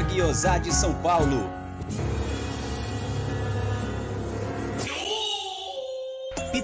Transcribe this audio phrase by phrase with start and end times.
[0.00, 1.63] Guiosá de São Paulo.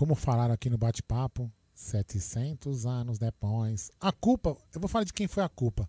[0.00, 3.90] Como falaram aqui no bate-papo, 700 anos depois.
[4.00, 5.86] A culpa, eu vou falar de quem foi a culpa.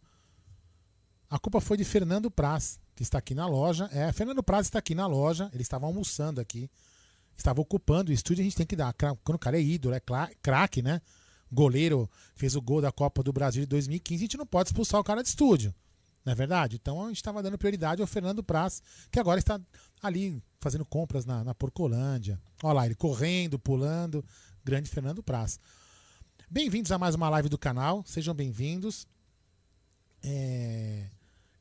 [1.30, 3.88] A culpa foi de Fernando Praz, que está aqui na loja.
[3.90, 6.70] É, Fernando Praz está aqui na loja, ele estava almoçando aqui.
[7.38, 8.94] Estava ocupando o estúdio, a gente tem que dar.
[9.24, 10.02] Quando o cara é ídolo, é
[10.42, 11.02] craque, né?
[11.50, 15.00] Goleiro, fez o gol da Copa do Brasil de 2015, a gente não pode expulsar
[15.00, 15.74] o cara de estúdio.
[16.26, 16.76] Não é verdade?
[16.76, 19.58] Então a gente estava dando prioridade ao Fernando Praz, que agora está
[20.04, 22.40] ali fazendo compras na, na Porcolândia.
[22.64, 24.24] Olha lá, ele correndo, pulando.
[24.64, 25.60] Grande Fernando Praz.
[26.50, 28.04] Bem-vindos a mais uma live do canal.
[28.06, 29.08] Sejam bem-vindos.
[30.24, 31.10] É...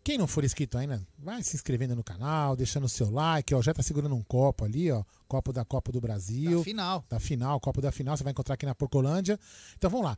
[0.05, 3.55] Quem não for inscrito ainda, vai se inscrevendo no canal, deixando o seu like.
[3.55, 5.03] Ó, já tá segurando um copo ali, ó.
[5.27, 6.59] Copo da Copa do Brasil.
[6.59, 7.05] Da final.
[7.09, 8.17] Da final, copo da final.
[8.17, 9.39] Você vai encontrar aqui na Porcolândia.
[9.79, 10.17] Então vamos lá.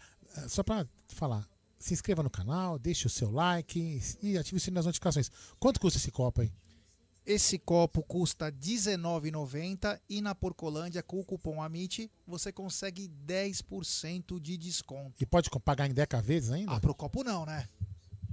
[0.48, 1.46] Só para falar,
[1.78, 5.30] se inscreva no canal, deixe o seu like e ative o sininho das notificações.
[5.60, 6.52] Quanto custa esse copo aí?
[7.24, 14.56] Esse copo custa R$19,90 e na Porcolândia, com o cupom AMIT, você consegue 10% de
[14.56, 15.12] desconto.
[15.20, 16.72] E pode pagar em 10 vezes ainda?
[16.72, 17.68] Ah, pro copo não, né?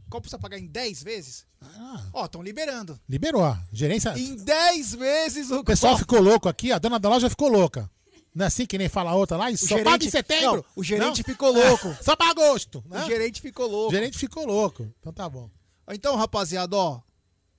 [0.07, 1.45] O copo precisa pagar em 10 vezes?
[1.62, 2.03] Ah.
[2.13, 3.00] Ó, estão liberando.
[3.07, 3.56] Liberou, ó.
[3.71, 4.18] Gerência.
[4.18, 6.06] Em 10 vezes o O pessoal copo.
[6.06, 7.88] ficou louco aqui, a dona da loja ficou louca.
[8.33, 9.51] Não é assim que nem fala a outra lá?
[9.51, 10.57] E O só paga em setembro.
[10.57, 11.25] Não, o gerente Não?
[11.25, 11.95] ficou louco.
[12.01, 12.83] só para agosto.
[12.89, 13.06] O né?
[13.06, 13.89] gerente ficou louco.
[13.89, 14.92] O gerente ficou louco.
[15.00, 15.47] Então tá bom.
[15.92, 17.01] Então, rapaziada, ó,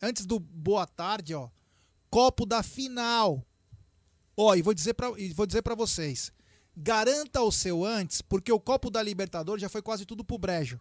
[0.00, 1.48] antes do boa tarde, ó,
[2.10, 3.44] copo da final.
[4.36, 6.32] Ó, e vou dizer para vou dizer para vocês,
[6.76, 10.80] garanta o seu antes, porque o copo da Libertadores já foi quase tudo pro brejo.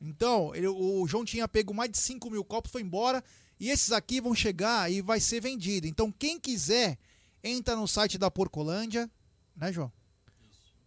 [0.00, 3.22] Então, ele- o João tinha pego mais de 5 mil copos, foi embora,
[3.58, 5.86] e esses aqui vão chegar e vai ser vendido.
[5.86, 6.98] Então, quem quiser,
[7.42, 9.10] entra no site da Porcolândia,
[9.56, 9.92] né, João?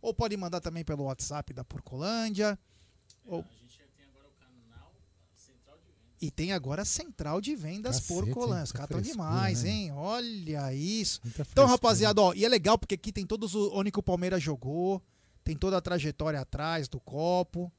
[0.01, 2.57] Ou pode mandar também pelo WhatsApp da Porcolândia.
[3.25, 3.43] ou...
[6.19, 8.57] E tem agora a central de vendas Cacete, Porcolândia.
[8.57, 8.63] hein?
[8.63, 9.69] Os caras estão demais, né?
[9.69, 9.91] hein?
[9.91, 11.21] Olha isso.
[11.51, 14.41] Então, rapaziada, ó, e é legal porque aqui tem todos o onde que o Palmeiras
[14.41, 15.01] jogou,
[15.43, 17.71] tem toda a trajetória atrás do copo.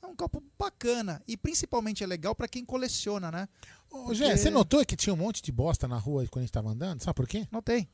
[0.00, 3.48] É um copo bacana e principalmente é legal pra quem coleciona, né?
[3.90, 6.52] Ô, Gé, você notou que tinha um monte de bosta na rua quando a gente
[6.52, 7.02] tava andando?
[7.02, 7.46] Sabe por quê?
[7.52, 7.88] Notei.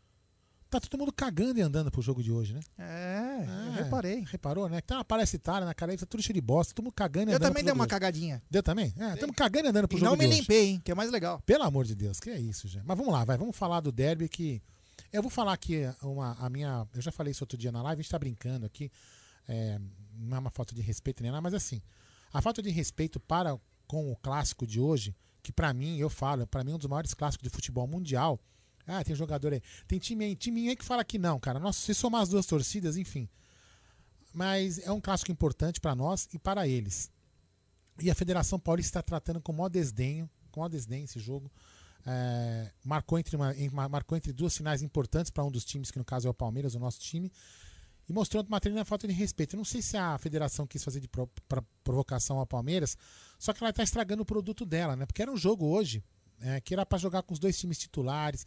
[0.70, 2.60] Tá todo mundo cagando e andando pro jogo de hoje, né?
[2.78, 4.24] É, eu É, reparei.
[4.30, 4.78] Reparou, né?
[4.84, 7.36] Então aparece Itália na cara, tá tudo cheio de bosta, todo mundo cagando e Eu
[7.36, 7.90] andando também pro dei uma hoje.
[7.90, 8.42] cagadinha.
[8.50, 8.92] Deu também?
[8.98, 10.40] É, estamos cagando e andando pro E jogo não de me hoje.
[10.40, 10.80] limpei, hein?
[10.84, 11.40] Que é mais legal.
[11.46, 12.82] Pelo amor de Deus, que é isso, já.
[12.84, 14.62] Mas vamos lá, vai, vamos falar do derby que.
[15.12, 16.86] Eu vou falar aqui uma, a minha.
[16.94, 18.90] Eu já falei isso outro dia na live, a gente tá brincando aqui.
[19.48, 19.78] é,
[20.12, 21.80] não é uma falta de respeito nem nada, mas assim,
[22.32, 26.46] a falta de respeito para com o clássico de hoje, que pra mim, eu falo,
[26.46, 28.38] pra mim é um dos maiores clássicos de futebol mundial.
[28.88, 29.62] Ah, tem jogador aí.
[29.86, 31.60] Tem time aí, time aí que fala que não, cara.
[31.60, 33.28] Nossa, se somar as duas torcidas, enfim.
[34.32, 37.10] Mas é um clássico importante pra nós e para eles.
[38.00, 41.50] E a Federação Paulista está tratando com maior desdenho, com maior desdém esse jogo.
[42.06, 45.98] É, marcou, entre uma- em- marcou entre duas finais importantes para um dos times, que
[45.98, 47.30] no caso é o Palmeiras, o nosso time,
[48.08, 49.54] e mostrou uma tremenda falta de respeito.
[49.54, 51.28] Eu não sei se a federação quis fazer de pro-
[51.84, 52.96] provocação ao Palmeiras,
[53.38, 55.04] só que ela está estragando o produto dela, né?
[55.04, 56.02] Porque era um jogo hoje
[56.40, 58.46] é, que era para jogar com os dois times titulares.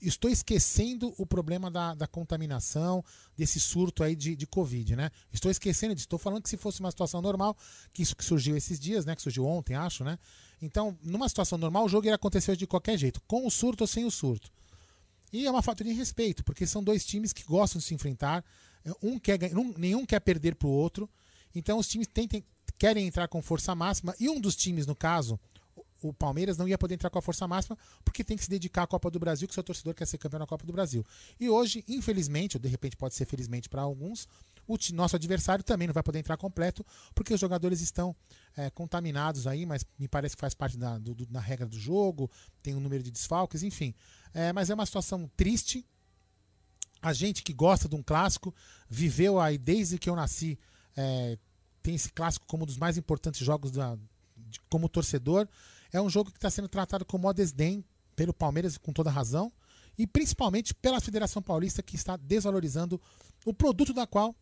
[0.00, 3.02] Estou esquecendo o problema da, da contaminação,
[3.36, 5.10] desse surto aí de, de Covid, né?
[5.32, 6.04] Estou esquecendo disso.
[6.06, 7.56] Estou falando que se fosse uma situação normal,
[7.92, 9.16] que isso que surgiu esses dias, né?
[9.16, 10.18] Que surgiu ontem, acho, né?
[10.60, 13.88] Então, numa situação normal, o jogo iria acontecer de qualquer jeito, com o surto ou
[13.88, 14.50] sem o surto.
[15.32, 18.44] E é uma falta de respeito, porque são dois times que gostam de se enfrentar.
[19.02, 21.08] Um quer, um- nenhum quer perder para o outro.
[21.54, 22.44] Então os times tentem,
[22.78, 24.14] querem entrar com força máxima.
[24.20, 25.38] E um dos times, no caso,
[26.02, 28.82] o Palmeiras, não ia poder entrar com a força máxima porque tem que se dedicar
[28.82, 31.04] à Copa do Brasil, que seu torcedor quer ser campeão na Copa do Brasil.
[31.40, 34.28] E hoje, infelizmente, ou de repente pode ser felizmente para alguns,
[34.68, 36.84] o nosso adversário também não vai poder entrar completo
[37.14, 38.14] porque os jogadores estão
[38.56, 42.28] é, contaminados aí, mas me parece que faz parte da, do- da regra do jogo,
[42.62, 43.94] tem um número de desfalques, enfim.
[44.34, 45.86] É, mas é uma situação triste.
[47.00, 48.52] A gente que gosta de um clássico,
[48.88, 50.58] viveu aí desde que eu nasci,
[50.96, 51.38] é,
[51.82, 53.96] tem esse clássico como um dos mais importantes jogos da,
[54.56, 55.48] de- como torcedor.
[55.92, 59.52] É um jogo que está sendo tratado com maior desdém pelo Palmeiras, com toda razão,
[59.98, 63.00] e principalmente pela Federação Paulista, que está desvalorizando
[63.44, 64.34] o produto da qual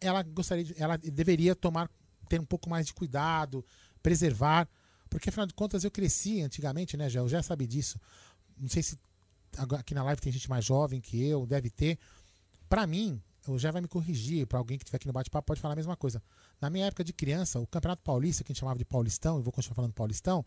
[0.00, 1.90] ela gostaria de, ela deveria tomar
[2.28, 3.64] ter um pouco mais de cuidado,
[4.02, 4.68] preservar,
[5.08, 7.98] porque afinal de contas eu cresci antigamente, né, eu já sabe disso.
[8.56, 8.96] Não sei se
[9.76, 11.98] aqui na live tem gente mais jovem que eu, deve ter.
[12.68, 15.60] Pra mim, o já vai me corrigir, pra alguém que estiver aqui no bate-papo pode
[15.60, 16.22] falar a mesma coisa.
[16.60, 19.42] Na minha época de criança, o Campeonato Paulista, que a gente chamava de Paulistão, eu
[19.42, 20.44] vou continuar falando Paulistão,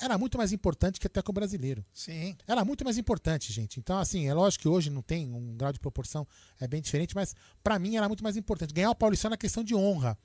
[0.00, 1.84] era muito mais importante que até com o brasileiro.
[1.92, 2.36] Sim.
[2.46, 3.80] Era muito mais importante, gente.
[3.80, 6.26] Então, assim, é lógico que hoje não tem um grau de proporção
[6.60, 8.74] é bem diferente, mas pra mim era muito mais importante.
[8.74, 10.16] Ganhar o Paulistão era questão de honra.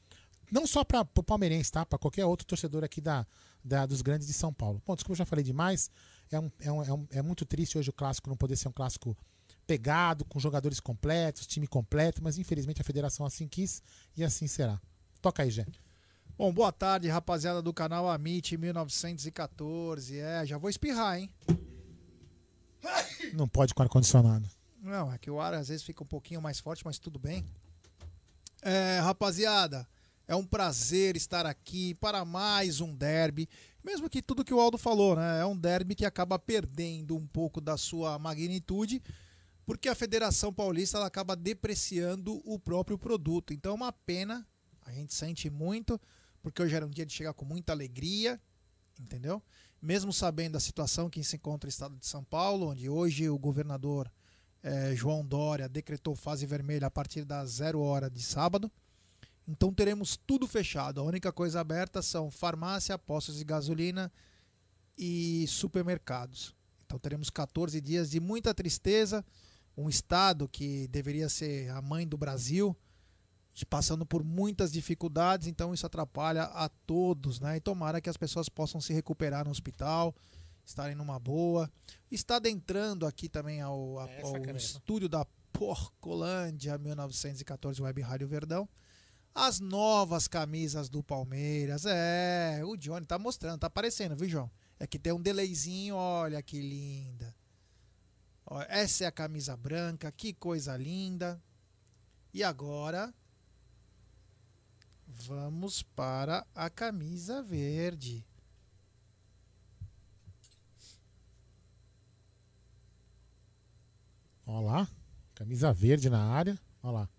[0.51, 1.86] Não só para o palmeirense, tá?
[1.86, 3.25] Para qualquer outro torcedor aqui da,
[3.63, 4.81] da- dos grandes de São Paulo.
[4.86, 5.89] Bom, desculpa, eu já falei demais.
[6.29, 8.67] É, um, é, um, é, um- é muito triste hoje o clássico não poder ser
[8.67, 9.17] um clássico
[9.65, 13.81] pegado, com jogadores completos, time completo, mas infelizmente a federação assim quis
[14.17, 14.81] e assim será.
[15.21, 15.65] Toca aí, Jé.
[16.35, 20.17] Bom, boa tarde, rapaziada do canal Amit 1914.
[20.17, 21.29] É, já vou espirrar, hein?
[23.33, 24.49] Não pode com ar-condicionado.
[24.81, 27.45] Não, é que o ar às vezes fica um pouquinho mais forte, mas tudo bem.
[28.63, 29.87] É, rapaziada,
[30.27, 33.47] é um prazer estar aqui para mais um derby.
[33.83, 35.41] Mesmo que tudo que o Aldo falou, né?
[35.41, 39.03] É um derby que acaba perdendo um pouco da sua magnitude,
[39.67, 43.53] porque a Federação Paulista ela acaba depreciando o próprio produto.
[43.53, 44.47] Então é uma pena,
[44.81, 46.00] a gente sente muito,
[46.41, 48.39] porque hoje era um dia de chegar com muita alegria,
[49.00, 49.41] entendeu?
[49.81, 53.38] Mesmo sabendo a situação que se encontra o estado de São Paulo, onde hoje o
[53.38, 54.11] governador
[54.63, 58.71] eh, João Dória decretou fase vermelha a partir das zero hora de sábado.
[59.47, 61.01] Então teremos tudo fechado.
[61.01, 64.11] A única coisa aberta são farmácia, postos de gasolina
[64.97, 66.55] e supermercados.
[66.85, 69.25] Então teremos 14 dias de muita tristeza.
[69.75, 72.75] Um estado que deveria ser a mãe do Brasil,
[73.70, 77.58] passando por muitas dificuldades, então isso atrapalha a todos, né?
[77.58, 80.15] E tomara que as pessoas possam se recuperar no hospital,
[80.65, 81.70] estarem numa boa.
[82.10, 88.67] Está adentrando aqui também ao, a- ao estúdio da Porcolândia 1914 Web Rádio Verdão.
[89.34, 91.86] As novas camisas do Palmeiras.
[91.86, 94.51] É, o Johnny tá mostrando, tá aparecendo, viu, João?
[94.79, 97.34] É que tem um delayzinho, olha que linda.
[98.46, 101.41] Ó, essa é a camisa branca, que coisa linda.
[102.34, 103.13] E agora
[105.25, 108.25] vamos para a camisa verde.
[114.45, 114.87] Olha lá.
[115.35, 116.59] Camisa verde na área.
[116.83, 117.09] Olha lá.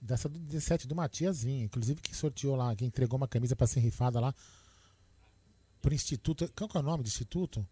[0.00, 1.64] Dessa do 17 do Matias Vinha.
[1.64, 4.34] Inclusive que sorteou lá, que entregou uma camisa para ser rifada lá.
[5.80, 6.50] Pro Instituto.
[6.56, 7.66] Qual que é o nome do Instituto?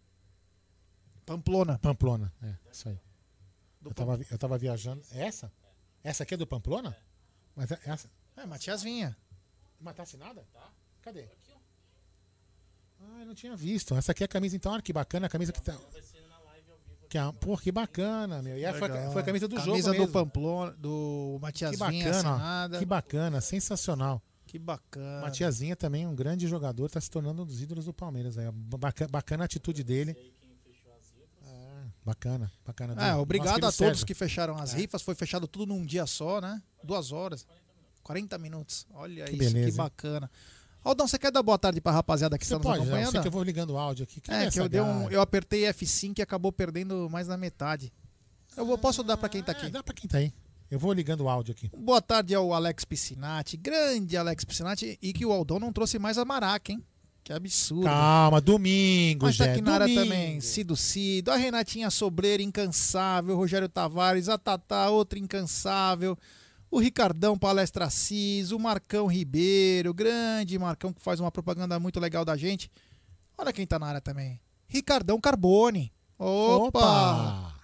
[1.25, 1.77] Pamplona.
[1.79, 2.33] Pamplona.
[2.41, 2.99] É, isso aí.
[3.81, 5.01] Do Eu tava, vi- eu tava viajando.
[5.11, 5.51] É essa?
[6.03, 6.95] Essa aqui é do Pamplona?
[7.55, 8.09] Mas é essa.
[8.35, 9.15] É, Matias Vinha.
[9.79, 10.45] Mas tá assinada?
[10.53, 10.71] Tá.
[11.01, 11.25] Cadê?
[13.01, 13.95] Ah, eu não tinha visto.
[13.95, 15.27] Essa aqui é a camisa, então, olha que bacana.
[15.27, 15.77] A camisa que tá.
[17.09, 18.57] Que, é- pô, que bacana, meu.
[18.57, 19.11] E aí foi, Legal.
[19.11, 20.13] foi a camisa do camisa jogo do mesmo.
[20.13, 22.09] Pamplona, do Matias Que bacana, ó.
[22.11, 22.79] assinada.
[22.79, 24.21] Que bacana, sensacional.
[24.45, 25.21] Que bacana.
[25.21, 28.37] Matiazinha também, um grande jogador, tá se tornando um dos ídolos do Palmeiras.
[28.37, 28.45] Aí.
[28.51, 30.15] Bacana, bacana a atitude dele.
[31.45, 32.93] É, bacana, bacana.
[33.07, 34.05] É, obrigado a todos Sérgio.
[34.05, 34.77] que fecharam as É.
[34.77, 35.01] rifas.
[35.01, 36.61] Foi fechado tudo num dia só, né?
[36.83, 37.47] Duas horas.
[38.09, 38.87] 40 minutos.
[38.95, 40.31] Olha Que isso, beleza, que bacana.
[40.83, 43.11] Aldão, você quer dar boa tarde pra rapaziada que Você está nos pode, eu acompanhando?
[43.11, 44.19] sei que eu vou ligando o áudio aqui.
[44.19, 47.37] Quem É, essa que eu, dei um, eu apertei F5 e acabou perdendo mais da
[47.37, 47.93] metade.
[48.57, 49.69] Eu vou, posso dar pra quem tá É, aqui.
[49.69, 50.33] dá pra quem tá aí.
[50.71, 51.69] Eu vou ligando o áudio aqui.
[51.77, 56.17] Boa tarde ao Alex Piscinati, grande Alex Piscinati, e que o Aldão não trouxe mais
[56.17, 56.83] a Maraca, hein?
[57.23, 57.83] Que absurdo.
[57.83, 60.03] Calma, domingo, Mas tá Jé, aqui na área domingo.
[60.03, 66.17] também, Cido Cido, a Renatinha Sobreira, incansável, Rogério Tavares, a Tatá, outra incansável,
[66.71, 72.23] o Ricardão Palestra Assis, o Marcão Ribeiro, grande Marcão que faz uma propaganda muito legal
[72.23, 72.71] da gente.
[73.37, 74.39] Olha quem tá na área também.
[74.67, 75.91] Ricardão Carbone.
[76.17, 76.79] Opa!
[76.79, 77.55] Opa!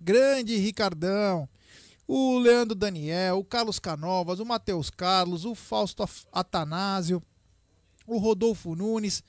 [0.00, 1.48] Grande Ricardão.
[2.06, 7.22] O Leandro Daniel, o Carlos Canovas, o Matheus Carlos, o Fausto Atanásio,
[8.06, 9.22] o Rodolfo Nunes.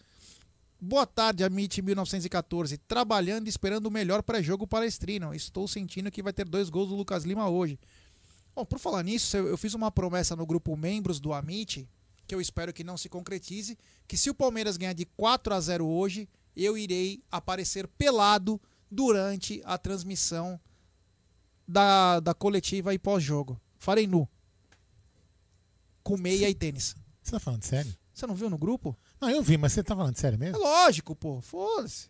[0.82, 2.78] Boa tarde, Amit 1914.
[2.80, 5.34] Trabalhando e esperando o melhor pré-jogo palestrino.
[5.34, 7.80] Estou sentindo que vai ter dois gols do Lucas Lima hoje.
[8.56, 11.88] Bom, por falar nisso, eu fiz uma promessa no grupo Membros do Amit,
[12.26, 15.60] que eu espero que não se concretize, que se o Palmeiras ganhar de 4 a
[15.60, 18.60] 0 hoje, eu irei aparecer pelado
[18.90, 20.60] durante a transmissão
[21.68, 23.60] da, da coletiva e pós-jogo.
[23.78, 24.28] Farei nu.
[26.04, 26.96] Com meia e tênis.
[27.22, 27.94] Você tá falando sério?
[28.14, 28.98] Você não viu no grupo?
[29.20, 30.60] Não, eu vi, mas você tá falando sério É mesmo?
[30.60, 31.42] lógico, pô.
[31.42, 32.10] Foda-se.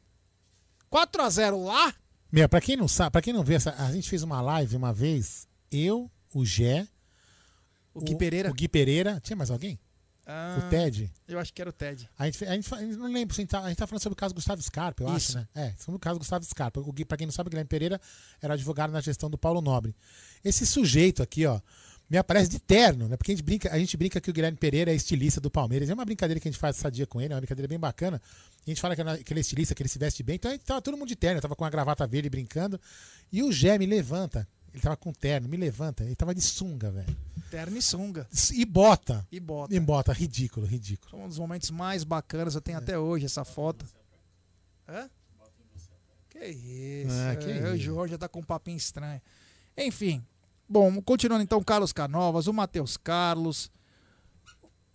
[0.89, 1.93] 4 a 0 lá?
[2.31, 4.75] Meu, pra quem não sabe, pra quem não vê, essa, a gente fez uma live
[4.75, 6.85] uma vez, eu, o Gé,
[7.93, 8.51] O Gui Pereira.
[8.51, 9.79] o Gui Pereira, tinha mais alguém?
[10.27, 11.11] Ah, O Ted.
[11.27, 12.09] Eu acho que era o Ted.
[12.17, 13.87] A gente, a gente, a gente não lembro, se a gente, tá, a gente tá
[13.87, 15.37] falando sobre o caso Gustavo Scarpa, eu Isso.
[15.37, 15.47] acho, né?
[15.55, 16.79] É, sobre o caso Gustavo Scarpa.
[16.81, 18.01] O Gui, pra quem não sabe, o Guilherme Pereira
[18.41, 19.95] era advogado na gestão do Paulo Nobre.
[20.43, 21.61] Esse sujeito aqui, ó,
[22.09, 23.15] me aparece de terno, né?
[23.17, 25.89] Porque a gente brinca, a gente brinca que o Guilherme Pereira é estilista do Palmeiras.
[25.89, 28.19] É uma brincadeira que a gente faz sadia com ele, é uma brincadeira bem bacana.
[28.65, 30.35] A gente fala que ele que ele é estilista, que ele se veste bem.
[30.35, 32.81] Então a gente tava todo mundo de terno, eu tava com a gravata verde brincando.
[33.31, 34.47] E o Gé me levanta.
[34.75, 36.03] Ele tava com terno, me levanta.
[36.03, 37.17] Ele tava de sunga, velho.
[37.49, 38.27] Terno e sunga.
[38.51, 39.25] E bota.
[39.31, 39.73] E bota.
[39.73, 41.11] E bota, ridículo, ridículo.
[41.11, 42.55] Foi um dos momentos mais bacanas.
[42.55, 43.85] Eu tenho até hoje essa foto.
[44.85, 45.09] Hã?
[46.29, 47.13] Que isso.
[47.13, 47.85] Ah, que é, O isso.
[47.85, 49.21] Jorge já tá com um papinho estranho.
[49.77, 50.21] Enfim.
[50.67, 53.71] Bom, continuando então, Carlos Canovas, o Matheus Carlos,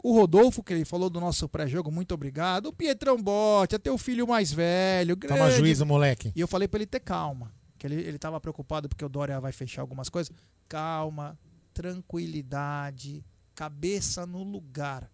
[0.03, 2.67] o Rodolfo, que ele falou do nosso pré-jogo, muito obrigado.
[2.67, 5.39] O Pietrão Bote, até o filho mais velho, grande.
[5.41, 6.33] Toma juízo, moleque.
[6.37, 7.51] E eu falei pra ele ter calma.
[7.81, 10.31] Que ele, ele tava preocupado porque o Dória vai fechar algumas coisas.
[10.69, 11.39] Calma,
[11.73, 15.11] tranquilidade, cabeça no lugar.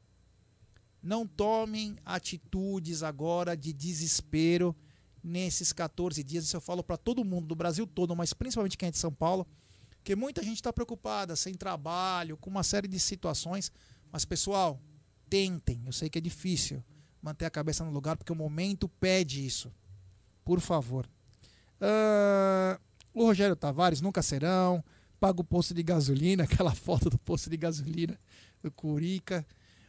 [1.00, 4.74] Não tomem atitudes agora de desespero
[5.22, 6.42] nesses 14 dias.
[6.42, 9.12] Isso eu falo para todo mundo do Brasil todo, mas principalmente quem é de São
[9.12, 9.46] Paulo,
[10.02, 13.70] que muita gente está preocupada, sem trabalho, com uma série de situações.
[14.10, 14.82] Mas pessoal,
[15.30, 15.82] tentem.
[15.86, 16.82] Eu sei que é difícil
[17.22, 19.72] manter a cabeça no lugar porque o momento pede isso.
[20.44, 21.08] Por favor.
[21.80, 22.78] Ah,
[23.14, 24.84] o Rogério Tavares nunca serão.
[25.18, 28.18] Paga o posto de gasolina, aquela foto do posto de gasolina
[28.62, 29.46] do Curica.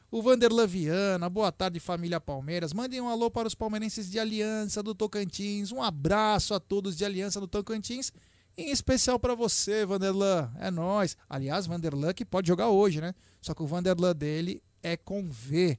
[0.09, 2.71] O Vanderlan Viana, boa tarde família Palmeiras.
[2.71, 5.71] Mandem um alô para os palmeirenses de Aliança do Tocantins.
[5.73, 8.13] Um abraço a todos de Aliança do Tocantins.
[8.57, 10.49] Em especial para você, Vanderlan.
[10.59, 11.17] É nós.
[11.29, 13.13] Aliás, Vanderlan que pode jogar hoje, né?
[13.41, 15.77] Só que o Vanderlan dele é com V.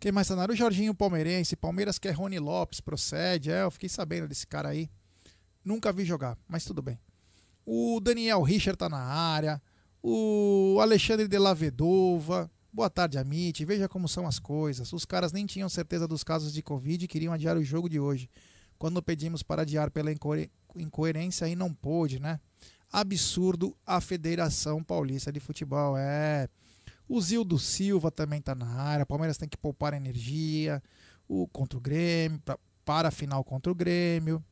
[0.00, 0.52] Quem mais tá na área?
[0.52, 1.56] O Jorginho Palmeirense.
[1.56, 3.50] Palmeiras quer Rony Lopes, procede.
[3.50, 4.88] É, eu fiquei sabendo desse cara aí.
[5.64, 6.98] Nunca vi jogar, mas tudo bem.
[7.66, 9.60] O Daniel Richard tá na área.
[10.02, 12.50] O Alexandre de la Vedova.
[12.72, 13.64] Boa tarde, Amit.
[13.64, 14.92] Veja como são as coisas.
[14.92, 17.98] Os caras nem tinham certeza dos casos de Covid e queriam adiar o jogo de
[17.98, 18.30] hoje.
[18.78, 22.38] Quando pedimos para adiar pela incoer- incoerência, aí não pôde, né?
[22.92, 25.96] Absurdo a Federação Paulista de Futebol.
[25.98, 26.48] É.
[27.08, 29.06] O Zildo Silva também tá na área.
[29.06, 30.82] Palmeiras tem que poupar energia.
[31.28, 34.42] O contra o Grêmio, pra- para a final contra o Grêmio.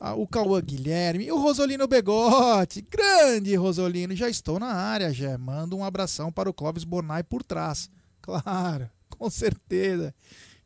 [0.00, 1.24] Ah, o Cauã Guilherme.
[1.26, 2.82] E o Rosolino Begotti.
[2.82, 4.16] Grande Rosolino.
[4.16, 5.36] Já estou na área, já.
[5.38, 7.90] Manda um abração para o Clóvis Bornai por trás.
[8.22, 10.14] Claro, com certeza.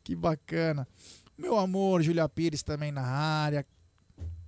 [0.03, 0.87] Que bacana.
[1.35, 3.65] Meu amor, Julia Pires também na área.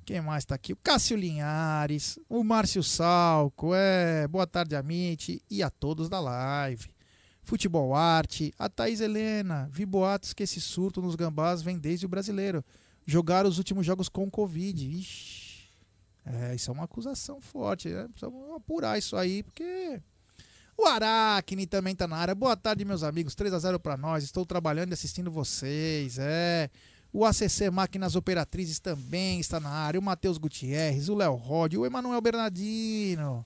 [0.09, 0.73] Quem mais tá aqui?
[0.73, 6.89] O Cássio Linhares, o Márcio Salco, é, boa tarde, Amit, e a todos da live.
[7.43, 12.09] Futebol Arte, a Thaís Helena, vi boatos que esse surto nos gambás vem desde o
[12.09, 12.65] brasileiro.
[13.05, 14.83] Jogar os últimos jogos com Covid.
[14.83, 15.69] Ixi.
[16.25, 18.07] É, isso é uma acusação forte, né?
[18.07, 20.01] Precisamos apurar isso aí, porque.
[20.75, 22.33] O Aracne também tá na área.
[22.33, 23.35] Boa tarde, meus amigos.
[23.35, 24.23] 3 a 0 para nós.
[24.23, 26.17] Estou trabalhando e assistindo vocês.
[26.17, 26.67] É.
[27.11, 29.99] O ACC Máquinas Operatrizes também está na área.
[29.99, 33.45] O Matheus Gutierrez, o Léo Rod, o Emanuel Bernardino.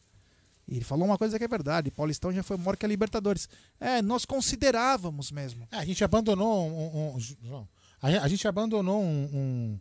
[0.67, 3.47] E ele falou uma coisa que é verdade: Paulistão já foi maior que a Libertadores.
[3.79, 5.67] É, nós considerávamos mesmo.
[5.71, 7.15] É, a gente abandonou um.
[7.15, 7.67] um- João,
[8.01, 9.79] a, a gente abandonou um, um-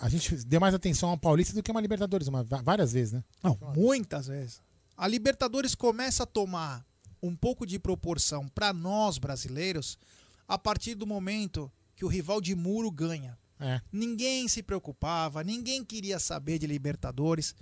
[0.00, 3.24] A gente deu mais atenção ao Paulista do que uma Libertadores, uma, várias vezes, né?
[3.42, 4.60] Não, muitas vezes.
[4.96, 6.84] A Libertadores começa a tomar
[7.22, 9.98] um pouco de proporção para nós brasileiros
[10.46, 11.72] a partir do momento
[12.04, 13.38] que o rival de muro ganha.
[13.58, 13.80] É.
[13.90, 17.54] Ninguém se preocupava, ninguém queria saber de Libertadores.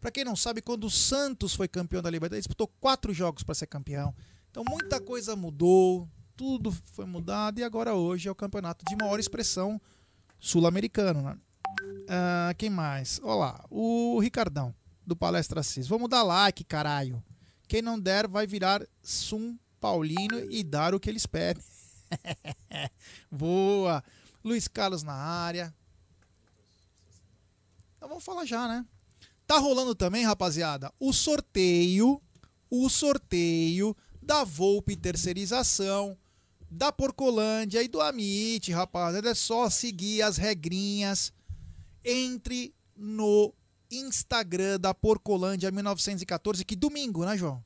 [0.00, 3.54] Para quem não sabe, quando o Santos foi campeão da Libertadores, disputou quatro jogos para
[3.54, 4.14] ser campeão.
[4.50, 9.20] Então muita coisa mudou, tudo foi mudado e agora hoje é o campeonato de maior
[9.20, 9.80] expressão
[10.40, 11.20] sul-americano.
[11.20, 11.36] Né?
[12.08, 13.20] Ah, quem mais?
[13.22, 14.74] Olá, o Ricardão
[15.06, 15.86] do Palestra Assis.
[15.86, 17.22] Vamos dar like, caralho.
[17.68, 21.62] Quem não der vai virar Sum Paulino e dar o que eles pedem.
[23.30, 24.02] Boa.
[24.42, 25.74] Luiz Carlos na área.
[27.96, 28.84] Então vamos falar já, né?
[29.46, 32.20] Tá rolando também, rapaziada, o sorteio,
[32.70, 36.16] o sorteio da Volpe Terceirização,
[36.70, 39.30] da Porcolândia e do Amit, rapaziada.
[39.30, 41.32] É só seguir as regrinhas.
[42.04, 43.54] Entre no
[43.90, 47.64] Instagram da Porcolândia 1914, que domingo, né, João?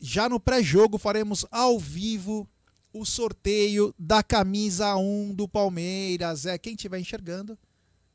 [0.00, 2.48] Já no pré-jogo faremos ao vivo
[2.92, 6.46] o sorteio da camisa 1 do Palmeiras.
[6.46, 7.58] É quem estiver enxergando,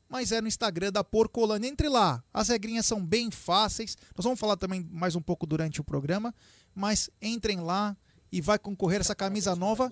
[0.08, 1.68] mas é no Instagram da Porcolândia.
[1.68, 3.96] Entre lá, as regrinhas são bem fáceis.
[4.16, 6.34] Nós vamos falar também mais um pouco durante o programa,
[6.74, 7.96] mas entrem lá
[8.32, 9.88] e vai concorrer essa camisa nova.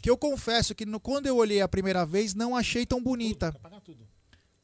[0.00, 3.50] Que eu confesso que no- quando eu olhei a primeira vez não achei tão bonita.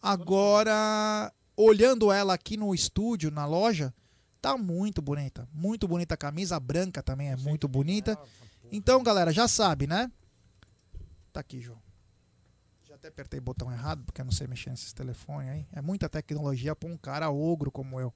[0.01, 3.93] Agora, olhando ela aqui no estúdio, na loja,
[4.41, 5.49] tá muito bonita.
[5.53, 8.19] Muito bonita a camisa, a branca também é muito bonita.
[8.71, 10.11] Então, galera, já sabe, né?
[11.33, 11.81] Tá aqui, João.
[12.85, 15.67] Já até apertei o botão errado, porque eu não sei mexer nesses telefones aí.
[15.73, 18.13] É muita tecnologia pra um cara ogro como eu.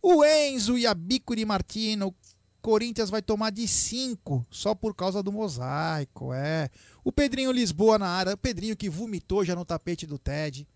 [0.00, 2.14] O Enzo e a Bico de Martino.
[2.62, 6.70] Corinthians vai tomar de 5 só por causa do mosaico, é.
[7.02, 10.66] O Pedrinho Lisboa na área, o Pedrinho que vomitou já no tapete do Ted.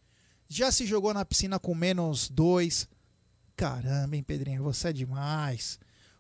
[0.49, 2.89] Já se jogou na piscina com menos 2.
[3.57, 5.79] Caramba, hein, Pedrinho, você é demais.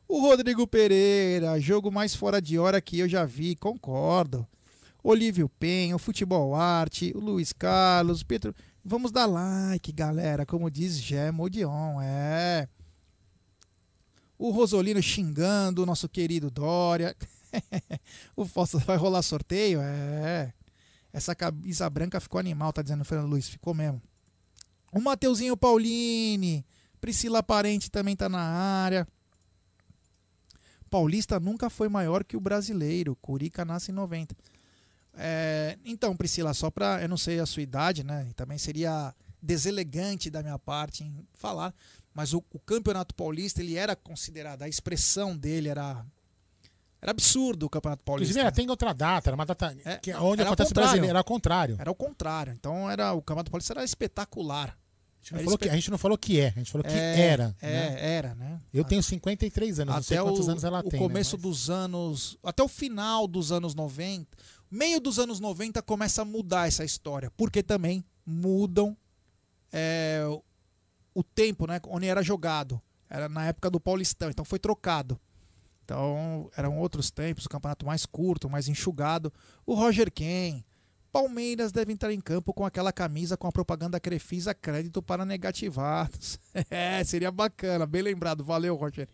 [0.08, 4.46] O Rodrigo Pereira, jogo mais fora de hora que eu já vi, concordo.
[5.02, 8.54] Olívio Penha, o Futebol Arte, o Luiz Carlos, Pedro.
[8.82, 12.68] Vamos dar like, galera, como diz Gé Modion, é.
[14.38, 17.14] O Rosolino xingando o nosso querido Dória.
[18.34, 19.80] o Fossa vai rolar sorteio?
[19.82, 20.52] É.
[21.12, 23.48] Essa camisa branca ficou animal, tá dizendo o Fernando Luiz.
[23.48, 24.00] Ficou mesmo.
[24.92, 26.64] O Mateuzinho Paulini.
[27.06, 29.06] Priscila Parente também tá na área.
[30.90, 33.14] Paulista nunca foi maior que o brasileiro.
[33.22, 34.34] Curica nasce em 90.
[35.14, 37.00] É, então, Priscila, só pra.
[37.00, 38.28] Eu não sei a sua idade, né?
[38.34, 41.72] Também seria deselegante da minha parte em falar.
[42.12, 44.62] Mas o, o Campeonato Paulista, ele era considerado.
[44.62, 46.04] A expressão dele era.
[47.00, 48.32] Era absurdo o Campeonato Paulista.
[48.32, 51.10] Inclusive, era, tem outra data, era uma data É, que, não, onde acontece o brasileiro,
[51.10, 51.76] era ao contrário.
[51.78, 52.52] Era o contrário.
[52.52, 54.76] Então era o Campeonato Paulista era espetacular.
[55.34, 56.92] A gente, não falou que, a gente não falou que é, a gente falou que
[56.94, 57.56] É, era.
[57.60, 57.96] É, né?
[58.16, 58.60] era, né?
[58.72, 61.00] Eu tenho 53 anos, não sei até quantos o, anos ela o tem.
[61.00, 61.42] começo né?
[61.42, 62.38] dos anos.
[62.42, 64.26] Até o final dos anos 90.
[64.70, 67.30] Meio dos anos 90 começa a mudar essa história.
[67.36, 68.96] Porque também mudam
[69.72, 70.42] é, o-
[71.14, 71.80] o tempo, né?
[71.88, 72.80] Onde era jogado.
[73.08, 75.18] Era na época do Paulistão, então foi trocado.
[75.84, 79.32] Então eram outros tempos, o campeonato mais curto, mais enxugado.
[79.64, 80.62] O Roger Ken.
[81.16, 86.38] Palmeiras deve entrar em campo com aquela camisa com a propaganda Crefisa crédito para negativados.
[86.70, 88.44] É, seria bacana, bem lembrado.
[88.44, 89.08] Valeu, Roger.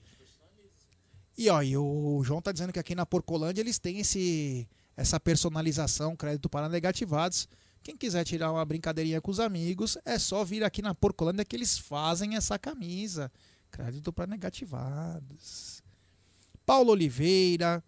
[1.38, 6.16] E ó, o João tá dizendo que aqui na Porcolândia eles têm esse essa personalização,
[6.16, 7.48] crédito para negativados.
[7.82, 11.54] Quem quiser tirar uma brincadeirinha com os amigos, é só vir aqui na Porcolândia que
[11.54, 13.30] eles fazem essa camisa.
[13.70, 15.82] Crédito para negativados.
[16.66, 17.82] Paulo Oliveira.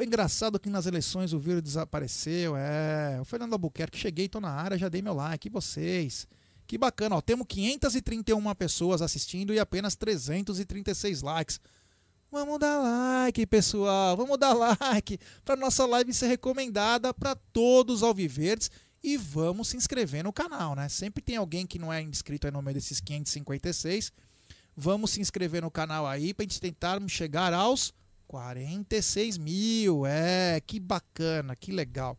[0.00, 2.56] Engraçado que nas eleições o vírus desapareceu.
[2.56, 3.18] É.
[3.20, 5.48] O Fernando Albuquerque, cheguei, tô na área, já dei meu like.
[5.48, 6.26] E vocês?
[6.66, 7.20] Que bacana, ó.
[7.20, 11.60] Temos 531 pessoas assistindo e apenas 336 likes.
[12.30, 14.16] Vamos dar like, pessoal.
[14.16, 18.70] Vamos dar like para nossa live ser recomendada para todos os alviverdes
[19.02, 20.88] e vamos se inscrever no canal, né?
[20.88, 24.10] Sempre tem alguém que não é inscrito aí no meio desses 556.
[24.74, 27.92] Vamos se inscrever no canal aí para gente tentarmos chegar aos
[28.32, 30.06] 46 mil.
[30.06, 32.16] É, que bacana, que legal.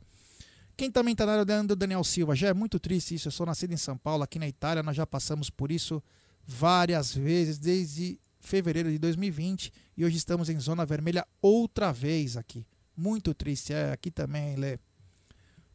[0.78, 2.36] Quem também está na área é o Daniel Silva.
[2.36, 3.28] Já é muito triste isso.
[3.28, 4.84] Eu sou nascido em São Paulo, aqui na Itália.
[4.84, 6.04] Nós já passamos por isso
[6.46, 9.72] várias vezes, desde fevereiro de 2020.
[9.98, 12.64] E hoje estamos em zona vermelha outra vez aqui.
[12.96, 13.74] Muito triste.
[13.74, 14.78] É, aqui também, Lê.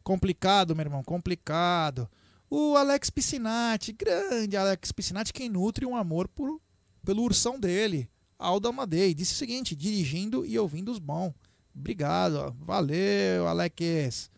[0.04, 2.08] Complicado, meu irmão, complicado.
[2.48, 6.60] O Alex Piscinati, grande Alex Piscinati, quem nutre um amor por,
[7.04, 9.12] pelo ursão dele, Aldo Amadei.
[9.14, 11.34] Disse o seguinte: dirigindo e ouvindo os bons.
[11.74, 14.30] Obrigado, valeu, Alex.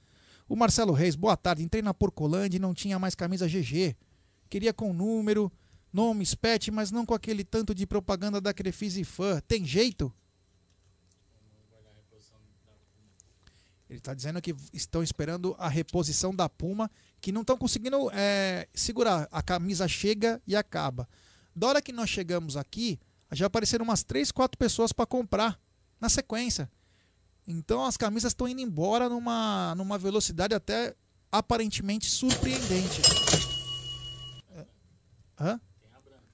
[0.49, 1.63] O Marcelo Reis, boa tarde.
[1.63, 3.97] Entrei na Porcolândia e não tinha mais camisa GG.
[4.49, 5.51] Queria com número,
[5.93, 9.41] nome, pet, mas não com aquele tanto de propaganda da Crefisa e fã.
[9.47, 10.13] Tem jeito?
[13.89, 16.89] Ele está dizendo que estão esperando a reposição da Puma,
[17.21, 19.29] que não estão conseguindo é, segurar.
[19.33, 21.09] A camisa chega e acaba.
[21.57, 23.01] Da hora que nós chegamos aqui,
[23.33, 25.59] já apareceram umas 3, 4 pessoas para comprar
[26.01, 26.71] na sequência.
[27.47, 30.95] Então as camisas estão indo embora numa, numa velocidade até
[31.31, 33.03] aparentemente surpreendente.
[35.39, 35.61] Hã?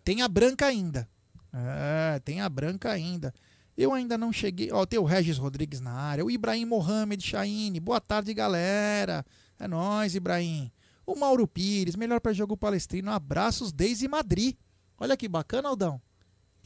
[0.05, 1.09] Tem a branca ainda.
[1.53, 3.33] É, tem a branca ainda.
[3.77, 4.71] Eu ainda não cheguei.
[4.73, 6.25] Ó, tem o Regis Rodrigues na área.
[6.25, 7.79] O Ibrahim Mohamed Chaine.
[7.79, 9.25] Boa tarde, galera.
[9.59, 10.71] É nóis, Ibrahim.
[11.05, 13.11] O Mauro Pires, melhor para jogo palestrino.
[13.11, 14.57] Abraços desde Madrid.
[14.99, 16.01] Olha que bacana, Aldão.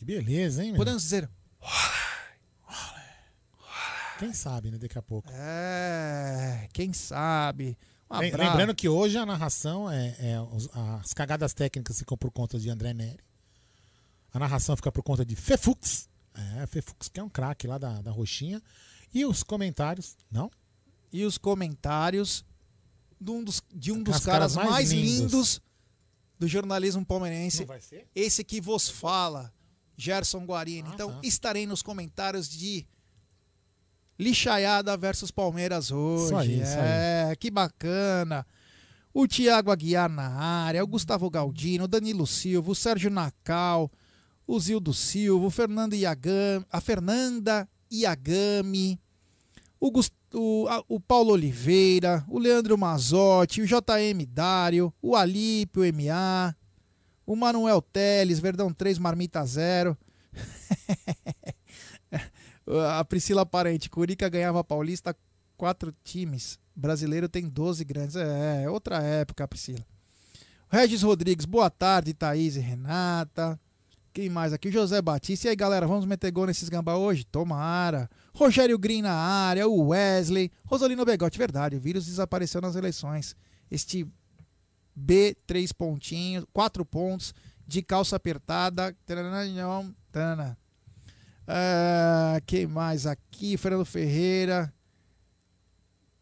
[0.01, 0.79] Que beleza, hein, meu?
[0.79, 1.29] Podemos dizer.
[4.19, 4.79] Quem sabe, né?
[4.79, 5.29] Daqui a pouco.
[5.31, 7.77] É, quem sabe.
[8.11, 10.37] Um Lembrando que hoje a narração é, é
[11.03, 13.23] as cagadas técnicas ficam por conta de André Neri.
[14.33, 16.09] A narração fica por conta de Fefux.
[16.35, 18.63] É, Fefux que é um craque lá da, da Roxinha.
[19.13, 20.51] E os comentários, não?
[21.13, 22.43] E os comentários
[23.21, 25.21] de um dos, de um dos As caras, caras mais, mais lindos.
[25.21, 25.63] lindos.
[26.39, 27.67] do jornalismo palmeirense.
[28.15, 29.53] Esse que vos fala,
[30.01, 30.89] Gerson Guarini.
[30.89, 31.19] Ah, então tá.
[31.23, 32.87] estarei nos comentários de
[34.19, 36.25] Lixaiada versus Palmeiras hoje.
[36.27, 38.47] Isso aí, isso é, que bacana.
[39.15, 43.91] O Thiago Aguiar na área, o Gustavo Galdino, o Danilo Silva, o Sérgio Nacal,
[44.47, 49.01] o Zildo Silva, o Fernando Iagami, a Fernanda Iagami,
[49.81, 55.83] o, Gus- o, a- o Paulo Oliveira, o Leandro Mazotti, o JM Dário, o Alípio
[55.95, 56.55] MA,
[57.31, 59.97] o Manuel Teles, Verdão 3, Marmita 0.
[62.89, 65.17] a Priscila Parente, Curica ganhava Paulista
[65.57, 66.59] quatro times.
[66.75, 68.17] Brasileiro tem 12 grandes.
[68.17, 69.87] É, é outra época, Priscila.
[70.69, 73.61] Regis Rodrigues, boa tarde, Thaís e Renata.
[74.13, 74.69] Quem mais aqui?
[74.69, 75.47] José Batista.
[75.47, 77.23] E aí, galera, vamos meter gol nesses gambá hoje?
[77.23, 78.11] Tomara.
[78.35, 80.51] Rogério Green na área, o Wesley.
[80.65, 83.37] Rosolino Begotti, verdade, o vírus desapareceu nas eleições.
[83.71, 84.05] Este
[85.01, 87.35] B, três pontinhos, quatro pontos,
[87.67, 88.97] de calça apertada.
[89.07, 90.57] Taranã.
[91.47, 93.57] Ah, quem mais aqui?
[93.57, 94.73] Fernando Ferreira.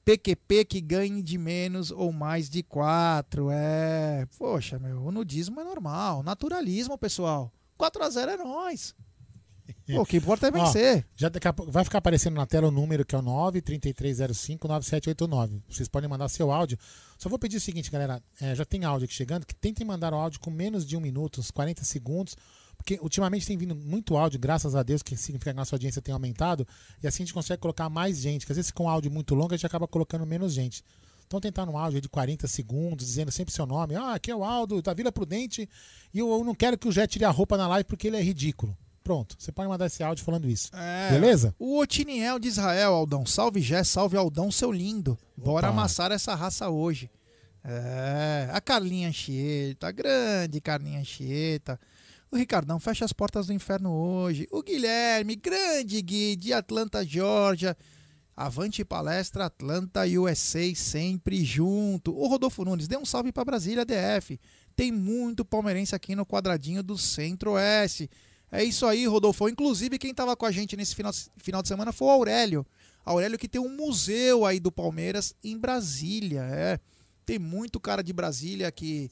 [0.05, 3.51] PQP que ganhe de menos ou mais de quatro.
[3.51, 4.27] É.
[4.39, 6.23] Poxa, meu, o nudismo é normal.
[6.23, 7.53] Naturalismo, pessoal.
[7.79, 8.95] 4x0 é nóis.
[9.99, 11.07] O que importa é Ó, vencer.
[11.17, 15.63] Já daqui a pouco vai ficar aparecendo na tela o número que é o 933059789.
[15.69, 16.79] Vocês podem mandar seu áudio.
[17.19, 18.23] Só vou pedir o seguinte, galera.
[18.41, 21.01] é, já tem áudio aqui chegando, que tentem mandar o áudio com menos de um
[21.01, 22.37] minuto, uns 40 segundos.
[22.77, 26.01] Porque ultimamente tem vindo muito áudio, graças a Deus, que significa que a nossa audiência
[26.01, 26.67] tem aumentado.
[27.03, 28.47] E assim a gente consegue colocar mais gente.
[28.47, 30.85] Que às vezes com um áudio muito longo a gente acaba colocando menos gente.
[31.27, 33.95] Então tentar um áudio de 40 segundos, dizendo sempre seu nome.
[33.95, 35.69] Ah, aqui é o Aldo, da Vila Prudente.
[36.15, 38.17] E eu, eu não quero que o Jé tire a roupa na live porque ele
[38.17, 38.75] é ridículo.
[39.09, 40.69] Pronto, você pode mandar esse áudio falando isso.
[40.77, 41.11] É.
[41.11, 41.55] Beleza?
[41.59, 43.25] O Otiniel de Israel, Aldão.
[43.25, 45.17] Salve Jé, salve Aldão, seu lindo.
[45.35, 45.79] Bora Opa.
[45.79, 47.11] amassar essa raça hoje.
[47.65, 51.81] É, a Carlinha Anchieta, a grande Carlinha Anchieta.
[52.31, 54.47] O Ricardão fecha as portas do inferno hoje.
[54.51, 57.75] O Guilherme, grande Gui, de Atlanta, Georgia.
[58.37, 62.15] Avante palestra Atlanta USA sempre junto.
[62.15, 64.39] O Rodolfo Nunes, dê um salve para Brasília DF.
[64.77, 68.11] Tem muito palmeirense aqui no quadradinho do Centro-Oeste.
[68.51, 69.49] É isso aí, Rodolfo.
[69.49, 72.67] Inclusive, quem estava com a gente nesse final, final de semana foi o Aurélio.
[73.05, 76.43] Aurélio que tem um museu aí do Palmeiras em Brasília.
[76.43, 76.79] É.
[77.25, 79.11] Tem muito cara de Brasília que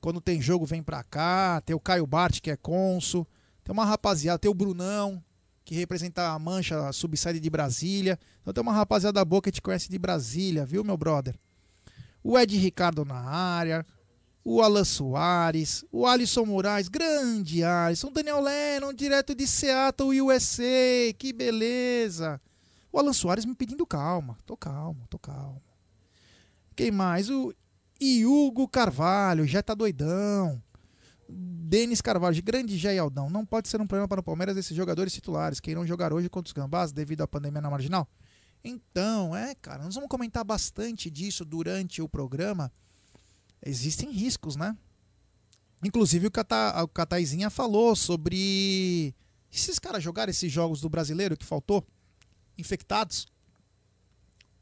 [0.00, 1.60] quando tem jogo vem pra cá.
[1.64, 3.26] Tem o Caio Bart, que é cônsul.
[3.62, 5.22] Tem uma rapaziada, tem o Brunão,
[5.64, 8.18] que representa a mancha a subsede de Brasília.
[8.40, 11.34] Então tem uma rapaziada boa que te conhece de Brasília, viu, meu brother?
[12.22, 13.84] O Ed Ricardo na área.
[14.50, 21.34] O Alan Soares, o Alisson Moraes, grande Alisson, Daniel Lennon, direto de Seattle, USA, que
[21.34, 22.40] beleza.
[22.90, 25.62] O Alan Soares me pedindo calma, tô calmo, tô calmo.
[26.74, 27.28] Quem mais?
[27.28, 27.54] O
[28.00, 30.62] Hugo Carvalho, já tá doidão.
[31.28, 33.28] Denis Carvalho, grande Jé Aldão.
[33.28, 36.30] Não pode ser um problema para o Palmeiras esses jogadores titulares que irão jogar hoje
[36.30, 38.08] contra os Gambás devido à pandemia na marginal?
[38.64, 42.72] Então, é, cara, nós vamos comentar bastante disso durante o programa.
[43.64, 44.76] Existem riscos, né?
[45.84, 49.14] Inclusive o, Cata, o Cataizinha falou sobre
[49.52, 51.86] esses caras jogarem esses jogos do brasileiro que faltou,
[52.56, 53.26] infectados.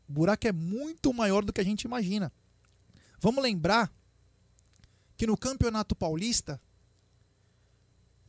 [0.09, 2.33] O buraco é muito maior do que a gente imagina.
[3.21, 3.93] Vamos lembrar
[5.17, 6.61] que no Campeonato Paulista,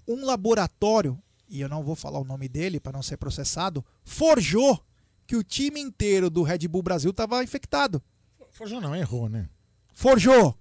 [0.08, 4.82] um laboratório, e eu não vou falar o nome dele para não ser processado, forjou
[5.26, 8.02] que o time inteiro do Red Bull Brasil estava infectado.
[8.50, 9.50] Forjou não, errou, né?
[9.98, 10.56] Forjou!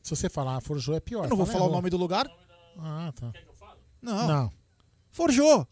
[0.00, 1.24] Se você falar forjou é pior.
[1.24, 1.76] Eu não vou Fala falar o errou.
[1.78, 2.30] nome do lugar?
[2.78, 3.32] Ah, tá.
[4.00, 4.28] Não.
[4.28, 4.52] Não.
[5.10, 5.66] Forjou.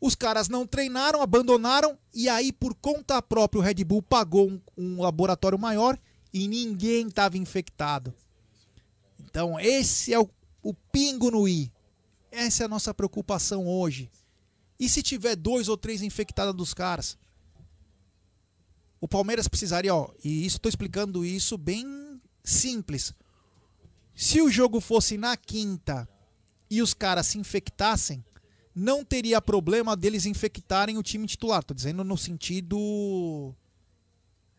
[0.00, 4.58] Os caras não treinaram, abandonaram, e aí, por conta própria, o Red Bull pagou um,
[4.78, 5.98] um laboratório maior
[6.32, 8.14] e ninguém estava infectado.
[9.18, 10.26] Então, esse é o,
[10.62, 11.70] o pingo no i.
[12.32, 14.10] Essa é a nossa preocupação hoje.
[14.78, 17.18] E se tiver dois ou três infectados dos caras?
[19.00, 23.14] O Palmeiras precisaria, ó, e isso estou explicando isso bem simples.
[24.14, 26.08] Se o jogo fosse na quinta
[26.68, 28.22] e os caras se infectassem,
[28.74, 31.64] não teria problema deles infectarem o time titular.
[31.64, 33.54] Tô dizendo no sentido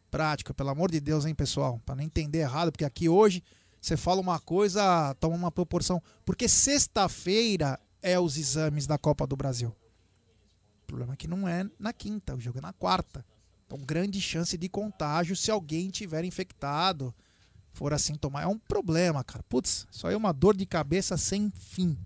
[0.09, 1.79] prático, pelo amor de Deus, hein, pessoal?
[1.85, 3.43] Para não entender errado, porque aqui hoje
[3.79, 6.01] você fala uma coisa, toma uma proporção.
[6.25, 9.69] Porque sexta-feira é os exames da Copa do Brasil.
[10.83, 13.25] O problema é que não é na quinta, o jogo é na quarta.
[13.71, 17.15] Então, grande chance de contágio se alguém tiver infectado,
[17.71, 18.41] for assim tomar.
[18.41, 19.41] É um problema, cara.
[19.47, 21.97] Putz, isso aí é uma dor de cabeça sem fim.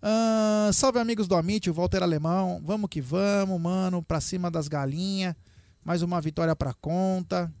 [0.00, 2.62] Ah, salve amigos do Amit, o Walter Alemão.
[2.64, 4.00] Vamos que vamos, mano.
[4.00, 5.34] Pra cima das galinhas.
[5.82, 7.52] Mais uma vitória pra conta.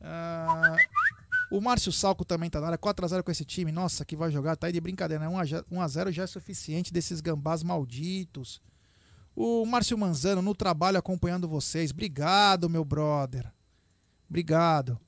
[0.00, 0.76] Ah,
[1.50, 2.78] o Márcio Salco também tá na área.
[2.78, 3.72] 4x0 com esse time.
[3.72, 4.54] Nossa, que vai jogar.
[4.54, 5.36] Tá aí de brincadeira, né?
[5.72, 8.62] 1x0 já é suficiente desses gambás malditos.
[9.36, 11.90] O Márcio Manzano no trabalho acompanhando vocês.
[11.90, 13.52] Obrigado, meu brother.
[14.28, 14.98] Obrigado.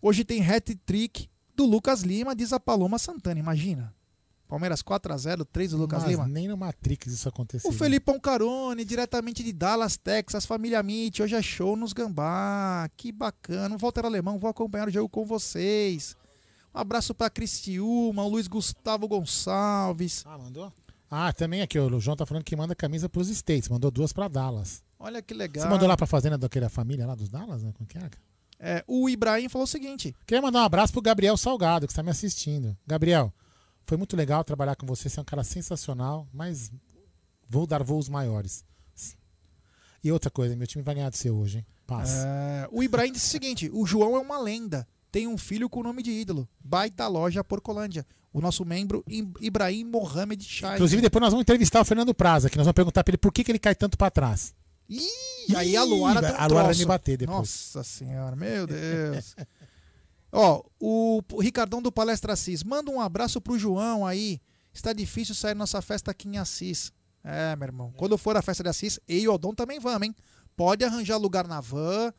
[0.00, 3.38] Hoje tem hat-trick do Lucas Lima, diz a Paloma Santana.
[3.38, 3.94] Imagina.
[4.48, 6.26] Palmeiras 4x0, 3 do Lucas Mas Lima.
[6.28, 7.68] nem no Matrix isso aconteceu.
[7.70, 12.88] O Felipão Carone, diretamente de Dallas, Texas, família Mitch, hoje é show nos Gambá.
[12.96, 13.74] Que bacana.
[13.74, 16.16] O Walter Alemão, vou acompanhar o jogo com vocês.
[16.74, 20.22] Um abraço pra Cristiúma, o Luiz Gustavo Gonçalves.
[20.26, 20.72] Ah, mandou?
[21.10, 24.28] Ah, também aqui, o João tá falando que manda camisa pros States, mandou duas pra
[24.28, 24.82] Dallas.
[24.98, 25.62] Olha que legal.
[25.64, 27.72] Você mandou lá pra fazenda daquela família lá dos Dallas, né?
[27.72, 28.10] Como que é?
[28.58, 32.02] É, o Ibrahim falou o seguinte: Queria mandar um abraço pro Gabriel Salgado, que está
[32.02, 32.76] me assistindo.
[32.86, 33.32] Gabriel,
[33.84, 36.72] foi muito legal trabalhar com você, você é um cara sensacional, mas
[37.48, 38.64] vou dar voos maiores.
[40.02, 41.66] E outra coisa, meu time vai ganhar do seu hoje, hein?
[41.86, 42.10] Paz.
[42.24, 44.86] é, o Ibrahim disse o seguinte: o João é uma lenda.
[45.14, 46.48] Tem um filho com o nome de ídolo.
[46.58, 48.04] Baita loja Porcolândia.
[48.32, 49.04] O nosso membro
[49.40, 50.74] Ibrahim Mohamed Chay.
[50.74, 53.32] Inclusive, depois nós vamos entrevistar o Fernando Praza, que nós vamos perguntar pra ele por
[53.32, 54.52] que, que ele cai tanto pra trás.
[54.88, 57.38] Ih, aí a Luara tem um a Luara vai me bater depois.
[57.38, 59.36] Nossa senhora, meu Deus.
[60.32, 64.40] Ó, o Ricardão do Palestra Assis, manda um abraço pro João aí.
[64.72, 66.92] Está difícil sair nossa festa aqui em Assis.
[67.22, 67.94] É, meu irmão.
[67.96, 70.16] Quando for a festa de Assis, eu e o Aldon também vamos, hein?
[70.56, 72.12] Pode arranjar lugar na van,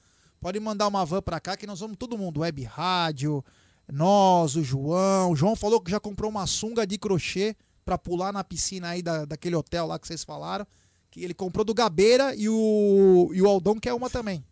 [0.45, 2.41] pode mandar uma van pra cá que nós vamos todo mundo.
[2.41, 3.43] Web rádio,
[3.91, 5.31] nós, o João.
[5.31, 9.01] O João falou que já comprou uma sunga de crochê pra pular na piscina aí
[9.01, 10.63] da, daquele hotel lá que vocês falaram.
[11.10, 14.45] Que ele comprou do Gabeira e o, e o Aldon quer uma também.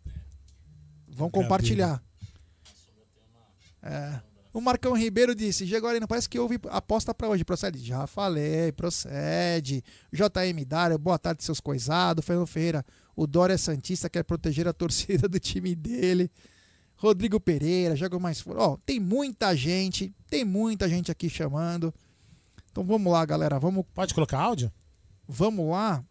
[1.06, 2.02] Vão compartilhar.
[3.80, 4.20] É.
[4.54, 7.44] O Marcão Ribeiro disse: Gegorino, parece que houve aposta pra hoje.
[7.44, 7.84] Procede?
[7.84, 9.82] Já falei, procede.
[10.12, 12.24] JM Dário, boa tarde, seus coisados.
[12.24, 12.86] Fernando Ferreira,
[13.16, 16.30] o Dória Santista quer proteger a torcida do time dele.
[16.94, 18.60] Rodrigo Pereira, joga mais fora.
[18.60, 21.92] Ó, tem muita gente, tem muita gente aqui chamando.
[22.70, 23.58] Então vamos lá, galera.
[23.58, 24.72] Vamos Pode colocar áudio?
[25.26, 26.04] Vamos lá.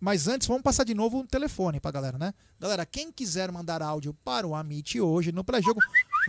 [0.00, 2.32] Mas antes, vamos passar de novo um telefone pra galera, né?
[2.58, 5.80] Galera, quem quiser mandar áudio para o Amit hoje no pré-jogo,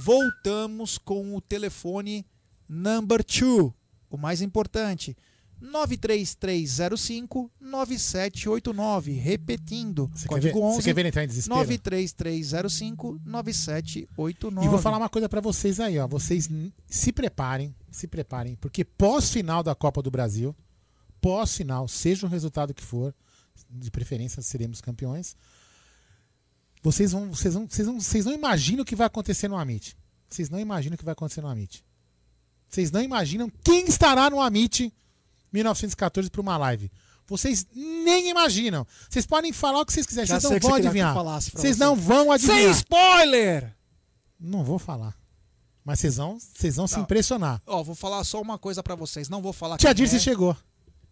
[0.01, 2.25] voltamos com o telefone
[2.67, 3.71] number 2,
[4.10, 5.15] o mais importante.
[5.62, 11.60] 93305 9789, repetindo, Você quer, ver, código você 11 quer ver entrar em desespero?
[11.60, 14.65] 93305 9789.
[14.65, 16.07] E vou falar uma coisa pra vocês aí, ó.
[16.07, 16.49] Vocês
[16.88, 20.55] se preparem, se preparem, porque pós-final da Copa do Brasil,
[21.21, 23.13] pós-final, seja o resultado que for,
[23.69, 25.36] de preferência seremos campeões.
[26.84, 29.95] Vocês vão, vocês vão, vocês vão, vocês não imaginam o que vai acontecer no Amit.
[30.28, 31.84] Vocês não imaginam o que vai acontecer no Amit.
[32.69, 34.93] Vocês não imaginam quem estará no Amit
[35.52, 36.91] 1914 para uma live.
[37.28, 38.86] Vocês nem imaginam.
[39.10, 41.13] Vocês podem falar o que vocês quiserem, Já vocês não vão adivinhar.
[41.13, 41.84] Vocês você.
[41.84, 42.62] não vão adivinhar.
[42.62, 43.76] Sem spoiler!
[44.39, 45.15] Não vou falar.
[45.84, 47.04] Mas vocês vão, vocês vão se Não.
[47.04, 47.62] impressionar.
[47.65, 49.30] Ó, vou falar só uma coisa pra vocês.
[49.30, 50.19] Não vou falar Tia Dirce é.
[50.19, 50.56] chegou.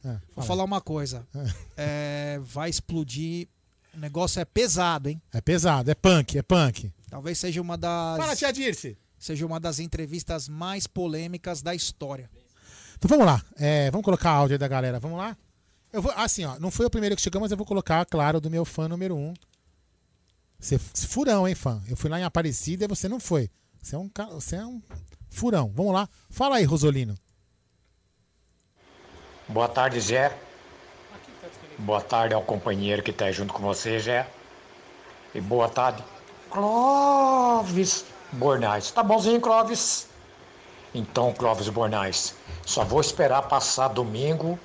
[0.04, 0.48] É, Vou fala.
[0.48, 1.28] falar uma coisa.
[1.76, 3.48] É, vai explodir.
[3.94, 5.22] O negócio é pesado, hein?
[5.34, 6.92] É pesado, é punk, é punk.
[7.10, 8.98] Talvez seja uma das Fala, tia Dirce.
[9.18, 12.30] seja uma das entrevistas mais polêmicas da história.
[12.98, 13.44] Então vamos lá.
[13.58, 15.00] É, vamos colocar áudio aí da galera.
[15.00, 15.36] Vamos lá?
[15.92, 18.40] Eu vou, assim, ó, não foi o primeiro que chegou, mas eu vou colocar, claro,
[18.40, 19.34] do meu fã número um.
[20.60, 21.82] Você furão, hein, fã?
[21.88, 23.50] Eu fui lá em Aparecida e você não foi.
[23.82, 24.82] Você é um, você é um
[25.30, 25.72] furão.
[25.74, 26.08] Vamos lá.
[26.30, 27.16] Fala aí, Rosolino.
[29.50, 30.32] Boa tarde, Zé.
[31.80, 34.28] Boa tarde ao companheiro que está junto com você, Zé.
[35.34, 36.04] E boa tarde,
[36.52, 38.92] Clóvis Bornais.
[38.92, 40.08] Tá bonzinho, Clóvis?
[40.94, 44.60] Então, Clóvis Bornais, só vou esperar passar domingo.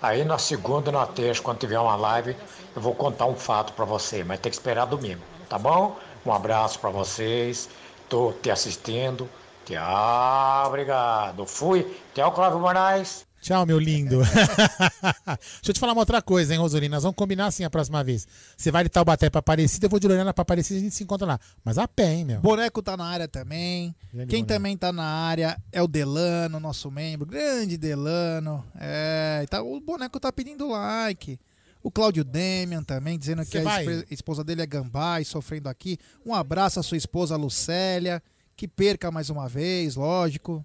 [0.00, 2.34] Aí na segunda, na terça, quando tiver uma live,
[2.74, 5.98] eu vou contar um fato para você, mas tem que esperar domingo, tá bom?
[6.24, 7.68] Um abraço para vocês.
[8.08, 9.28] Tô te assistindo.
[9.66, 11.44] Tchau, obrigado.
[11.44, 11.94] Fui.
[12.14, 13.29] Tchau, Clóvis Bornais.
[13.40, 14.20] Tchau, meu lindo.
[14.24, 16.94] Deixa eu te falar uma outra coisa, hein, Rosolino?
[16.94, 18.26] Nós vamos combinar assim a próxima vez.
[18.56, 20.94] Você vai de Taubaté pra Aparecida, eu vou de Lorena pra Aparecida e a gente
[20.94, 21.40] se encontra lá.
[21.64, 22.40] Mas a pé, hein, meu?
[22.40, 23.94] Boneco tá na área também.
[24.12, 24.46] Grande Quem boneco.
[24.58, 27.26] também tá na área é o Delano, nosso membro.
[27.26, 28.64] Grande Delano.
[28.78, 31.38] É, tá, o boneco tá pedindo like.
[31.82, 33.86] O Cláudio Demian também, dizendo que Você a vai?
[33.86, 35.96] esp- esposa dele é gambá e sofrendo aqui.
[36.26, 38.22] Um abraço à sua esposa Lucélia.
[38.54, 40.62] Que perca mais uma vez, lógico.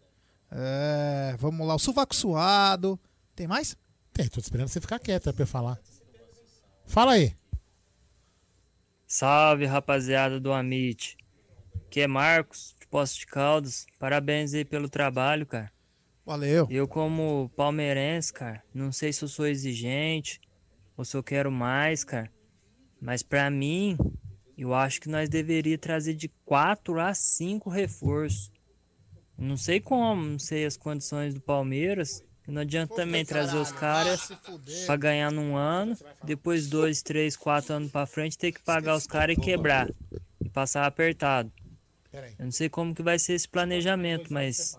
[0.57, 2.97] É, vamos lá, o Sovaco Suado.
[3.35, 3.75] Tem mais?
[4.13, 5.77] Tem, tô esperando você ficar quieto é pra eu falar.
[6.85, 7.35] Fala aí.
[9.05, 11.17] Salve, rapaziada do Amit.
[11.89, 13.85] Que é Marcos, de Poço de Caldas.
[13.99, 15.69] Parabéns aí pelo trabalho, cara.
[16.25, 16.67] Valeu.
[16.69, 20.39] Eu, como palmeirense, cara, não sei se eu sou exigente
[20.95, 22.31] ou se eu quero mais, cara.
[22.99, 23.97] Mas pra mim,
[24.57, 28.54] eu acho que nós deveríamos trazer de 4 a 5 reforços.
[29.37, 32.23] Não sei como, não sei as condições do Palmeiras.
[32.47, 34.31] Não adianta também trazer os caras
[34.85, 39.07] pra ganhar num ano, depois dois, três, quatro anos pra frente ter que pagar os
[39.07, 39.89] caras e quebrar
[40.39, 41.51] e passar apertado.
[42.13, 44.77] Eu não sei como que vai ser esse planejamento, mas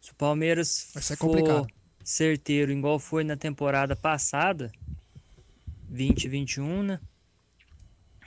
[0.00, 1.66] se o Palmeiras for complicado.
[2.02, 4.72] certeiro, igual foi na temporada passada,
[5.88, 7.00] 2021, né?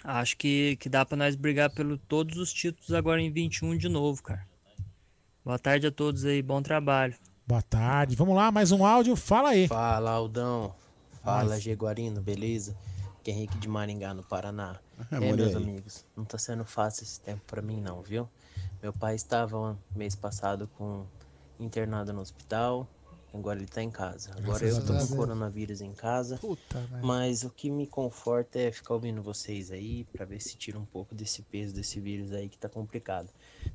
[0.03, 3.89] Acho que, que dá pra nós brigar pelo todos os títulos agora em 21 de
[3.89, 4.52] novo, cara.
[5.43, 7.15] Boa tarde a todos aí, bom trabalho.
[7.45, 8.15] Boa tarde.
[8.15, 9.15] Vamos lá, mais um áudio.
[9.15, 9.67] Fala aí.
[9.67, 10.73] Fala, Aldão.
[11.21, 11.63] Fala, Nós.
[11.63, 12.77] Jaguarino, beleza?
[13.19, 14.79] Aqui é Henrique de Maringá, no Paraná.
[15.11, 15.63] Ah, é, morei meus aí.
[15.63, 18.27] amigos, não tá sendo fácil esse tempo pra mim não, viu?
[18.81, 21.05] Meu pai estava mês passado com
[21.59, 22.87] internado no hospital,
[23.33, 24.31] agora ele tá em casa.
[24.37, 26.37] Agora Graças eu a tô com coronavírus em casa.
[26.37, 27.05] Puta, velho.
[27.05, 30.85] Mas o que me conforta é ficar ouvindo vocês aí, pra ver se tira um
[30.85, 33.29] pouco desse peso desse vírus aí que tá complicado.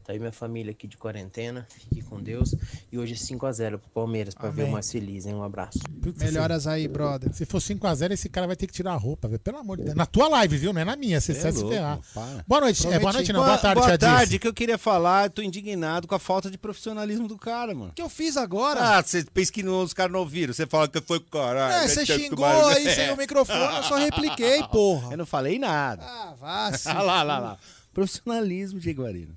[0.04, 2.54] Tá aí minha família aqui de quarentena, fique com Deus.
[2.90, 5.34] E hoje é 5x0 pro Palmeiras, pra ver o mais feliz, hein?
[5.34, 5.78] Um abraço.
[6.16, 7.32] Melhoras aí, brother.
[7.34, 9.40] Se for 5x0, esse cara vai ter que tirar a roupa, velho.
[9.40, 9.96] Pelo amor de Deus.
[9.96, 10.72] Na tua live, viu?
[10.72, 11.20] Não é na minha.
[11.20, 12.00] Você Cê é se ferrar.
[12.14, 12.44] para.
[12.46, 12.86] Boa noite.
[12.86, 13.40] É, boa noite, não.
[13.44, 16.58] Boa tarde, Boa tarde, que eu queria falar, eu tô indignado com a falta de
[16.58, 17.90] profissionalismo do cara, mano.
[17.90, 18.98] O que eu fiz agora?
[18.98, 20.52] Ah, você pensa que não, os caras não ouviram?
[20.52, 21.84] Você fala que foi caralho.
[21.84, 25.12] é, você xingou aí sem o microfone, eu só repliquei, porra.
[25.12, 26.02] Eu não falei nada.
[26.04, 27.58] Ah, vá se Ah, lá, lá, lá.
[27.92, 29.36] Profissionalismo, Diego Guarino.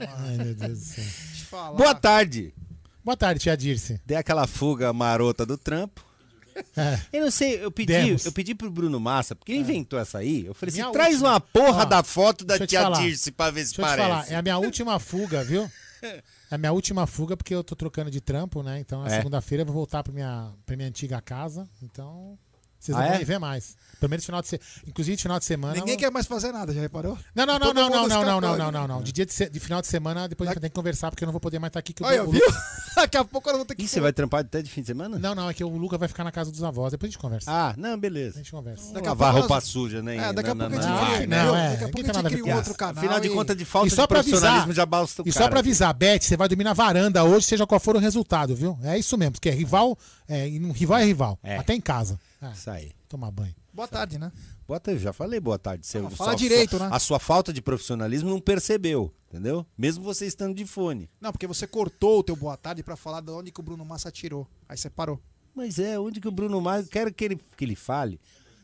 [0.00, 1.04] Ai, meu Deus do céu.
[1.50, 1.76] falar.
[1.76, 2.52] Boa tarde.
[3.04, 4.00] Boa tarde, Tia Dirce.
[4.06, 6.04] Dei aquela fuga marota do trampo.
[6.76, 6.98] É.
[7.12, 8.26] Eu não sei, eu pedi, Demos.
[8.26, 10.44] eu pedi pro Bruno Massa, porque ele inventou essa aí.
[10.44, 11.30] Eu falei Minha assim: traz última.
[11.30, 13.00] uma porra Ó, da foto da tia falar.
[13.00, 14.08] Dirce pra ver se Deixa eu te parece.
[14.08, 15.70] falar, é a minha última fuga, viu?
[16.02, 18.78] É a minha última fuga porque eu tô trocando de trampo, né?
[18.80, 19.16] Então, na É.
[19.18, 21.68] segunda-feira eu vou voltar pra minha, pra minha antiga casa.
[21.82, 22.38] Então,
[22.84, 23.18] vocês Ah, não vão é?
[23.20, 23.76] me ver mais.
[24.00, 24.68] Pelo menos final de semana.
[24.88, 25.74] Inclusive, final de semana.
[25.74, 27.16] Ninguém eu- quer mais fazer nada, já reparou?
[27.34, 28.40] Não, não, não, Todo não, não, não, não, escapando.
[28.40, 29.02] não, não, não, não.
[29.02, 31.22] De dia de, se- de final de semana, depois a gente tem que conversar, porque
[31.22, 31.92] eu não vou poder mais estar aqui.
[31.92, 32.40] Que Olha, o viu?
[32.96, 34.88] Daqui a pouco eu vou ter que Ih, você vai trampar até de fim de
[34.88, 35.18] semana?
[35.20, 36.90] Não, não, é que o Luca vai ficar na casa dos avós.
[36.90, 37.48] Depois a gente conversa.
[37.48, 38.38] Ah, não, A beleza.
[38.38, 38.92] gente conversa.
[38.92, 40.16] Daqui a Lavar pouco roupa suja, né?
[40.16, 41.70] É, daqui a pouco a gente não, é.
[41.70, 42.98] Daqui a pouco a a gente cria um outro canal.
[42.98, 45.32] Afinal de e- contas, de falta E só de profissionalismo avisar- já basta o E
[45.32, 48.56] só pra avisar, Beth, você vai dormir na varanda hoje, seja qual for o resultado,
[48.56, 48.76] viu?
[48.82, 49.96] É isso mesmo, porque é rival,
[50.28, 51.38] é, e não- rival é rival.
[51.42, 51.56] É.
[51.58, 52.18] Até em casa.
[52.42, 52.92] É, Isso aí.
[53.08, 53.54] tomar banho.
[53.72, 54.32] Boa tarde, né?
[54.66, 55.86] Boa tarde, já falei boa tarde.
[55.86, 56.88] Seu, fala direito, né?
[56.90, 59.64] A sua falta de profissionalismo não percebeu, entendeu?
[59.78, 61.08] Mesmo você estando de fone.
[61.20, 63.84] Não, porque você cortou o teu boa tarde pra falar de onde que o Bruno
[63.84, 64.46] Massa tirou.
[64.68, 65.20] Aí você parou.
[65.54, 68.20] Mas é, onde que o Bruno Mars, quero que ele, que ele fale,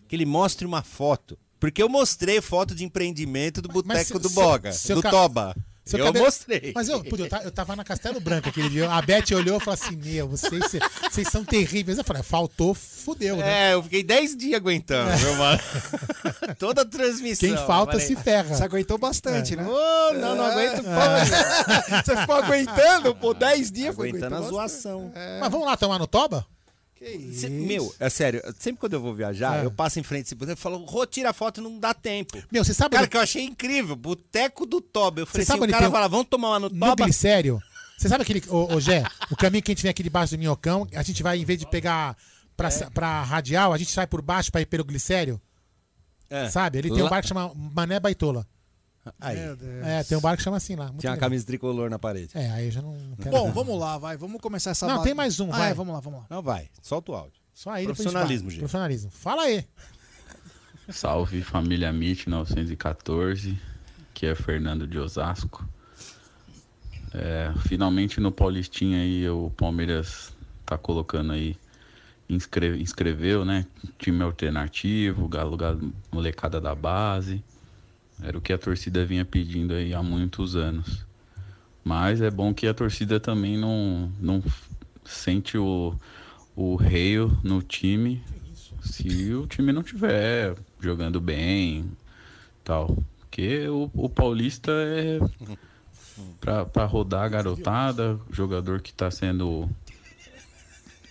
[0.08, 1.38] que ele mostre uma foto.
[1.60, 4.96] Porque eu mostrei foto de empreendimento do Mas Boteco se- do se- Boga, se eu
[4.96, 5.56] do ca- Toba.
[5.96, 6.72] Eu cabelo- mostrei.
[6.74, 8.90] Mas eu, puta, eu, eu tava na Castelo Branco aquele dia.
[8.90, 10.62] A Beth olhou e falou assim: Meu, vocês,
[11.10, 11.96] vocês são terríveis.
[11.98, 13.70] Eu falei: Faltou, fudeu, né?
[13.70, 15.60] É, eu fiquei 10 dias aguentando, meu mano.
[16.58, 17.48] Toda a transmissão.
[17.48, 18.54] Quem falta falei, se ferra.
[18.56, 19.64] Você aguentou bastante, né?
[19.66, 22.02] Ô, não, não aguento pô.
[22.04, 25.12] Você ficou aguentando, pô, 10 dias foi Aguentando a zoação.
[25.40, 26.46] Mas vamos lá tomar no Toba?
[26.98, 27.48] Que isso?
[27.48, 29.64] Meu, é sério, sempre quando eu vou viajar, É.
[29.64, 32.36] eu passo em frente desse boteco e falo, Rô, tira a foto, não dá tempo.
[32.50, 35.20] Meu, você sabe Cara, onde- que eu achei incrível, Boteco do Toba.
[35.20, 36.86] Eu falei sabe assim, o onde cara tem um- fala, vamos tomar uma no no
[36.86, 37.04] Toba?
[37.04, 37.62] glicério?
[37.96, 38.42] Você sabe aquele.
[38.48, 41.22] Ô, ô Gé, o caminho que a gente vem aqui debaixo do minhocão, a gente
[41.22, 42.16] vai, em vez de pegar
[42.56, 42.90] pra, É.
[42.90, 45.40] pra radial, a gente sai por baixo pra ir pelo glicério?
[46.30, 46.48] É.
[46.50, 46.78] Sabe?
[46.78, 48.46] Ele tem um Lá- bar que chama Mané Baitola.
[49.20, 49.36] Aí.
[49.38, 49.86] Meu Deus.
[49.86, 50.86] É, tem um bar que chama assim lá.
[50.86, 51.28] muito Tinha uma legal.
[51.30, 52.30] camisa tricolor na parede.
[52.34, 54.16] É, aí eu já não, não quero Bom, vamos lá, vai.
[54.16, 55.70] Vamos começar essa Não, tem mais um, Ah, vai.
[55.70, 56.26] é, vamos lá, vamos lá.
[56.30, 56.68] Não, vai.
[56.82, 57.40] Solta o áudio.
[57.54, 58.60] Só aí Profissionalismo, gente.
[58.60, 59.10] Profissionalismo.
[59.10, 59.64] Fala aí.
[60.90, 63.58] Salve família MIT 914,
[64.14, 65.68] que é Fernando de Osasco.
[67.12, 70.32] É, finalmente no Paulistinha aí o Palmeiras
[70.64, 71.56] tá colocando aí,
[72.28, 73.66] inscre- inscreveu, né?
[73.98, 77.42] Time alternativo, galo, galo, molecada da base.
[78.22, 81.06] Era o que a torcida vinha pedindo aí há muitos anos.
[81.84, 84.42] Mas é bom que a torcida também não, não
[85.04, 85.94] sente o,
[86.54, 88.22] o reio no time
[88.82, 91.90] se o time não tiver jogando bem
[92.64, 92.96] tal.
[93.20, 95.18] Porque o, o Paulista é
[96.40, 99.68] pra, pra rodar a garotada, jogador que tá sendo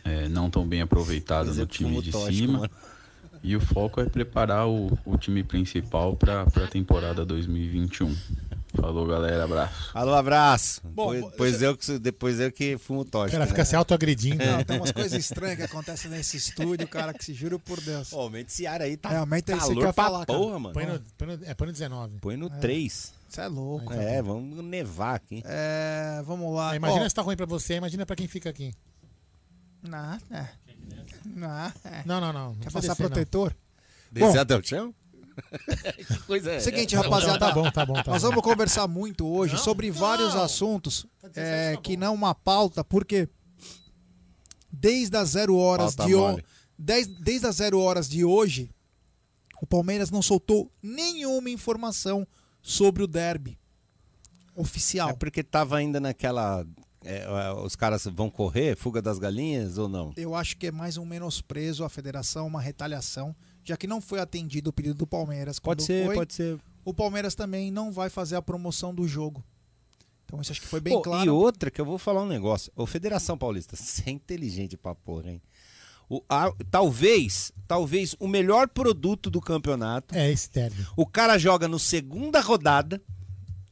[0.04, 2.60] é, não tão bem aproveitado Mas é no time de tóxico, cima.
[2.60, 2.70] mano.
[3.48, 8.14] E o foco é preparar o, o time principal para a temporada 2021.
[8.76, 9.46] Falou, galera.
[9.46, 9.90] Abraço.
[9.94, 10.82] Alô, abraço.
[10.84, 13.32] Bom, depois, depois eu, que- depois eu que fumo O tóxico.
[13.38, 14.44] cara fica se autoagredindo.
[14.46, 18.12] Não, tem umas coisas estranhas que acontecem nesse estúdio, cara, que se juro por Deus.
[18.12, 20.38] Ô, aumenta esse ar aí, tá Realmente é isso que calor eu falar, cara.
[20.40, 20.74] porra, mano.
[20.74, 22.20] Põe no, põe no, é, põe no 19.
[22.20, 23.14] Põe no 3.
[23.30, 23.94] Você é louco.
[23.94, 25.42] É, vamos nevar aqui.
[25.46, 26.72] É, vamos lá.
[26.72, 28.74] Ah, imagina Ó, se tá ruim pra você, imagina pra quem fica aqui.
[29.82, 30.18] Não,
[30.92, 31.06] é.
[31.26, 31.74] Não, é.
[32.06, 32.54] Não, não, não.
[32.54, 33.10] não Quer passar descer, não.
[33.10, 33.56] protetor?
[34.12, 34.40] Descer Bom.
[34.40, 34.96] até o chão?
[36.08, 37.38] que coisa é Seguinte, rapaziada.
[37.38, 38.30] Tá bom, tá bom, tá nós bom.
[38.30, 43.30] vamos conversar muito hoje sobre vários assuntos é, que não uma pauta, porque
[44.72, 46.46] desde as zero horas Pauta de mole.
[46.78, 48.72] desde, desde as zero horas de hoje,
[49.62, 52.28] o Palmeiras não soltou nenhuma informação
[52.62, 53.60] sobre o derby
[54.56, 55.10] oficial.
[55.10, 56.66] É porque tava ainda naquela.
[57.08, 60.12] É, é, os caras vão correr, fuga das galinhas ou não?
[60.18, 64.20] Eu acho que é mais um menosprezo à federação, uma retaliação, já que não foi
[64.20, 65.60] atendido o pedido do Palmeiras.
[65.60, 66.60] Pode ser, foi, pode ser.
[66.84, 69.44] O Palmeiras também não vai fazer a promoção do jogo.
[70.26, 71.26] Então isso acho que foi bem Pô, claro.
[71.26, 72.72] E outra que eu vou falar um negócio.
[72.76, 75.42] Ô, Federação Paulista, você é inteligente pra porra, hein?
[76.10, 80.16] O, a- talvez, talvez o melhor produto do campeonato.
[80.16, 80.50] É esse.
[80.96, 83.02] O cara joga no segunda rodada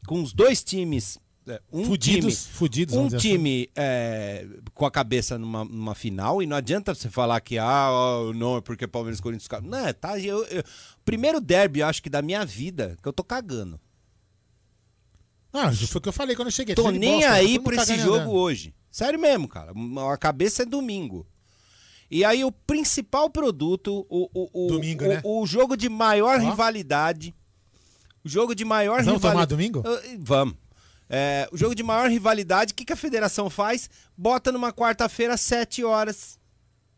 [0.06, 1.18] com os dois times.
[1.48, 6.42] É, Um Fudidos, time, fudidos, um dizer time é, com a cabeça numa, numa final
[6.42, 7.90] e não adianta você falar que ah
[8.36, 9.48] não é porque Palmeiras Corinthians.
[9.64, 10.20] Não, tá.
[10.20, 10.64] Eu, eu-
[11.04, 13.80] primeiro derby, eu acho que da minha vida que eu tô cagando.
[15.54, 16.76] Ah, foi o que eu falei quando eu cheguei.
[16.76, 18.32] Tô nem bosta, aí todo mundo pra esse jogo andando.
[18.32, 18.74] hoje.
[18.92, 19.72] Sério mesmo, cara.
[20.12, 21.26] A cabeça é domingo.
[22.12, 25.22] E aí o principal produto, o, o, o, Domingo, o, né?
[25.24, 26.50] o jogo de maior Ó.
[26.50, 27.34] rivalidade.
[28.24, 29.50] O jogo de maior Vamos tomar rivalidade.
[29.50, 29.84] domingo?
[30.20, 30.56] Vamos.
[31.10, 33.90] É, o jogo de maior rivalidade, o que, que a federação faz?
[34.18, 36.40] Bota numa quarta-feira, às 7 horas.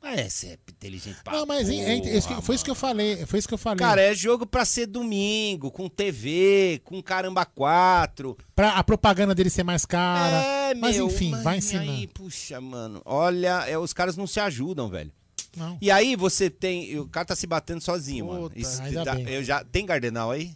[0.01, 2.70] É, você é inteligente pra Não, mas em- é- é isso que- foi isso que
[2.72, 3.26] eu falei.
[3.26, 3.80] Foi isso que eu falei.
[3.80, 8.38] Cara, é jogo pra ser domingo, com TV, com caramba 4.
[8.55, 10.36] Pra a propaganda dele ser mais cara.
[10.70, 11.82] É, mas meu, enfim, mas vai e ensinar.
[11.82, 13.01] Aí, puxa, mano.
[13.03, 15.12] Olha, é, os caras não se ajudam, velho.
[15.58, 15.78] Não.
[15.82, 16.97] E aí você tem.
[16.99, 18.41] O cara tá se batendo sozinho, mano.
[18.43, 19.28] Puta, Isso ainda dá- bem.
[19.28, 20.55] eu já, tem Gardenal aí?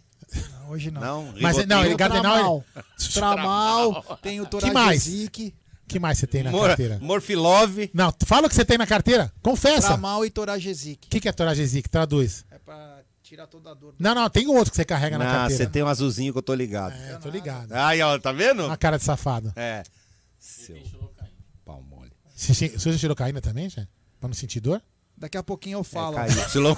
[0.60, 1.00] Não, hoje não.
[1.00, 1.34] Não?
[1.40, 2.64] Mas não, ele Tem o Gardenal.
[3.12, 5.04] Tramal, Tramal, tem o Que mais?
[5.04, 5.54] Torajezic,
[5.88, 6.98] que mais você tem na Mor- carteira?
[7.00, 7.90] Morfilove.
[7.92, 9.32] Não, fala o que você tem na carteira.
[9.42, 9.88] Confessa.
[9.88, 11.06] Tramal e Torajezic.
[11.06, 11.88] O que, que é Toragesic?
[11.88, 12.44] Traduz.
[12.50, 13.94] É pra tirar toda a dor.
[13.98, 15.64] Não, não, tem outro que você carrega na Não, carteira.
[15.64, 16.92] você tem um azulzinho que eu tô ligado.
[16.94, 17.72] É, tô ligado.
[17.72, 18.64] Aí, ó, tá vendo?
[18.66, 19.52] Uma cara de safado.
[19.56, 19.82] É.
[20.38, 20.76] Seu
[21.64, 22.10] pau mole.
[22.34, 23.86] Você, você já tirou caína também, já?
[24.18, 24.80] Pra não sentir dor?
[25.22, 26.18] Daqui a pouquinho eu falo.
[26.18, 26.34] É, KY.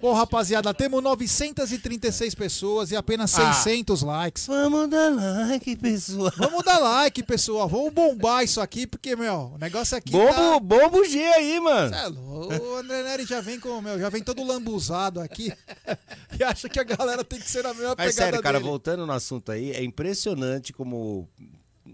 [0.00, 3.52] Bom, rapaziada, temos 936 pessoas e apenas Ah.
[3.52, 4.46] 600 likes.
[4.46, 6.32] Vamos dar like, pessoal.
[6.38, 7.68] Vamos dar like, pessoal.
[7.68, 10.58] Vamos bombar isso aqui, porque, meu, o negócio aqui Bombo, tá...
[10.60, 11.94] bombo G aí, mano.
[11.94, 12.54] Cê é louco.
[12.54, 15.52] O André Neri já vem com, meu, já vem todo lambuzado aqui
[16.40, 18.70] e acha que a galera tem que ser a mesma Mas pegada sério, cara, dele.
[18.70, 21.28] voltando no assunto aí, é impressionante como.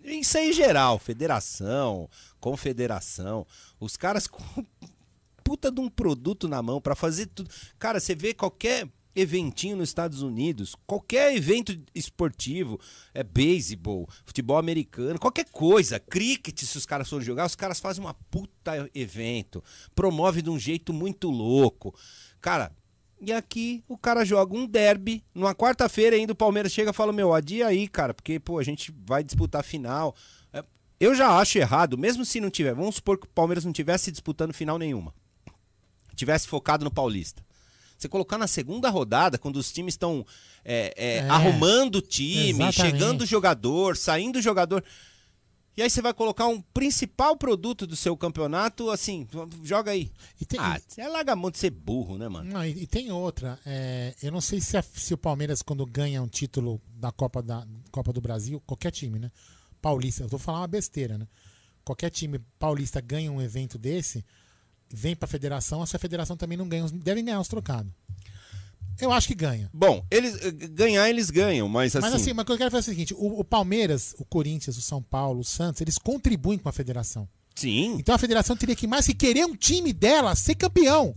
[0.04, 2.08] Isso aí em geral, federação,
[2.46, 3.44] confederação,
[3.80, 4.64] os caras com
[5.42, 7.50] puta de um produto na mão pra fazer tudo.
[7.76, 12.78] Cara, você vê qualquer eventinho nos Estados Unidos, qualquer evento esportivo,
[13.12, 18.04] é beisebol, futebol americano, qualquer coisa, cricket, se os caras forem jogar, os caras fazem
[18.04, 21.92] uma puta evento, promove de um jeito muito louco.
[22.40, 22.70] Cara,
[23.20, 25.24] e aqui o cara joga um derby.
[25.34, 28.62] Numa quarta-feira ainda o Palmeiras chega e fala: Meu, adia aí, cara, porque pô, a
[28.62, 30.14] gente vai disputar a final.
[30.98, 32.74] Eu já acho errado, mesmo se não tiver.
[32.74, 35.14] Vamos supor que o Palmeiras não tivesse disputando final nenhuma.
[36.14, 37.44] Tivesse focado no Paulista.
[37.98, 40.24] Você colocar na segunda rodada, quando os times estão
[40.64, 42.74] é, é, É, arrumando o time, exatamente.
[42.80, 44.82] chegando o jogador, saindo o jogador.
[45.76, 49.28] E aí você vai colocar um principal produto do seu campeonato, assim,
[49.62, 50.10] joga aí.
[50.48, 52.50] tem- ah, é larga mão de ser burro, né, mano?
[52.50, 53.58] Não, e, e tem outra.
[53.66, 57.42] é, eu não sei se, a- se o Palmeiras, quando ganha um título da Copa,
[57.42, 59.30] da Copa do Brasil, qualquer time, né?
[59.86, 61.28] Paulista, eu tô falando uma besteira, né?
[61.84, 64.24] Qualquer time paulista ganha um evento desse,
[64.90, 67.92] vem pra federação, essa federação também não ganha, os- devem ganhar os trocados.
[69.00, 69.70] Eu acho que ganha.
[69.72, 72.04] Bom, eles eh, ganhar eles ganham, mas assim.
[72.04, 74.24] Mas assim, mas o que eu quero fazer é o seguinte: o, o Palmeiras, o
[74.24, 77.28] Corinthians, o São Paulo, o Santos, eles contribuem com a federação.
[77.54, 77.94] Sim.
[78.00, 81.14] Então a federação teria que mais que querer um time dela ser campeão.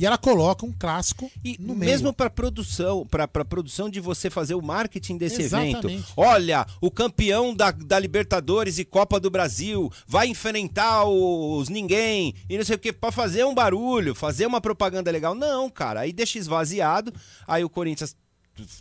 [0.00, 1.90] E ela coloca um clássico no meio.
[1.90, 5.90] Mesmo para produção, para produção de você fazer o marketing desse evento.
[5.90, 6.12] Exatamente.
[6.16, 12.56] Olha, o campeão da, da Libertadores e Copa do Brasil vai enfrentar os ninguém e
[12.56, 15.34] não sei o que para fazer um barulho, fazer uma propaganda legal.
[15.34, 17.12] Não, cara, aí deixa esvaziado.
[17.46, 18.16] Aí o Corinthians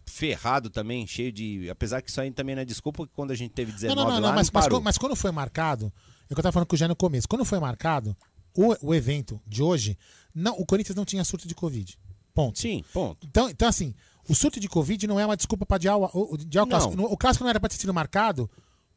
[0.05, 3.35] ferrado também, cheio de, apesar que isso aí também não é desculpa que quando a
[3.35, 5.91] gente teve 19 Não, não, não, lá, não, mas, mas, mas quando foi marcado,
[6.29, 8.15] é eu tava falando com o Jé no começo, quando foi marcado,
[8.55, 9.97] o, o evento de hoje,
[10.33, 11.97] não, o Corinthians não tinha surto de Covid.
[12.33, 12.59] Ponto.
[12.59, 13.25] Sim, ponto.
[13.27, 13.93] Então, então assim,
[14.27, 17.01] o surto de Covid não é uma desculpa para adiar o, o, adiar o clássico.
[17.03, 18.49] O clássico não era para ter sido marcado,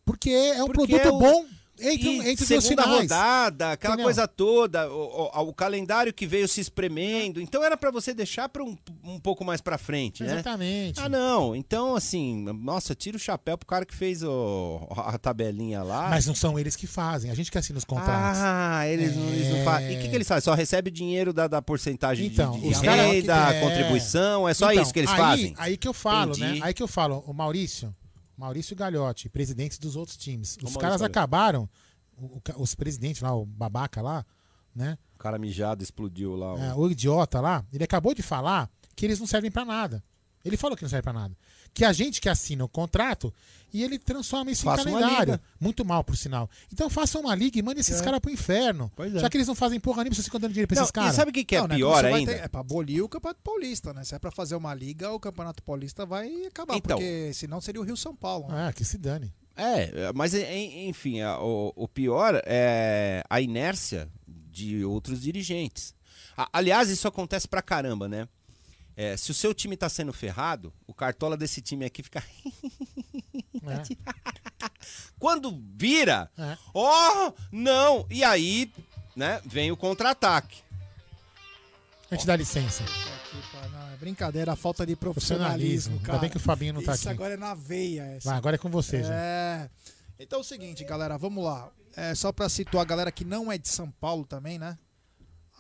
[0.05, 1.47] porque é um Porque produto é o- bom
[1.81, 4.05] entre, E entre segunda rodada, aquela Entendeu?
[4.07, 7.41] coisa toda, o, o- o calendário que veio se espremendo.
[7.41, 10.35] Então era pra você deixar para um, um pouco mais pra frente, né?
[10.35, 11.01] Exatamente.
[11.01, 11.57] Ah, não.
[11.57, 16.09] Então, assim, nossa, tira o chapéu pro cara que fez o, a tabelinha lá.
[16.11, 18.39] Mas não são eles que fazem, a gente que assina os contratos.
[18.43, 19.93] Ah, eles, não, eles não fazem.
[19.93, 20.43] E o que, que eles fazem?
[20.45, 23.61] Só recebe dinheiro da, da porcentagem de- Então, de, renda, caras- é.
[23.61, 25.55] contribuição, é só Então, isso que eles aí, fazem?
[25.59, 26.61] Aí que eu falo, Entendi.
[26.61, 26.67] né?
[26.67, 27.95] Aí que eu falo, o Maurício,
[28.43, 30.57] Maurício Gagliotti, presidentes dos outros times.
[30.65, 31.69] Os caras acabaram,
[32.19, 34.27] o- o os presidentes lá, o babaca lá,
[34.75, 34.99] né?
[35.15, 36.59] O cara mijado explodiu lá.
[36.59, 40.03] É, o idiota lá, ele acabou de falar que eles não servem pra nada.
[40.45, 41.37] Ele falou que não serve pra nada.
[41.73, 43.33] Que a gente que assina o contrato
[43.73, 45.41] e ele transforma isso Faça em calendário.
[45.61, 46.49] Muito mal, por sinal.
[46.73, 48.05] Então faça uma liga e mande esses É.
[48.05, 48.91] caras pro inferno.
[48.95, 49.19] Pois é.
[49.21, 50.93] Já que eles não fazem porra nenhuma, vocês ficam dando dinheiro pra Não, esses e
[50.93, 51.15] caras.
[51.15, 52.33] sabe o que, que é Não, né, pior você ainda?
[52.35, 54.05] ter- é pra abolir o Campeonato Paulista, né?
[54.05, 56.97] Se é pra fazer uma liga, o Campeonato Paulista vai acabar, Então.
[56.99, 58.49] porque senão seria o Rio São Paulo.
[58.49, 58.69] né?
[58.69, 59.33] Ah, que se dane.
[59.57, 65.95] É, mas en- enfim, a- o, o pior é a inércia de outros dirigentes.
[66.37, 68.27] A- aliás, isso acontece pra caramba, né?
[68.97, 72.23] É, se o seu time tá sendo ferrado, o cartola desse time aqui fica.
[75.19, 76.57] Quando vira, É.
[76.75, 78.07] oh, não!
[78.11, 78.73] E aí,
[79.17, 80.63] né, vem o contra-ataque.
[82.11, 82.85] A gente dá licença.
[83.73, 85.53] Não, é brincadeira, a falta de Profissionalismo.
[85.57, 86.19] profissionalismo, Ainda cara.
[86.19, 87.17] bem que o Fabinho não tá Isso aqui.
[87.17, 88.03] agora é na veia.
[88.17, 88.29] Essa.
[88.29, 89.15] Vai, agora é com você, já.
[89.15, 89.71] É.
[90.19, 91.71] Então é o seguinte, galera, vamos lá.
[91.97, 94.79] É só pra situar a galera que não é de São Paulo também, né?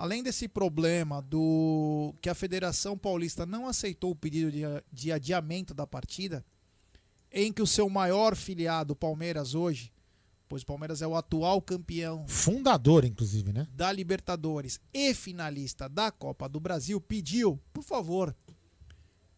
[0.03, 5.72] Além desse problema do que a Federação Paulista não aceitou o pedido de, de adiamento
[5.72, 6.44] da partida,
[7.30, 9.92] em que o seu maior filiado, o Palmeiras, hoje,
[10.48, 13.68] pois o Palmeiras é o atual campeão Fundador, inclusive, né?
[13.72, 18.34] da Libertadores e finalista da Copa do Brasil, pediu, por favor,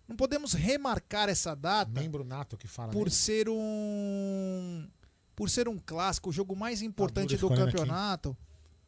[0.08, 2.90] não podemos remarcar essa data Membro nato que fala.
[2.90, 3.10] por né?
[3.10, 4.88] ser um
[5.36, 8.34] por ser um clássico, o jogo mais importante Dura do campeonato.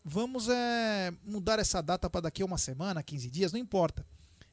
[0.08, 4.06] Vamos é, mudar essa data para daqui a uma semana, 15 dias, não importa.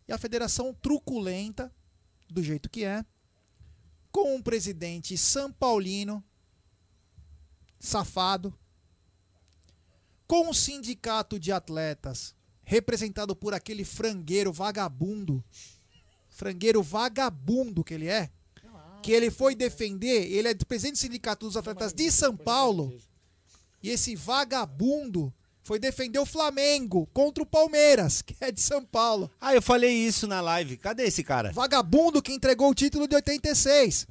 [0.08, 1.72] E a federação truculenta,
[2.28, 3.06] do jeito que é,
[4.12, 6.24] com um presidente São Paulino,
[7.80, 8.51] safado,
[10.26, 12.34] com um sindicato de atletas
[12.64, 15.43] representado por aquele frangueiro vagabundo,
[16.32, 18.32] frangueiro vagabundo que ele é,
[19.04, 22.99] que ele foi defender, ele é presidente do sindicato dos atletas de São Paulo,
[23.84, 25.32] e esse vagabundo
[25.64, 29.32] foi defender o Flamengo contra o Palmeiras, que é de São Paulo.
[29.39, 30.78] Ah, eu falei isso na live.
[30.78, 31.51] Cadê esse cara?
[31.51, 34.05] Vagabundo que entregou o título de 86.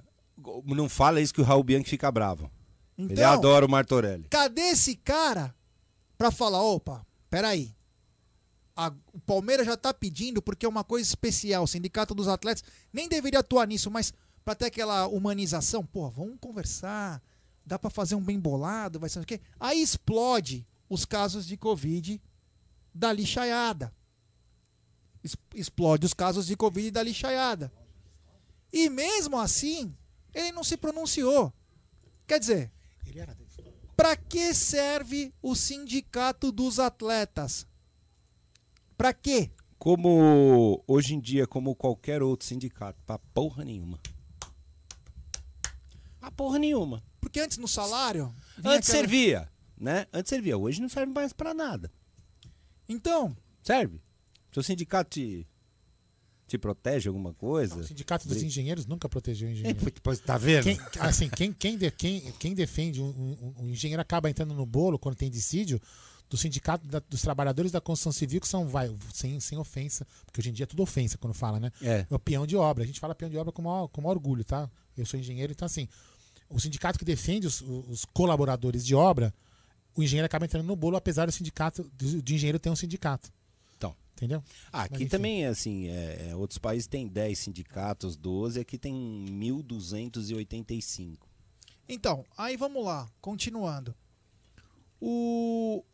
[0.66, 2.50] Não fala isso que o Raul Bianchi fica bravo.
[2.98, 4.26] Ele Então, adora o Martorelli.
[4.30, 5.55] Cadê esse cara
[6.18, 7.74] pra falar, opa, peraí.
[8.74, 11.64] A, o Palmeiras já tá pedindo porque é uma coisa especial.
[11.64, 14.12] O Sindicato dos Atletas nem deveria atuar nisso, mas
[14.44, 17.22] pra ter aquela humanização, pô, vamos conversar.
[17.64, 19.40] Dá pra fazer um bem bolado, vai ser o quê?
[19.61, 22.20] Aí explode os casos de Covid
[22.95, 23.95] da lixaiada.
[25.55, 27.72] Explode os casos de Covid da lixaiada.
[28.70, 29.97] E mesmo assim,
[30.34, 31.51] ele não se pronunciou.
[32.26, 32.72] Quer dizer,
[33.97, 37.66] para que serve o sindicato dos atletas?
[38.97, 39.51] Para quê?
[39.78, 43.99] Como hoje em dia, como qualquer outro sindicato, pra porra nenhuma.
[46.20, 47.03] Pra porra nenhuma.
[47.20, 48.32] Porque antes no salário.
[48.59, 49.51] Antes aquela- servia,
[49.82, 50.06] né?
[50.12, 50.56] Antes servia.
[50.56, 51.90] Hoje não serve mais pra nada.
[52.88, 53.36] Então.
[53.62, 54.00] Serve.
[54.52, 55.46] Seu sindicato te,
[56.46, 57.76] te protege alguma coisa?
[57.76, 59.78] O sindicato dos engenheiros nunca protegeu o engenheiro.
[59.88, 60.64] É, pois tá vendo?
[60.64, 64.66] Quem, assim, quem, quem, de- quem, quem defende um, um- um engenheiro acaba entrando no
[64.66, 65.80] bolo quando tem dissídio
[66.28, 70.40] do sindicato da- dos trabalhadores da construção civil, que são, vai, sem, sem ofensa, porque
[70.40, 71.70] hoje em dia é tudo ofensa quando fala, né?
[71.80, 72.06] É.
[72.10, 72.84] o peão de obra.
[72.84, 74.70] A gente fala peão de obra com maior, com maior orgulho, tá?
[74.96, 75.88] Eu sou engenheiro, então assim,
[76.48, 79.32] o sindicato que defende os, os colaboradores de obra,
[79.95, 83.32] o engenheiro acaba entrando no bolo, apesar do sindicato, do, de engenheiro ter um sindicato.
[83.76, 83.95] Então.
[84.16, 84.43] Entendeu?
[84.72, 91.18] Ah, aqui também, assim, é, é, outros países têm 10 sindicatos, 12, aqui tem 1.285.
[91.88, 93.95] Então, aí vamos lá, continuando.
[95.01, 95.84] O,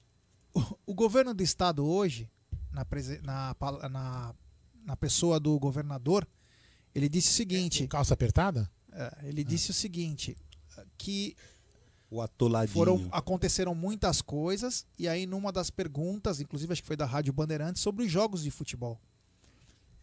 [0.86, 2.28] o governo do estado hoje,
[2.70, 2.86] na,
[3.22, 3.56] na,
[3.88, 4.34] na,
[4.84, 6.28] na pessoa do governador,
[6.94, 7.86] ele disse o seguinte.
[7.86, 8.70] Calça apertada?
[8.92, 10.36] É, ele disse o seguinte:
[10.96, 11.36] que
[12.10, 12.74] O atoladinho.
[12.74, 17.32] foram aconteceram muitas coisas e aí numa das perguntas, inclusive acho que foi da Rádio
[17.32, 18.98] Bandeirantes, sobre os jogos de futebol.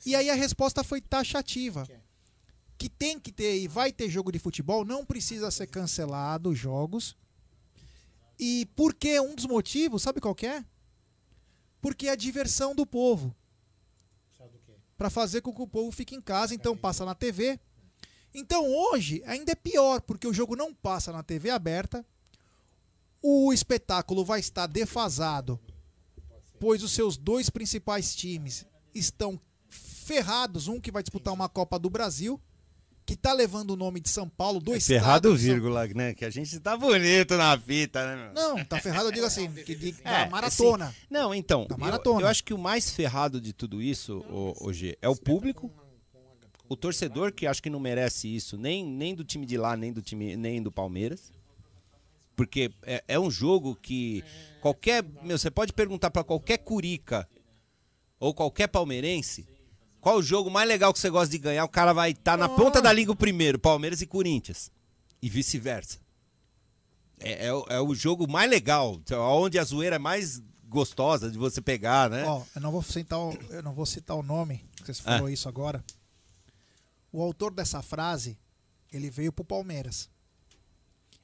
[0.06, 1.88] E aí a resposta foi taxativa.
[2.78, 6.60] Que tem que ter e vai ter jogo de futebol, não precisa ser cancelado os
[6.60, 7.16] jogos.
[8.38, 10.64] E por que um dos motivos, sabe qual que é?
[11.82, 13.34] Porque é a diversão do povo.
[14.98, 17.60] Para fazer com que o povo fique em casa, então passa na TV.
[18.38, 22.06] Então hoje ainda é pior, porque o jogo não passa na TV aberta.
[23.22, 25.60] O espetáculo vai estar defasado,
[26.60, 30.68] pois os seus dois principais times estão ferrados.
[30.68, 32.40] Um que vai disputar uma Copa do Brasil,
[33.06, 36.14] que tá levando o nome de São Paulo, do estado Ferrado, vírgula, né?
[36.14, 38.26] Que a gente tá bonito na fita, né?
[38.26, 38.34] meu?
[38.34, 40.88] Não, tá ferrado, eu digo assim, que de, É, da maratona.
[40.88, 42.22] assim, não, então, Da eu- maratona.
[42.22, 45.72] Eu, acho que o mais ferrado de tudo isso, o, G, é o público,
[46.68, 49.92] o torcedor, que acho que não merece isso, nem, nem do time de lá, nem
[49.94, 51.32] do time, nem do Palmeiras.
[52.36, 54.24] Porque é, é um jogo que
[54.62, 55.04] qualquer.
[55.24, 57.28] Meu, você pode perguntar pra qualquer curica
[58.20, 59.48] ou qualquer palmeirense.
[60.02, 61.64] Qual o jogo mais legal que você gosta de ganhar?
[61.64, 64.70] O cara vai estar na ponta da liga o primeiro, Palmeiras e Corinthians.
[65.22, 65.98] E vice-versa.
[67.20, 69.00] É, é o- é o jogo mais legal,
[69.32, 72.26] onde a zoeira é mais gostosa de você pegar, né?
[72.26, 75.14] Ó, eu não vou citar o, eu não vou citar o nome, que você Ah.
[75.14, 75.84] falou isso agora.
[77.16, 78.38] O autor dessa frase,
[78.92, 80.10] ele veio pro Palmeiras.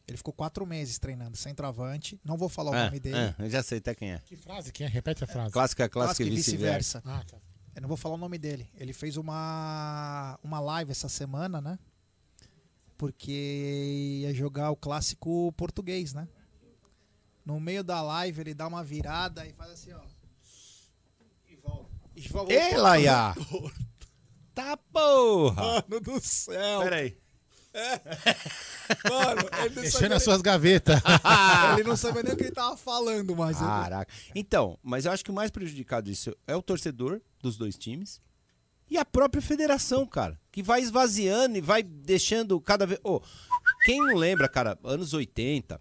[0.08, 2.18] Ele ficou quatro meses treinando centroavante.
[2.24, 3.18] Não vou falar o Ah, nome dele.
[3.18, 4.20] ah, eu já sei até quem é.
[4.20, 4.72] Que frase?
[4.72, 4.89] Quem é?
[4.89, 5.52] Repete a frase.
[5.52, 7.02] Clássica, clássica e vice-versa.
[7.06, 7.38] Ah, tá.
[7.76, 8.70] Eu não vou falar o nome dele.
[8.76, 11.78] Ele fez uma, uma live essa semana, né?
[12.98, 16.26] Porque ia jogar o clássico português, né?
[17.46, 20.02] No meio da live ele dá uma virada e faz assim, ó.
[21.50, 21.89] E volta.
[22.16, 22.54] E volta.
[22.54, 23.36] Ei, Laia!
[24.54, 25.86] Tá porra!
[25.88, 26.82] Mano do céu!
[26.82, 27.18] Pera aí.
[29.10, 30.99] Mano, ele não Mexendo sabia nas suas gavetas.
[31.80, 33.58] ele não sabia nem o que ele tava falando, mas.
[33.58, 34.12] ele- Caraca.
[34.36, 38.22] Então, mas eu acho que o mais prejudicado disso é o torcedor dos dois times
[38.89, 42.99] e a própria federação, cara, que vai esvaziando e vai deixando cada vez.
[43.04, 43.22] Ô,
[43.86, 45.80] quem não lembra, cara, anos 80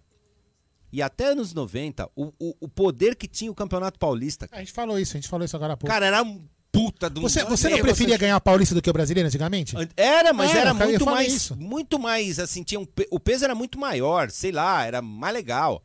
[0.93, 4.47] e até anos 90, o, o, o poder que tinha o Campeonato Paulista.
[4.51, 5.91] A gente falou isso, a gente falou isso agora há pouco.
[5.91, 8.93] Cara, era um puta do você, você não preferia ganhar a Paulista do que o
[8.93, 9.75] brasileiro antigamente?
[9.97, 11.55] Era, mas Era, era, muito mais, isso.
[11.55, 15.83] muito mais, assim, tinha um o peso era muito maior, sei lá, era mais legal.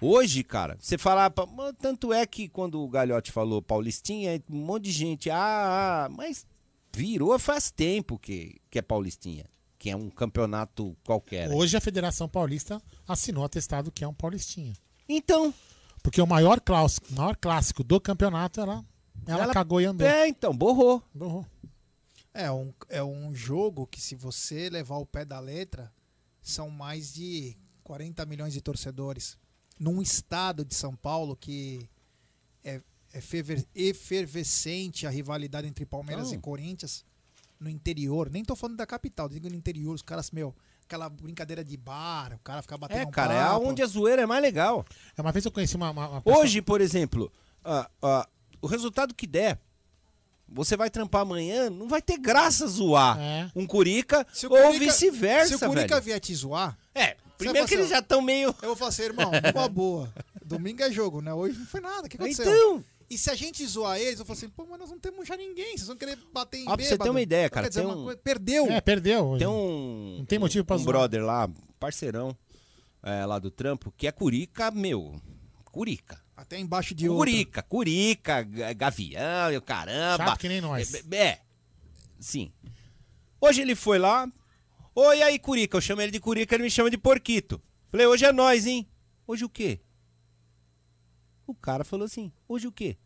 [0.00, 4.84] Hoje, cara, você falar, mas tanto é que quando o Galhote falou Paulistinha, um monte
[4.84, 6.46] de gente, ah, ah, mas
[6.94, 9.44] virou faz tempo que, que é Paulistinha,
[9.78, 11.50] que é um campeonato qualquer.
[11.50, 14.74] Hoje a Federação Paulista assinou atestado que é um paulistinha.
[15.08, 15.52] Então.
[16.00, 18.84] Porque o maior clássico, maior clássico do campeonato, ela,
[19.26, 20.06] ela, Ela- cagou e andou.
[20.06, 21.02] É, então, borrou.
[21.14, 21.46] Borrou.
[22.34, 25.92] É um, é um jogo que, se você levar o pé da letra,
[26.40, 29.36] são mais de 40 milhões de torcedores.
[29.78, 31.88] Num estado de São Paulo que
[32.64, 32.80] é,
[33.12, 36.34] é fever- efervescente a rivalidade entre Palmeiras Não.
[36.34, 37.04] e Corinthians,
[37.58, 40.54] no interior, nem tô falando da capital, digo no interior, os caras, meu,
[40.84, 43.66] aquela brincadeira de bar, o cara fica batendo É, um cara, é papo.
[43.66, 44.84] onde a zoeira é mais legal.
[45.16, 45.90] É, Uma vez eu conheci uma.
[45.90, 47.32] uma, uma pessoa- Hoje, por exemplo,
[47.64, 48.28] ah, ah,
[48.60, 49.58] o resultado que der,
[50.48, 53.50] você vai trampar amanhã, não vai ter graça zoar É.
[53.54, 56.02] um Curica Se o ou vice-versa, Se o Curica velho.
[56.02, 58.48] vier te zoar, É, primeiro que eles fazer, já estão meio...
[58.62, 60.12] Eu vou falar assim, irmão, numa boa.
[60.44, 61.32] Domingo é jogo, né?
[61.34, 62.06] Hoje não foi nada.
[62.06, 62.44] O que aconteceu?
[62.46, 65.28] Então, E se a gente zoar eles, eu falo assim, pô, mas nós não temos
[65.28, 65.76] já ninguém.
[65.76, 67.96] Vocês vão querer bater em pra você ter uma ideia, cara, quer dizer, tem uma
[68.00, 68.66] um- coisa- Perdeu.
[68.70, 69.36] É, perdeu.
[69.38, 70.16] tem um...
[70.20, 70.88] Não tem motivo pra um zoar.
[70.88, 71.48] brother lá,
[71.78, 72.34] parceirão,
[73.02, 75.14] é, lá do trampo, que é Curica, meu,
[75.70, 76.18] Curica.
[76.40, 77.18] Até embaixo de outro.
[77.18, 80.24] Curica, Curica, ga- Gavião e o caramba.
[80.24, 80.94] Chato que nem nós.
[80.94, 81.40] É, é,
[82.20, 82.52] sim.
[83.40, 84.30] Hoje ele foi lá.
[84.94, 85.76] Oi, aí, Curica.
[85.76, 87.60] Eu chamo ele de Curica, ele me chama de Porquito.
[87.88, 88.88] Falei, hoje é nós, hein?
[89.26, 89.80] Hoje o quê?
[91.44, 92.96] O cara falou assim, hoje o quê?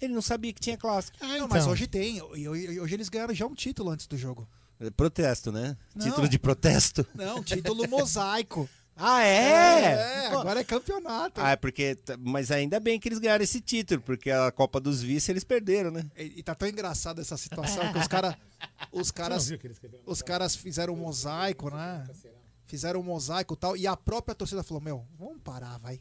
[0.00, 1.16] Ele não sabia que tinha clássico.
[1.20, 1.48] Ah, Não, então.
[1.48, 2.20] mas hoje tem.
[2.22, 4.48] Hoje eles ganharam já um título antes do jogo.
[4.96, 5.76] Protesto, né?
[5.94, 6.04] Não.
[6.06, 7.06] Título de protesto.
[7.14, 8.68] Não, título mosaico.
[8.96, 10.26] Ah, É, é?
[10.28, 11.40] Agora é campeonato.
[11.40, 11.96] Ah, é porque.
[12.20, 15.90] Mas ainda bem que eles ganharam esse título, porque a Copa dos Vice eles perderam,
[15.90, 16.04] né?
[16.16, 18.34] E, e tá tão engraçado essa situação que os caras.
[18.90, 19.50] Os caras.
[20.06, 22.06] Os caras fizeram um mosaico, né?
[22.64, 23.76] Fizeram um mosaico e tal.
[23.76, 26.00] E a própria torcida falou: Meu, vamos parar, vai.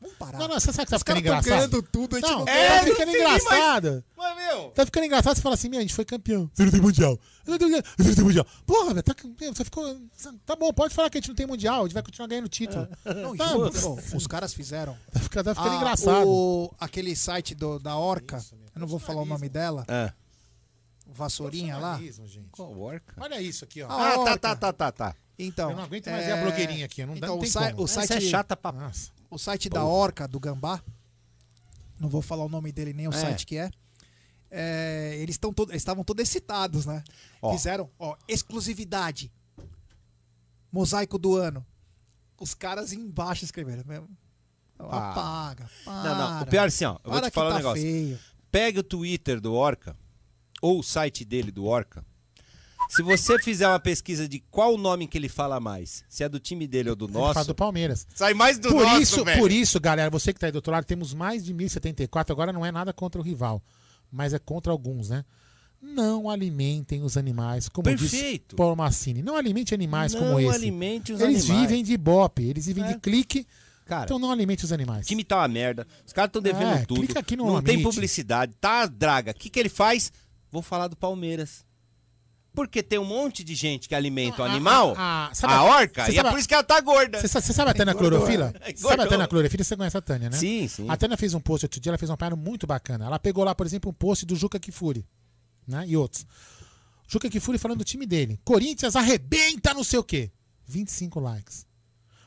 [0.00, 0.38] Vamos parar.
[0.38, 1.44] Não, não, você sabe que tá Os ficando engraçado?
[1.44, 2.82] ganhando tudo, a gente não, não tá ganha.
[2.84, 4.04] ficando engraçado.
[4.16, 4.70] Mas, meu.
[4.70, 6.48] Tá ficando engraçado você fala assim, meu, a gente foi campeão.
[6.54, 7.18] Você não tem mundial.
[7.44, 8.46] Você não tem não tem mundial.
[8.64, 9.14] Porra, velho, tá,
[9.54, 10.00] você ficou.
[10.46, 12.48] Tá bom, pode falar que a gente não tem mundial, a gente vai continuar ganhando
[12.48, 12.86] título.
[13.04, 13.70] Não, Tá, juro,
[14.14, 14.96] os caras fizeram.
[15.12, 16.28] Tá ficando, tá ficando Ah, engraçado.
[16.28, 18.38] o- aquele site do- da Orca,
[18.74, 20.12] eu não vou falar o nome dela, Ah.
[21.06, 21.92] Vassourinha lá.
[21.92, 22.48] Jornalismo, gente.
[22.52, 23.14] Qual orca?
[23.18, 23.88] Olha isso aqui, ó.
[23.90, 25.14] Ah, tá, tá, tá, tá, tá.
[25.38, 27.52] Então, Eu não aguento mais é, ver a blogueirinha aqui, não dá- então, não o,
[27.52, 27.82] como.
[27.84, 28.72] o site, é chata pra.
[28.72, 29.10] Nossa.
[29.30, 30.82] O site da Orca, do Gambá,
[31.98, 33.16] não vou falar o nome dele nem o É.
[33.20, 33.70] site que é,
[34.50, 37.02] é, eles estão todo- eles estavam todos excitados, né?
[37.42, 37.52] Ó.
[37.52, 39.30] Fizeram, ó, exclusividade,
[40.72, 41.64] mosaico do ano.
[42.40, 44.08] Os caras embaixo escreveram mesmo.
[44.78, 45.10] Ah.
[45.10, 46.02] Apaga, para.
[46.14, 46.42] Não, não.
[46.42, 46.92] O pior é assim, ó.
[47.04, 47.82] Eu vou Para te que falar um tá negócio.
[47.82, 48.18] feio.
[48.50, 49.96] Pega o Twitter do Orca,
[50.62, 52.06] ou o site dele do Orca.
[52.88, 56.28] Se você fizer uma pesquisa de qual o nome que ele fala mais, se é
[56.28, 58.06] do time dele ou do Ele fala nosso, do Palmeiras.
[58.14, 59.38] sai mais do Por nosso, isso, velho.
[59.40, 62.32] por isso, galera, você que tá aí do outro lado, temos mais de 1074.
[62.32, 63.62] Agora não é nada contra o rival,
[64.10, 65.24] mas é contra alguns, né?
[65.80, 68.48] Não alimentem os animais, como Perfeito.
[68.48, 69.22] diz Paulo Massini.
[69.22, 70.54] Não alimente animais Não como esse.
[70.54, 71.68] alimente os eles animais.
[71.68, 72.88] vivem de ibope, eles vivem É.
[72.94, 73.46] de clique.
[73.86, 75.06] Cara, Então não alimente os animais.
[75.06, 75.86] o time tá uma merda.
[76.04, 77.00] Os caras estão devendo É, tudo.
[77.00, 78.54] clica aqui no não tem publicidade.
[78.60, 79.30] Tá draga.
[79.30, 80.10] O que, que ele faz?
[80.50, 81.64] Vou falar do Palmeiras.
[82.58, 85.54] Porque tem um monte de gente que alimenta o A- animal, a- a, a- sabe-
[85.54, 87.20] orca, e é por isso que ela tá gorda.
[87.20, 88.18] Você sabe, a Tânia Engordou.
[88.18, 88.46] Clorofila?
[88.52, 89.06] Sabe a Engordou.
[89.06, 89.62] Tânia Clorofila?
[89.64, 90.36] Você conhece a Tânia, né?
[90.36, 90.86] Sim, sim.
[90.88, 93.04] A Tânia fez um post outro dia, ela fez uma parada muito bacana.
[93.06, 95.06] Ela pegou lá, por exemplo, um post do Juca Kifuri,
[95.66, 95.84] né?
[95.86, 96.26] E outros.
[97.06, 98.40] Juca Kifuri falando do time dele.
[98.44, 100.30] Corinthians arrebenta não sei o quê.
[100.66, 101.64] 25 likes.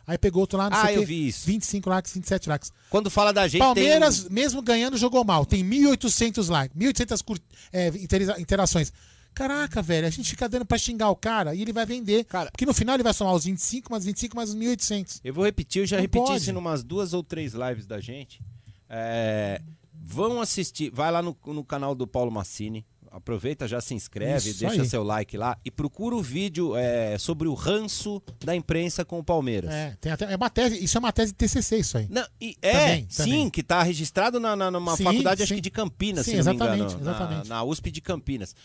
[0.08, 1.06] Aí pegou outro lá, não Ah, sei eu quê.
[1.08, 1.46] vi isso.
[1.46, 2.72] 25 likes, 27 likes.
[2.90, 4.32] Quando fala da gente, Palmeiras, tem...
[4.32, 5.46] mesmo ganhando, jogou mal.
[5.46, 7.40] Tem 1.800 likes, 1.800 cur-
[7.72, 8.92] é, intera- interações.
[9.34, 12.26] Caraca, velho, a gente fica dando pra xingar o cara e ele vai vender.
[12.26, 15.20] Cara- porque no final ele vai somar os 25, mais 25, mais os 1.800.
[15.24, 16.38] Eu vou repetir, eu já Não repeti pode.
[16.42, 18.42] isso em umas duas ou três lives da gente.
[18.90, 19.62] É,
[19.94, 22.86] vão assistir, vai lá no, no canal do Paulo Massini.
[23.14, 24.88] Aproveita, já se inscreve, Isso deixa aí.
[24.88, 29.24] seu like lá e procura o vídeo é, sobre o ranço da imprensa com o
[29.24, 29.70] Palmeiras.
[29.70, 32.08] É, tem até, é uma tese, isso é uma tese de TCC, isso aí.
[32.10, 33.50] Não, e é, Também, sim, também.
[33.50, 35.56] que está registrado na, na- numa Sim, faculdade, acho sim.
[35.56, 37.04] que de Campinas, Sim, se não me exatamente, engano.
[37.04, 37.50] na- exatamente.
[37.50, 38.56] Na, USP de Campinas.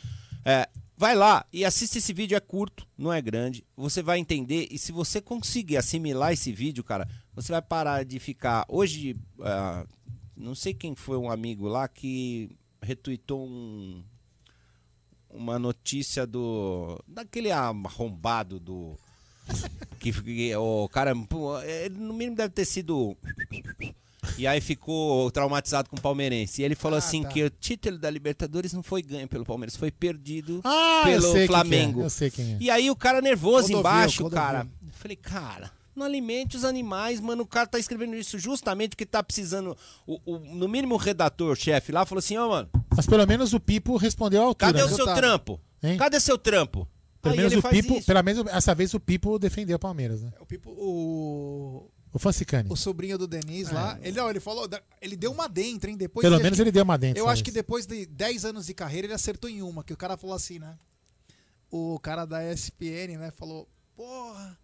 [0.49, 3.64] É, vai lá e assiste esse vídeo, é curto, não é grande.
[3.76, 8.20] Você vai entender e se você conseguir assimilar esse vídeo, cara, você vai parar de
[8.20, 8.64] ficar.
[8.68, 9.84] Hoje, ah,
[10.36, 12.49] não sei quem foi um amigo lá que
[12.80, 14.05] retweetou um-
[15.30, 17.03] uma notícia do.
[17.09, 18.97] daquele arrombado do.
[19.99, 23.16] Que, que o cara, no mínimo deve ter sido.
[24.39, 26.62] E aí ficou traumatizado com o palmeirense.
[26.62, 27.29] E ele falou Ah, assim tá.
[27.29, 31.22] que o título da Libertadores não foi ganho pelo Palmeiras, foi perdido Ah, eu pelo
[31.33, 32.01] sei quem Flamengo.
[32.01, 32.57] é, eu sei quem é.
[32.61, 34.66] E aí o cara nervoso embaixo, cara.
[34.85, 37.43] Eu falei, cara, não alimente os animais, mano.
[37.43, 39.77] O cara tá escrevendo isso justamente porque tá precisando.
[40.07, 43.53] O, o- no mínimo o redator, chefe lá, falou assim, ó, mano, Mas pelo menos
[43.55, 44.72] o Pipo respondeu altura.
[44.72, 44.95] cadê o né?
[44.95, 45.14] seu Tá.
[45.14, 45.61] trampo?
[45.83, 45.97] Hein?
[45.97, 46.87] Cadê seu trampo?
[47.22, 48.07] Pelo Aí menos ele o faz Pipo, isso.
[48.07, 50.33] pelo menos essa vez o Pipo defendeu o Palmeiras, né?
[50.41, 51.91] O, Pipo- o,
[52.71, 54.69] O o sobrinho do Denis lá, ele, ele falou,
[55.01, 55.97] ele deu uma dentro, hein?
[55.97, 56.29] Depois É.
[56.29, 57.19] Pelo de- menos ele deu uma dentro.
[57.23, 59.97] Eu acho que depois de 10 anos de carreira ele acertou em uma, que o
[59.97, 60.77] cara falou assim, né?
[61.71, 64.59] O cara da ESPN, né, falou: "Porra,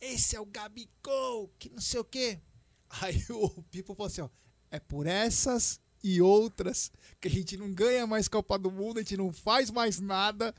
[0.00, 2.38] esse é o Gabigol, que não sei o quê".
[3.00, 4.28] Aí o Pipo falou assim, ó:
[4.70, 9.02] "É por essas e outras que a gente não ganha mais Copa do Mundo, a
[9.02, 10.54] gente não faz mais nada.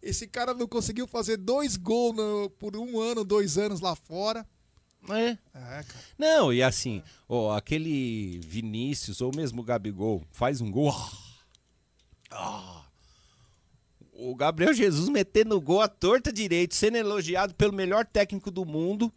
[0.00, 4.46] Esse cara não conseguiu fazer dois gols no- por um ano, dois anos lá fora.
[5.08, 5.30] É.
[5.30, 6.04] É, cara.
[6.18, 10.94] Não, e assim, ó, aquele Vinícius ou mesmo o Gabigol faz um gol.
[12.30, 12.82] Ah.
[14.12, 19.12] O Gabriel Jesus metendo gol à torta direito, sendo elogiado pelo melhor técnico do mundo.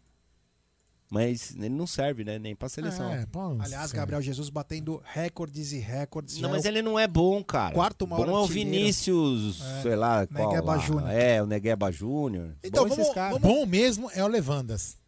[1.10, 2.38] Mas ele não serve, né?
[2.38, 3.10] Nem pra seleção.
[3.10, 3.96] É, pô, Aliás, sério.
[3.96, 6.36] Gabriel Jesus batendo recordes e recordes.
[6.38, 7.74] Não, mas é o- ele não é bom, cara.
[7.74, 8.46] quarto maior bom é o.
[8.46, 10.78] Vinícius, É, sei lá, qual Negueba lá.
[10.78, 11.10] Júnior.
[11.10, 12.54] É, o Negueba Júnior.
[12.62, 14.98] Então, bom vamos- vamos- Bom mesmo é o Levandas.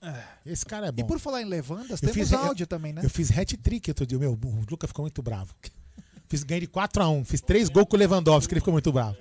[0.46, 1.02] Esse cara é bom.
[1.02, 3.02] E por falar em levandas, Eu temos fiz- áudio eu- também, né?
[3.04, 4.18] Eu fiz hat-trick outro dia.
[4.18, 5.54] Meu, o Luca ficou muito bravo.
[6.30, 7.24] Fiz, ganhei de 4x1.
[7.24, 9.16] Fiz três gols com o Lewandowski, ele ficou muito bravo.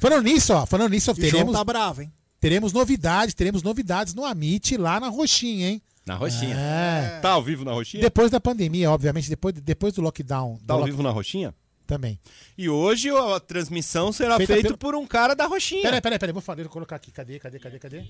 [0.00, 0.64] Falando nisso, ó.
[0.64, 2.10] Falando nisso, o João teremos, tá bravo, hein?
[2.40, 3.34] teremos novidades.
[3.34, 5.82] Teremos novidades no Amit lá na Roxinha, hein?
[6.06, 6.56] Na roxinha.
[6.56, 7.20] É.
[7.20, 8.02] Tá ao vivo na roxinha?
[8.02, 10.56] Depois da pandemia, obviamente, depois, depois do lockdown.
[10.58, 11.54] Tá do ao lock- vivo na roxinha?
[11.86, 12.18] Também.
[12.56, 15.82] E hoje a transmissão será Feita feita pelo- por um cara da roxinha.
[15.82, 17.10] Peraí, peraí, peraí, vou falar, vou colocar aqui.
[17.10, 18.04] Cadê, cadê, cadê, cadê?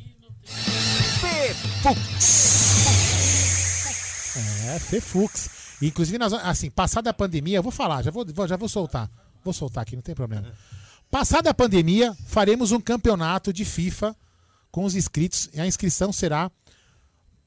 [4.66, 5.48] É, Fefux.
[5.82, 9.10] Inclusive, nós, assim, passada a pandemia, eu vou falar, já vou, vou- já vou soltar.
[9.42, 10.52] Vou soltar aqui, não tem problema.
[11.10, 14.14] Passada a pandemia, faremos um campeonato de FIFA
[14.70, 15.48] com os inscritos.
[15.54, 16.50] E a inscrição será,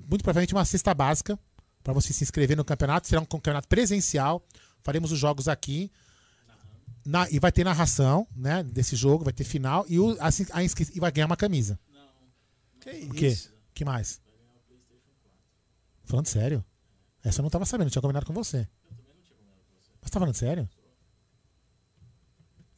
[0.10, 1.38] muito provavelmente, uma cesta básica
[1.84, 3.08] para você se inscrever no campeonato.
[3.08, 4.44] Será um campeonato presencial.
[4.84, 5.92] Faremos os jogos aqui.
[7.06, 10.64] Na- e vai ter narração, né, desse jogo, vai ter final e, o, assim, a
[10.64, 11.78] inscri- e vai ganhar uma camisa.
[12.80, 13.28] Que O quê?
[13.28, 13.52] isso?
[13.74, 14.22] que mais?
[16.06, 16.64] Falando sério?
[17.24, 18.68] Essa eu não tava sabendo, eu tinha combinado com você.
[20.02, 20.70] Mas tá falando sério?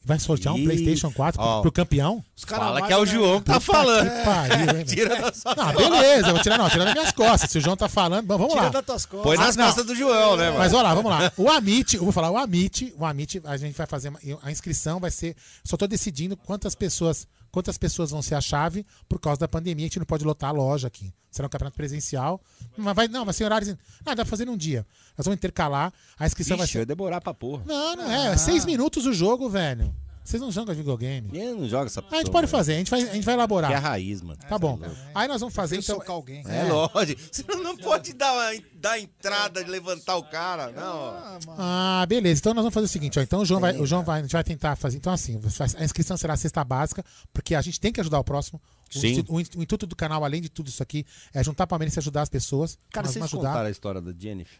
[0.06, 1.60] Vai sortear um Ih, PlayStation 4 pro, ó.
[1.62, 2.24] pro campeão?
[2.36, 3.04] Os caras Fala que é o?
[3.04, 4.08] João que tá falando.
[4.08, 4.84] que pariu, hein?
[4.86, 7.50] Tira da sua Não, beleza, vou tirar, não, tirar das minhas costas.
[7.50, 8.70] Se o João tá falando, bom, vamos Tira lá.
[8.70, 9.22] das tuas costas.
[9.24, 9.66] Põe nas Ah, não.
[9.66, 10.58] costas do João, né, mano?
[10.58, 11.32] Mas olha lá, vamos lá.
[11.36, 14.50] O Amit, eu vou falar, o Amit, o Amit, a gente vai fazer uma- a
[14.52, 15.34] inscrição vai ser,
[15.64, 17.26] só tô decidindo quantas pessoas,
[17.56, 20.50] quantas pessoas vão ser a chave por causa da pandemia, a gente não pode lotar
[20.50, 21.10] a loja aqui.
[21.30, 22.38] Será um campeonato presencial.
[22.76, 24.86] Mas vai, não, vai ser horários, ah, dá pra fazer num dia.
[25.16, 27.62] Nós vamos intercalar, a inscrição vai Vixe, ser vai demorar pra porra.
[27.64, 29.90] Não, não é, é seis minutos o jogo, velho.
[30.26, 31.30] Vocês não jogam videogame.
[31.32, 33.70] Eu não joga essa A gente pode fazer, a gente vai, a gente vai elaborar.
[33.70, 34.38] Que é a raiz, mano.
[34.48, 34.78] Tá bom.
[35.14, 35.96] Aí nós vamos fazer então.
[35.96, 36.42] socar alguém.
[36.46, 37.20] É, lógico.
[37.30, 38.34] Você não pode dar,
[38.74, 40.72] dar entrada, levantar o cara.
[40.72, 40.82] Não.
[40.82, 41.58] Ah, mano.
[41.60, 42.40] Ah, beleza.
[42.40, 43.22] Então nós vamos fazer o seguinte, ó.
[43.22, 44.96] Então o João vai, o João vai, a gente vai tentar fazer.
[44.96, 45.40] Então assim,
[45.78, 48.60] a inscrição será a cesta básica, porque a gente tem que ajudar o próximo.
[48.94, 49.24] O, Sim.
[49.28, 52.22] o o intuito do canal, além de tudo isso aqui, é juntar Palmeiras e ajudar
[52.22, 52.76] as pessoas.
[52.90, 53.48] Cara, vocês ajudar.
[53.48, 54.58] contaram a história da Jennifer?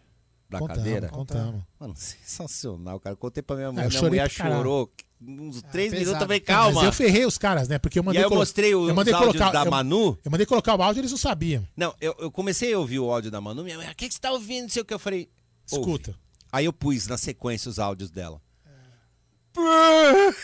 [0.49, 1.09] Da Contamos, cadeira?
[1.09, 1.63] contamos.
[1.79, 3.17] Mano, sensacional, cara.
[3.17, 4.91] Contei pra minha Ah, mulher, eu minha mulher chorou.
[5.21, 5.99] Uns três pesado.
[5.99, 6.85] minutos, eu falei, Mas calma.
[6.85, 7.79] eu ferrei os caras, né?
[7.79, 10.19] Porque eu E mandei aí eu mostrei os eu mandei colocar, da eu- Manu.
[10.25, 11.67] Eu mandei colocar o áudio e eles não sabiam.
[11.77, 13.65] Não, eu, eu comecei a ouvir o áudio da Manu.
[13.65, 14.63] Minha mulher, o que, que você tá ouvindo?
[14.65, 14.93] Não sei o que.
[14.93, 15.29] Eu falei,
[15.71, 15.83] ouve.
[15.91, 16.15] Escuta.
[16.53, 18.41] Aí eu pus na sequência os áudios dela.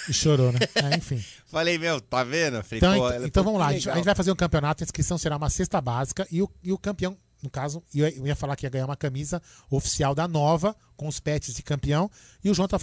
[0.08, 0.58] E chorou, né?
[0.74, 1.22] É, enfim.
[1.46, 2.62] Falei, meu, tá vendo?
[2.62, 4.86] Falei, Então, ela então vamos lá, a gente, a gente vai fazer um campeonato, a
[4.86, 8.34] inscrição será uma cesta básica e o, e o campeão, no caso, eu, eu ia
[8.34, 12.10] falar que ia ganhar uma camisa oficial da nova, com os pets de campeão,
[12.42, 12.80] e o João tá.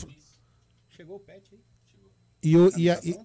[0.95, 1.59] Chegou o pet aí.
[2.41, 3.17] E, o, e, a- e,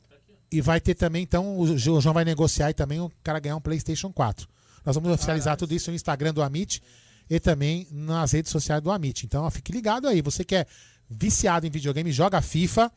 [0.50, 3.38] e vai ter também, então, o Jo- o João vai negociar e também o cara
[3.38, 4.48] ganhar um PlayStation 4.
[4.84, 6.82] Nós vamos oficializar tudo isso no Instagram do Amit
[7.30, 9.24] e também nas redes sociais do Amit.
[9.24, 10.20] Então, ó, fique ligado aí.
[10.20, 10.66] Você que é
[11.08, 12.92] viciado em videogame, joga FIFA,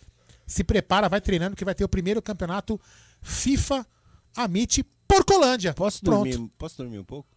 [0.46, 2.80] se prepara, vai treinando, que vai ter o primeiro campeonato
[3.22, 3.86] FIFA
[4.36, 5.74] Amit Porcolândia.
[5.74, 6.30] Posso Pronto.
[6.30, 7.30] dormir, posso dormir um pouco?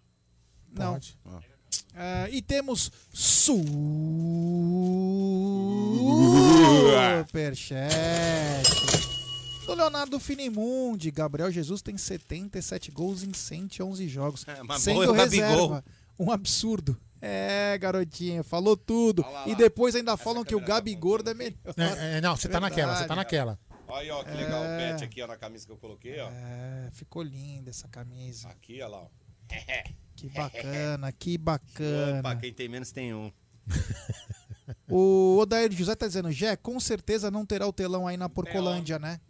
[0.72, 0.92] Não.
[0.94, 1.18] Pode.
[1.94, 2.90] Ah, e temos
[7.30, 8.66] Superchat.
[9.64, 14.44] Do Leonardo Finimundi, Gabriel Jesus tem 77 gols em 111 jogos.
[14.48, 15.46] É, mas sendo bom é o Gabigol.
[15.46, 15.84] reserva.
[16.18, 17.00] Um absurdo.
[17.22, 19.24] É, garotinha, falou tudo.
[19.46, 21.56] e depois ainda falam que o Gabi Gordo é melhor.
[21.76, 23.56] É, é, não, você tá naquela, você tá naquela.
[23.86, 26.30] Olha, ó, que legal o pet aqui, ó, na camisa que eu coloquei, ó.
[26.30, 28.48] É, ficou linda essa camisa.
[28.48, 29.08] Aqui, ó lá, ó.
[30.16, 32.18] Que bacana, que bacana.
[32.20, 33.30] Opa, quem tem menos tem um.
[34.88, 38.98] O Odair José tá dizendo, Jé, com certeza não terá o telão aí na Porcolândia,
[38.98, 39.20] né?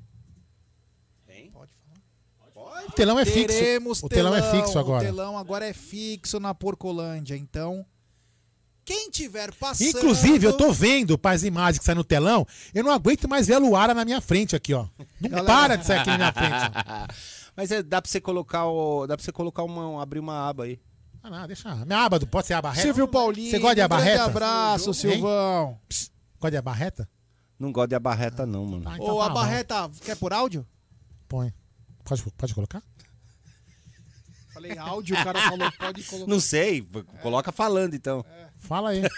[1.27, 1.51] Tem?
[1.51, 2.85] Pode falar.
[2.87, 3.47] O telão é fixo.
[3.47, 5.03] Teremos O telão é fixo agora.
[5.03, 7.37] O telão agora é fixo na Porcolândia.
[7.37, 7.85] Então,
[8.85, 9.89] quem tiver passando...
[9.89, 13.55] Inclusive, eu tô vendo as imagens que saem no telão, eu não aguento mais ver
[13.55, 14.87] a Luara na minha frente aqui, ó.
[15.21, 17.11] Não Galera- para de sair aqui na minha frente.
[17.57, 19.07] Mas é, dá pra você colocar o.
[19.07, 20.03] Dá pra você colocar uma.
[20.03, 20.81] abrir uma aba aí.
[21.23, 21.75] Ah, não, deixa.
[21.85, 22.83] Minha aba, pode ser aba reta?
[22.83, 24.25] Silvio Paulinho, Você gosta de um aba grande reta?
[24.25, 24.95] abraço?
[24.95, 25.79] Silvão.
[25.89, 26.11] Psst,
[26.41, 27.09] Gosta de aba reta?
[27.59, 28.85] Não gosto de abarreta, não, mano.
[28.89, 29.29] Ah, então Ô, tá a.
[29.29, 30.67] Barreta, quer por áudio?
[31.29, 31.53] Põe.
[32.05, 32.83] Pode, pode colocar?
[34.55, 36.31] Falei áudio, o cara falou pode colocar.
[36.31, 36.83] Não sei,
[37.21, 38.25] coloca falando então.
[38.59, 39.03] Fala aí.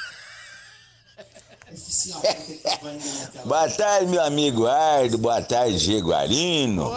[3.45, 5.19] Boa tarde, meu amigo Ardo.
[5.19, 6.91] Boa tarde, Jaguarino.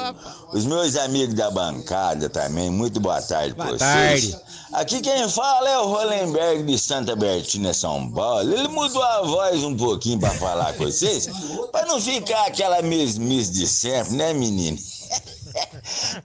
[0.54, 2.70] Os meus amigos da bancada também.
[2.70, 4.32] Muito boa tarde pra Boa vocês.
[4.32, 4.46] tarde.
[4.74, 8.52] Aqui quem fala é o Rolenberg de Santa Bertina, São Paulo.
[8.54, 11.30] Ele mudou a voz um pouquinho pra falar com vocês,
[11.72, 14.78] pra não ficar aquela mesmice de sempre, né, menino?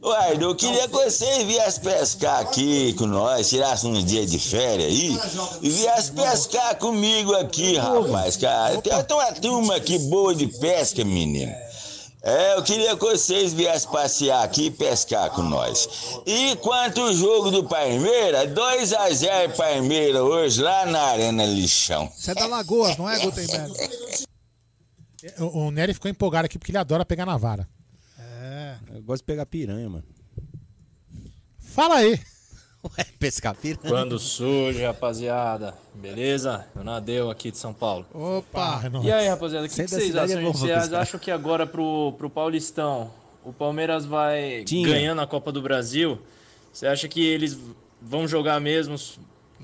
[0.02, 4.38] Ô, Ardo, eu queria que vocês viessem pescar aqui com nós, tirassem uns dias de
[4.38, 5.18] férias aí
[5.62, 8.80] e viessem pescar comigo aqui, rapaz, cara.
[8.80, 11.52] Tem uma turma aqui boa de pesca, menino.
[12.22, 15.88] É, eu queria que vocês viessem passear aqui e pescar com nós.
[16.26, 22.12] E quanto o jogo do Palmeiras, 2x0 Palmeiras hoje lá na Arena Lixão.
[22.14, 23.72] Você é da Lagoas, não é, Gutenberg?
[25.38, 27.66] O, o Nery ficou empolgado aqui porque ele adora pegar na vara.
[29.00, 29.02] É.
[29.02, 30.04] Eu gosto de pegar piranha, mano.
[31.58, 32.18] Fala aí.
[32.84, 33.88] Ué, pescar piranha.
[33.88, 35.74] Quando surge, rapaziada.
[35.94, 36.66] Beleza?
[36.74, 38.06] Eu nadeu aqui de São Paulo.
[38.12, 38.82] Opa!
[39.02, 40.38] E aí, rapaziada, o que, que vocês acham?
[40.38, 43.10] é pra vocês acham que agora pro, pro Paulistão
[43.44, 44.86] o Palmeiras vai Tinha.
[44.86, 46.18] ganhando a Copa do Brasil?
[46.72, 47.58] Você acha que eles
[48.00, 48.96] vão jogar mesmo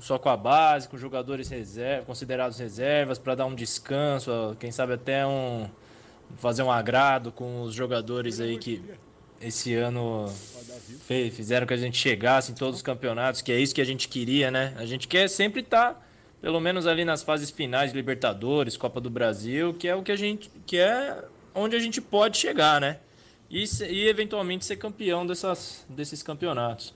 [0.01, 4.93] só com a base, com jogadores reserva, considerados reservas, para dar um descanso, quem sabe
[4.93, 5.67] até um
[6.37, 8.83] fazer um agrado com os jogadores aí que
[9.41, 10.27] esse ano
[11.05, 13.85] fe- fizeram que a gente chegasse em todos os campeonatos, que é isso que a
[13.85, 14.73] gente queria, né?
[14.77, 16.05] A gente quer sempre estar
[16.41, 20.11] pelo menos ali nas fases finais de Libertadores, Copa do Brasil, que é o que
[20.11, 21.23] a gente que é
[21.53, 22.97] onde a gente pode chegar, né?
[23.49, 26.93] E, e eventualmente ser campeão dessas, desses campeonatos.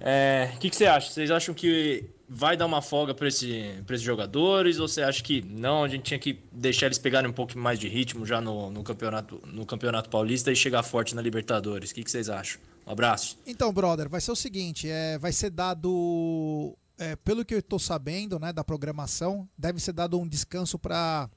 [0.00, 1.10] É, O que, que você acha?
[1.10, 2.04] Vocês acham que
[2.34, 3.50] vai dar uma folga para esse,
[3.88, 4.78] esses jogadores?
[4.78, 7.78] Ou você acha que não, a gente tinha que deixar eles pegarem um pouco mais
[7.78, 11.90] de ritmo já no, no, campeonato, no campeonato paulista e chegar forte na Libertadores?
[11.90, 12.60] O que, que vocês acham?
[12.86, 13.38] Um abraço.
[13.46, 17.78] Então, brother, vai ser o seguinte, é, vai ser dado, é, pelo que eu estou
[17.78, 21.28] sabendo, né, da programação, deve ser dado um descanso para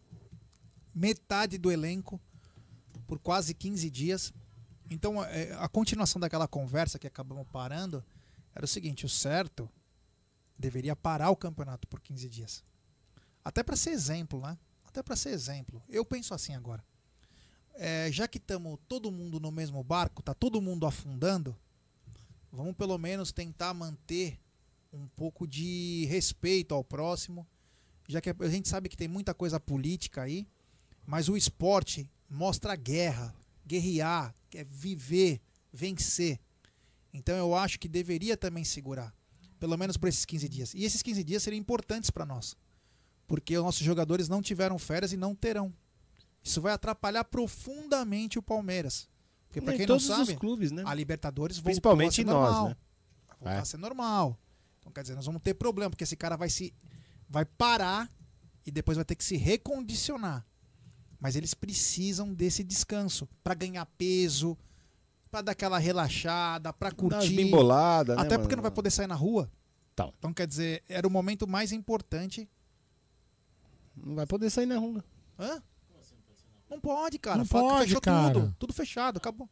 [0.94, 2.20] metade do elenco
[3.06, 4.34] por quase 15 dias.
[4.90, 8.04] Então, é, a continuação daquela conversa que acabamos parando
[8.56, 9.70] era o seguinte: o certo
[10.58, 12.64] deveria parar o campeonato por 15 dias.
[13.44, 14.58] Até para ser exemplo, né?
[14.84, 15.82] Até para ser exemplo.
[15.90, 16.84] Eu penso assim agora.
[17.76, 21.56] É, já que estamos todo mundo no mesmo barco, tá todo mundo afundando,
[22.52, 24.40] vamos pelo menos tentar manter
[24.94, 27.46] um pouco de respeito ao próximo,
[28.08, 30.48] já que a gente sabe que tem muita coisa política aí,
[31.06, 33.36] mas o esporte mostra guerra,
[33.68, 35.42] guerrear, é viver,
[35.72, 36.40] vencer.
[37.14, 39.14] Então eu acho que deveria também segurar,
[39.60, 40.74] pelo menos por esses 15 dias.
[40.74, 42.56] E esses 15 dias seriam importantes para nós,
[43.28, 45.74] porque os nossos jogadores não tiveram férias e não terão.
[46.44, 49.10] Isso vai atrapalhar profundamente o Palmeiras.
[49.48, 50.84] Porque para Em quem não sabe, clubes, né?
[50.86, 52.70] a Libertadores voltou Principalmente a ser nós, normal.
[52.70, 52.76] né?
[53.28, 53.60] Vai voltar É.
[53.60, 54.40] a ser normal.
[54.80, 56.74] Então quer dizer, nós vamos ter problema, porque esse cara vai se
[57.28, 58.12] vai parar
[58.66, 60.46] e depois vai ter que se recondicionar.
[61.20, 64.56] Mas eles precisam desse descanso para ganhar peso,
[65.32, 67.36] para dar aquela relaxada, para Dar umas curtir.
[67.36, 68.58] bimbolada, né, Até porque mano?
[68.58, 69.52] não vai poder sair na rua.
[69.96, 70.10] Tá.
[70.18, 72.50] Então quer dizer, era o momento mais importante.
[73.96, 75.04] Não vai poder sair na rua.
[75.40, 75.62] Hã?
[76.70, 77.38] Não pode, cara.
[77.38, 78.34] Não Fala pode, fechou cara.
[78.34, 78.56] tudo.
[78.60, 79.50] Tudo fechado, acabou.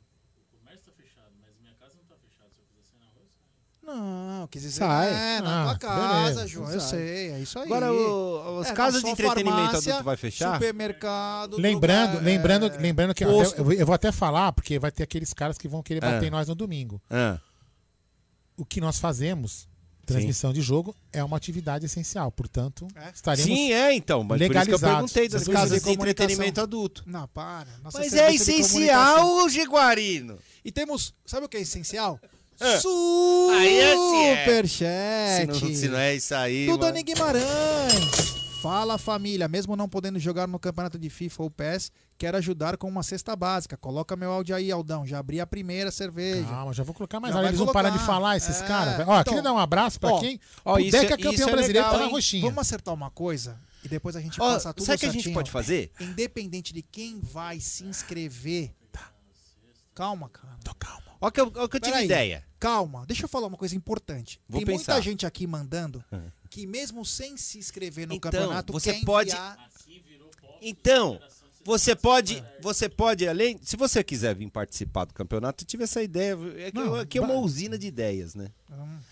[3.86, 4.80] Não, quis dizer.
[4.80, 5.10] Sai.
[5.38, 6.66] É, na Ah, tua casa, beleza, João.
[6.68, 6.76] sai.
[6.76, 7.66] Eu sei, é isso aí.
[7.66, 10.54] Agora, o- as É, casas de entretenimento farmácia, adulto vai fechar?
[10.54, 11.58] Supermercado.
[11.58, 14.92] Lembrando, lugar, lembrando, é, lembrando que até- eu, vou- eu vou até falar, porque vai
[14.92, 16.28] ter aqueles caras que vão querer bater Ah.
[16.28, 17.02] em nós no domingo.
[17.10, 17.38] Ah.
[18.56, 19.68] O que nós fazemos,
[20.06, 22.32] transmissão de jogo, é uma atividade essencial.
[22.32, 24.24] Portanto, estaremos Sim, é, então.
[24.24, 25.12] Mas por isso que eu legalizados.
[25.14, 27.04] perguntei das casas de de entretenimento adulto.
[27.06, 27.68] Não, para.
[27.84, 29.50] Nossa Mas é essencial.
[29.50, 30.38] Jaguarino.
[30.64, 31.14] E temos.
[31.26, 32.20] Sabe o que é essencial?
[32.60, 32.66] Ah.
[32.66, 34.40] É assim, é.
[34.46, 35.42] Superchat.
[35.42, 36.66] Se não, se não é isso aí.
[36.66, 36.84] Do mano.
[36.84, 38.44] Dani Guimarães.
[38.62, 42.88] Fala família, mesmo não podendo jogar no campeonato de FIFA ou PES, quero ajudar com
[42.88, 43.76] uma cesta básica.
[43.76, 45.06] Coloca meu áudio aí, Aldão.
[45.06, 46.46] Já abri a primeira cerveja.
[46.48, 47.50] Calma, já vou colocar mais Já áudio.
[47.50, 48.94] Eles vão parar de falar, esses É, caras.
[49.06, 50.40] Ó, então, queria dar um abraço pra ó, quem.
[50.64, 52.12] ó, o isso Deca é- campeão isso é brasileiro legal, tá na hein?
[52.12, 52.42] roxinha.
[52.44, 55.12] Vamos acertar uma coisa e depois a gente Ó, passa tudo sabe o que a
[55.12, 55.92] gente pode fazer?
[56.00, 58.72] Independente de quem vai se inscrever.
[59.94, 60.58] Calma, cara.
[60.64, 61.04] Tô calma.
[61.22, 62.06] Ó, que eu, ó que eu tive Peraí.
[62.06, 62.44] ideia.
[62.60, 64.40] Calma, deixa eu falar uma coisa importante.
[64.48, 64.94] Vou Tem pensar.
[64.94, 66.22] muita gente aqui mandando Ah.
[66.50, 69.58] que mesmo sem se inscrever no Então, campeonato, você quer pode- enviar-
[70.62, 71.20] Então,
[71.66, 76.02] você pode, você pode, além, se você quiser vir participar do campeonato, eu tive essa
[76.02, 76.38] ideia.
[76.58, 78.50] É que Não, aqui é uma ba- usina de ideias, né?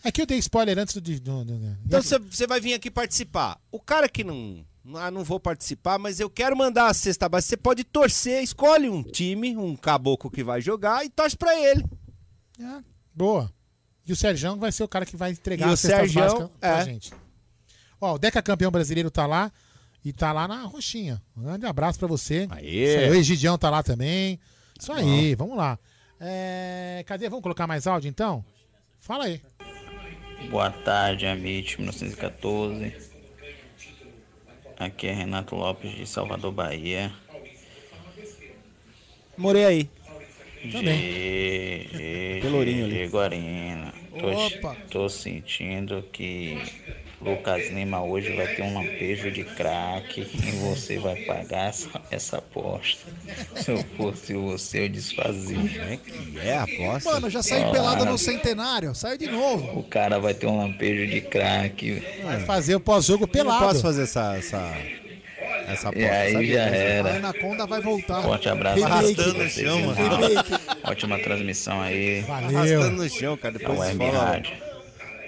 [0.03, 1.01] É que eu dei spoiler antes do.
[1.01, 3.59] do, do- do- Então você, você vai vir aqui participar.
[3.71, 4.65] O cara que não.
[4.95, 7.49] Ah, não vou participar, mas eu quero mandar a cesta básica.
[7.49, 11.86] Você pode torcer, escolhe um time, um caboclo que vai jogar e torce pra ele.
[13.13, 13.51] Boa.
[14.05, 16.79] E o Serjão vai ser o cara que vai entregar E cestas Serjão, básicas pra
[16.79, 16.86] é.
[16.86, 17.13] gente.
[17.99, 19.51] Ó, o Deca campeão brasileiro tá lá
[20.03, 21.21] e tá lá na roxinha.
[21.38, 22.47] Um grande abraço pra você.
[22.49, 23.09] Aê.
[23.11, 24.39] O Egidião tá lá também.
[24.79, 25.77] Isso aí, vamos lá.
[26.19, 27.29] É, cadê?
[27.29, 28.43] Vamos colocar mais áudio então?
[28.99, 29.41] Fala aí.
[30.49, 33.11] Boa tarde, Amit 1914.
[34.82, 37.13] Aqui é Renato Lopes de Salvador, Bahia.
[39.38, 39.89] Morei aí.
[40.65, 43.07] G, Pelourinho ali.
[43.07, 43.93] Guarina.
[44.11, 44.75] Opa.
[44.89, 46.57] Tô, tô sentindo que
[47.24, 52.38] Lucas Lima hoje vai ter um lampejo de craque e você vai pagar essa, essa
[52.39, 53.05] aposta.
[53.55, 55.57] Se eu fosse você, eu desfazia.
[55.91, 57.11] É que é a aposta?
[57.11, 58.95] Mano, já saí pelado no centenário.
[58.95, 59.80] Saiu de novo.
[59.80, 62.01] O cara vai ter um lampejo de craque.
[62.24, 63.59] Vai fazer o pós-jogo Eu pelado.
[63.61, 64.76] não posso fazer essa, essa,
[65.67, 65.99] essa aposta.
[65.99, 66.53] E aí sabe?
[66.53, 67.15] já A era.
[67.17, 68.24] Anaconda vai voltar.
[68.24, 69.99] Forte abraço Arrastando no chão, mano.
[70.84, 72.22] Ótima transmissão aí.
[72.22, 72.57] Valeu.
[72.57, 73.55] Arrastando no chão, cara.
[73.55, 74.24] É Depois fala.
[74.26, 74.53] Rádio.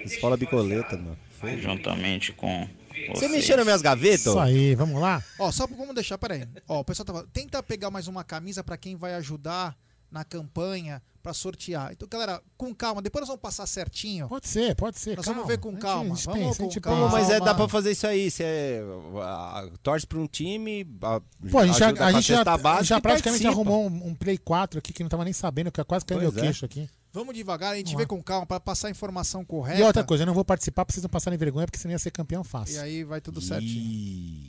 [0.05, 1.17] Escola bicoleta, mano.
[1.59, 2.67] Juntamente com
[3.13, 4.27] Você mexeu nas minhas gavetas?
[4.27, 5.23] Isso aí, vamos lá?
[5.39, 6.47] Ó, só vamos deixar, peraí.
[6.67, 7.27] Ó, o pessoal tava.
[7.33, 9.75] Tenta pegar mais uma camisa pra quem vai ajudar
[10.11, 11.91] na campanha pra sortear.
[11.91, 14.27] Então, galera, com calma, depois nós vamos passar certinho.
[14.27, 15.15] Pode ser, pode ser.
[15.15, 15.41] Nós calma.
[15.41, 16.15] vamos ver com calma.
[16.15, 17.09] gente Vamos pensa, com gente calma.
[17.09, 18.29] Pô, mas é, dá pra fazer isso aí.
[18.29, 18.81] Você
[19.21, 23.01] ah, torce pra um time, a, Pô, a gente já, a gente já, básica já
[23.01, 23.49] praticamente participa.
[23.49, 26.29] arrumou um, um Play 4 aqui que não tava nem sabendo, que quase caiu meu
[26.29, 26.41] é.
[26.41, 26.87] queixo aqui.
[27.13, 29.79] Vamos devagar, a gente vê com calma pra passar a informação correta.
[29.79, 32.09] E outra coisa, eu não vou participar vocês não passarem vergonha, porque senão ia ser
[32.09, 32.77] campeão fácil.
[32.77, 34.41] E aí vai tudo certinho.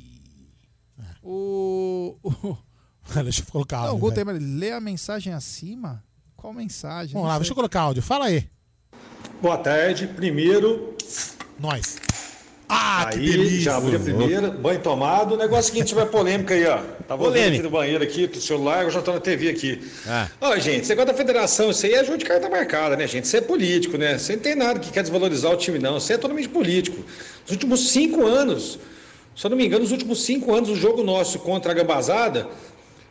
[1.22, 2.16] O.
[2.22, 2.56] o...
[3.22, 4.24] Deixa eu colocar Não, o áudio.
[4.24, 4.38] Velho.
[4.38, 6.02] tem lê a mensagem acima?
[6.34, 7.12] Qual mensagem?
[7.12, 7.40] Vamos Não lá, sei.
[7.40, 8.02] deixa eu colocar áudio.
[8.02, 8.48] Fala aí.
[9.42, 10.06] Boa tarde.
[10.06, 10.96] Primeiro,
[11.58, 11.98] Nós.
[12.76, 13.60] Ah, que aí, delícia.
[13.60, 15.34] já abri a primeira, banho tomado.
[15.34, 16.78] O negócio é o seguinte, tiver polêmica aí, ó.
[17.06, 19.80] Tava aqui no banheiro aqui, do celular, eu já tô na TV aqui.
[20.40, 23.24] Ó, gente, esse negócio da federação, isso aí é jogo de carta marcada, né, gente?
[23.24, 24.18] Isso é político, né?
[24.18, 25.98] Você não tem nada que quer desvalorizar o time, não.
[25.98, 27.04] Isso é totalmente político.
[27.42, 28.78] Nos últimos cinco anos,
[29.36, 32.48] se eu não me engano, nos últimos cinco anos, o jogo nosso contra a Gambazada,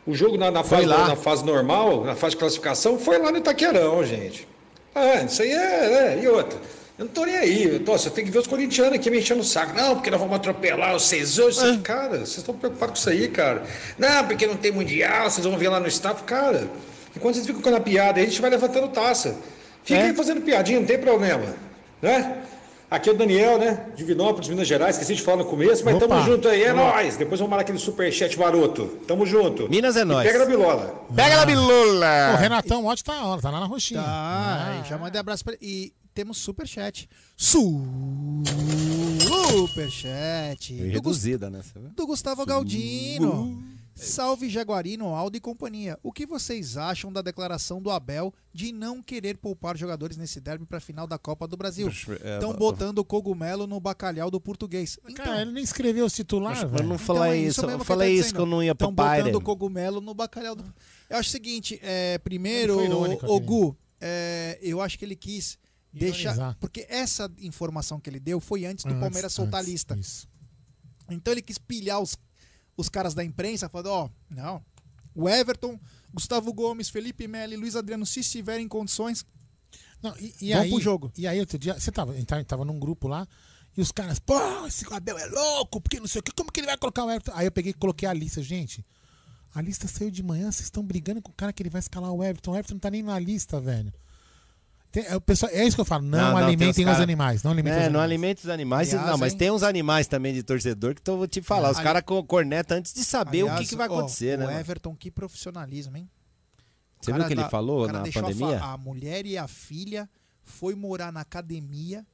[0.06, 3.38] o jogo na, na fase, na fase normal, na fase de classificação, foi lá no
[3.38, 4.46] Itaquerão, gente.
[4.94, 6.20] Ah, isso aí é, é.
[6.22, 6.58] E outra.
[6.96, 7.64] Eu não tô nem aí.
[7.64, 7.80] Eu,
[8.10, 9.74] tem que ver os corintianos aqui me enchendo o saco.
[9.74, 11.58] Não, porque nós vamos atropelar vocês hoje.
[11.58, 13.64] Vocês- Cara, vocês estão preocupados com isso aí, cara.
[13.98, 16.22] Não, porque não tem mundial, vocês vão ver lá no staff.
[16.22, 16.68] Cara,
[17.16, 19.36] enquanto vocês ficam com a piada aí, a gente vai levantando taça.
[19.82, 21.54] Fica aí fazendo piadinha, não tem problema.
[22.00, 22.42] Né?
[22.90, 23.86] Aqui é o Daniel, né?
[23.96, 24.94] Divinópolis, Minas Gerais.
[24.94, 26.06] Esqueci de falar no começo, mas Opa.
[26.06, 26.62] tamo junto aí.
[26.62, 27.16] É nóis.
[27.16, 28.86] Depois vamos mandar aquele superchat maroto.
[29.08, 29.68] Tamo junto.
[29.68, 30.24] Minas é E nóis.
[30.24, 30.94] Pega na bilola.
[31.14, 32.34] Pega na bilula!
[32.34, 34.00] O Renatão Otti tá, tá lá na roxinha.
[34.00, 35.60] Tá, aí já mandei abraço pra ele.
[35.60, 37.08] E temos superchat.
[39.36, 40.74] Superchat.
[40.76, 41.60] Do, reduzida, né?
[41.94, 43.62] Do Gustavo Galdino.
[43.96, 45.96] Salve Jaguarino, Aldo e companhia.
[46.02, 50.66] O que vocês acham da declaração do Abel de não querer poupar jogadores nesse derby
[50.66, 51.86] pra final da Copa do Brasil?
[52.20, 54.98] É, Estão mas- botando cogumelo no bacalhau do português.
[55.08, 56.88] Então, Cara, ele nem escreveu os titulares, Mas velho.
[56.88, 58.88] não falei é isso, eu que falei ele tá isso que eu não ia Tão
[58.92, 59.30] pro Bayern.
[59.30, 60.64] botando cogumelo no bacalhau do...
[61.08, 63.46] Eu acho o seguinte, é, primeiro, o aqui.
[63.46, 65.56] Gu, é, eu acho que ele quis
[65.98, 66.32] deixar...
[66.34, 66.56] Ironizar.
[66.60, 69.96] Porque essa informação que ele deu foi antes do Antes, Palmeiras soltar a antes, lista.
[69.96, 70.28] Isso.
[71.10, 72.16] Então ele quis pilhar os,
[72.76, 74.64] os caras da imprensa, falando, ó, não,
[75.14, 75.78] o Everton,
[76.12, 79.24] Gustavo Gomes, Felipe Melo e Luiz Adriano, se estiverem em condições,
[80.02, 81.12] Não, e, e Vamos aí, pro jogo.
[81.16, 83.26] E aí, outro dia, você tava, a tava- tava num grupo lá,
[83.76, 86.60] e os caras, pô, esse Abel é louco, porque não sei o que, como que
[86.60, 87.32] ele vai colocar o Everton?
[87.34, 88.84] Aí eu peguei e coloquei a lista, gente.
[89.54, 92.12] A lista saiu de manhã, vocês estão brigando com o cara que ele vai escalar
[92.12, 92.52] o Everton.
[92.52, 93.92] O Everton não tá nem na lista, velho.
[94.94, 97.02] Tem- é, o pessoal, é isso que eu falo, não, tem alimentem uns os cara-
[97.02, 97.42] animais.
[97.42, 98.10] Não alimentem É, os não animais.
[98.10, 98.88] alimenta os animais.
[98.94, 99.38] Aliás, não, mas hein?
[99.38, 101.70] tem uns animais também de torcedor que eu vou te falar.
[101.70, 104.38] Os Ali- caras co- cornetam antes de saber o que, Aliás, que vai ó, acontecer,
[104.38, 104.44] né?
[104.44, 104.60] O mano?
[104.60, 106.08] Everton, que profissionalismo, hein?
[107.00, 108.60] Você viu o que ele falou na deixou a pandemia?
[108.62, 110.08] A, mulher e a filha
[110.42, 112.06] foi morar na academia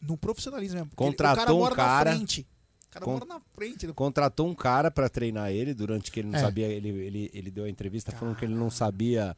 [0.00, 0.90] no profissionalismo mesmo.
[0.90, 2.46] porque ele- Contratou o cara um mora cara- na frente.
[2.86, 3.86] O cara Con- mora na frente.
[3.86, 6.42] do- Contratou um cara pra treinar ele durante que ele não É.
[6.42, 6.66] sabia.
[6.66, 9.34] Ele, ele, ele deu a entrevista falando que ele não sabia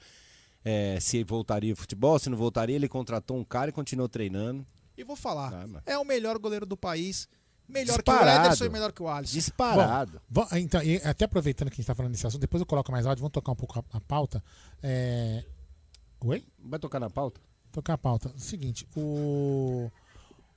[0.65, 2.75] é, se voltaria ao futebol, se não voltaria.
[2.77, 4.67] Ele contratou um cara e continuou treinando.
[4.97, 7.29] E vou falar, Ah, mas- é o melhor goleiro do país.
[7.67, 8.43] Melhor que Disparado.
[8.43, 9.33] o Ederson e melhor que o Alisson.
[9.33, 10.21] Disparado.
[10.29, 12.67] Bom, vamos- então, e até aproveitando que a gente tá falando desse assunto, depois eu
[12.67, 14.45] coloco mais áudio, vamos tocar um pouco a, a pauta.
[14.83, 15.43] É...
[16.21, 16.45] Oi?
[16.63, 17.41] Vai tocar na pauta?
[17.73, 18.31] Tocar a pauta.
[18.37, 19.91] Seguinte, o.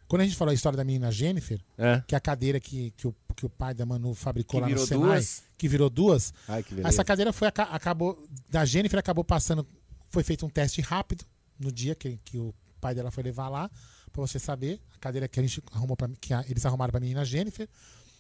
[0.07, 2.01] Quando a gente falou a história da menina Jennifer, É.
[2.07, 4.73] que é a cadeira que, que, o, que o pai da Manu fabricou Que lá
[4.73, 5.43] no Senai, duas?
[5.57, 6.88] que virou duas, Ai, que beleza.
[6.89, 8.17] essa cadeira foi aca- acabou
[8.49, 9.67] da Jennifer acabou passando,
[10.09, 11.25] foi feito um teste rápido
[11.59, 13.69] no dia que, que o pai dela foi levar lá
[14.11, 16.99] pra você saber a cadeira que a gente arrumou para que a- eles arrumaram para
[16.99, 17.67] menina Jennifer,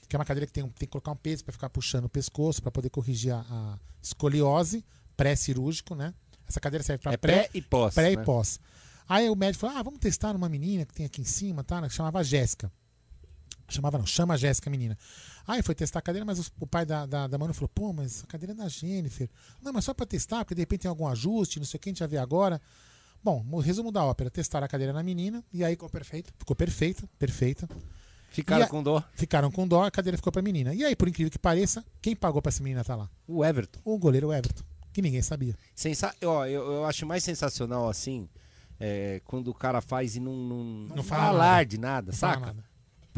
[0.09, 2.09] que é uma cadeira que tem, tem que colocar um peso para ficar puxando o
[2.09, 4.83] pescoço para poder corrigir a, a escoliose
[5.15, 6.13] pré-cirúrgico, né?
[6.47, 8.23] Essa cadeira serve para É pré e pós, Pré e né?
[8.23, 8.59] pós.
[9.09, 11.81] Aí o médico falou: "Ah, vamos testar numa menina que tem aqui em cima, tá?
[11.81, 12.71] Que chamava Jéssica.
[13.69, 14.97] Chamava não, chama a Jéssica, a menina.
[15.47, 17.93] Aí foi testar a cadeira, mas os- o pai da, da, da Manu falou: pô,
[17.93, 19.29] mas a cadeira é da Jennifer.
[19.61, 21.89] Não, mas só pra testar, porque de repente tem algum ajuste, não sei o que,
[21.89, 22.61] a gente já vê agora.
[23.23, 25.73] Bom, o resumo da ópera: testaram a cadeira na menina e aí.
[25.73, 26.33] Ficou perfeito.
[26.37, 27.67] Ficou perfeita, perfeita.
[28.29, 29.01] Ficaram a- com dó.
[29.13, 30.75] Ficaram com dó, a cadeira ficou pra menina.
[30.75, 33.09] E aí, por incrível que pareça, quem pagou pra essa menina estar lá?
[33.25, 33.79] O Everton.
[33.85, 35.55] O goleiro Everton, que ninguém sabia.
[35.73, 36.13] Sensa...
[36.23, 38.27] Ó, eu, eu acho mais sensacional assim.
[38.79, 41.65] é, quando o cara faz e não, não, Não fala fala nada.
[41.65, 42.39] de nada, saca?
[42.47, 42.63] nada.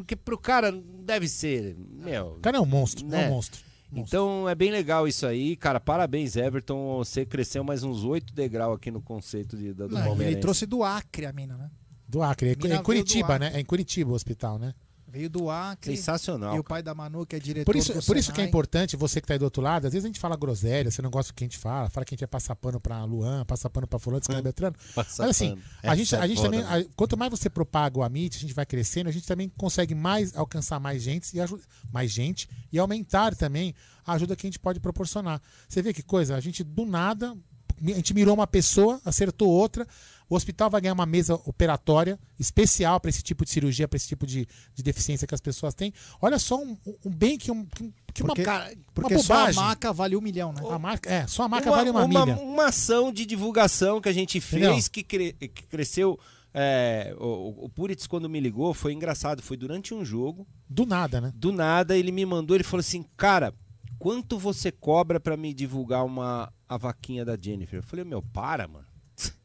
[0.01, 1.75] Porque pro cara não deve ser.
[1.77, 3.27] Meu, O cara é um monstro, é né?
[3.27, 3.61] um monstro.
[3.91, 5.79] Então é bem legal isso aí, cara.
[5.79, 6.97] Parabéns, Everton.
[6.99, 10.35] Você cresceu mais uns oito degraus aqui no conceito de, da- do Não, Palmeirense.
[10.35, 11.71] ele trouxe do Acre a mina, né?
[12.07, 12.49] Do Acre.
[12.49, 13.51] É, é em veio Curitiba, né?
[13.53, 14.73] É em Curitiba o hospital, né?
[15.11, 15.95] Veio do Acre.
[15.95, 18.39] Sensacional, E o pai da Manu, que é diretor Por isso, do por isso que
[18.41, 20.89] é importante, você que tá aí do outro lado, às vezes a gente fala groselha,
[20.91, 22.79] você não gosta do que a gente fala, fala que a gente vai passar pano
[22.79, 24.75] pra Luan, passar pano pra fulano, descreve Beltrano.
[24.93, 25.61] Passa Mas assim, pano.
[25.83, 26.67] a gente, a é gente também, né?
[26.69, 29.95] a- quanto mais você propaga o Amit, a gente vai crescendo, a gente também consegue
[29.95, 31.59] mais alcançar mais gente e aju-
[31.91, 33.73] mais gente e aumentar também
[34.05, 35.41] a ajuda que a gente pode proporcionar.
[35.67, 37.35] Você vê que coisa, a gente do nada,
[37.81, 39.87] a gente mirou uma pessoa, acertou outra,
[40.29, 44.07] o hospital vai ganhar uma mesa operatória especial para esse tipo de cirurgia, para esse
[44.07, 45.91] tipo de, de deficiência que as pessoas têm.
[46.21, 47.83] Olha só um, um bem que, um, que,
[48.13, 50.61] que Porque, uma, cara, porque uma só a maca vale um milhão, né?
[50.69, 52.37] A marca, é, só a marca vale uma, milha.
[52.37, 56.19] uma ação de divulgação que a gente fez que, cre- que cresceu.
[56.53, 59.41] é, o, o Puritz, quando me ligou, foi engraçado.
[59.41, 60.47] Foi durante um jogo.
[60.69, 61.31] Do nada, né?
[61.35, 63.53] Do nada, ele me mandou, ele falou assim: Cara,
[63.97, 67.79] quanto você cobra pra me divulgar uma a vaquinha da Jennifer?
[67.79, 68.85] Eu falei: Meu, para, mano.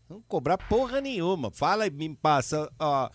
[0.09, 1.51] Não cobrar porra nenhuma.
[1.51, 3.11] Fala e me passa ó,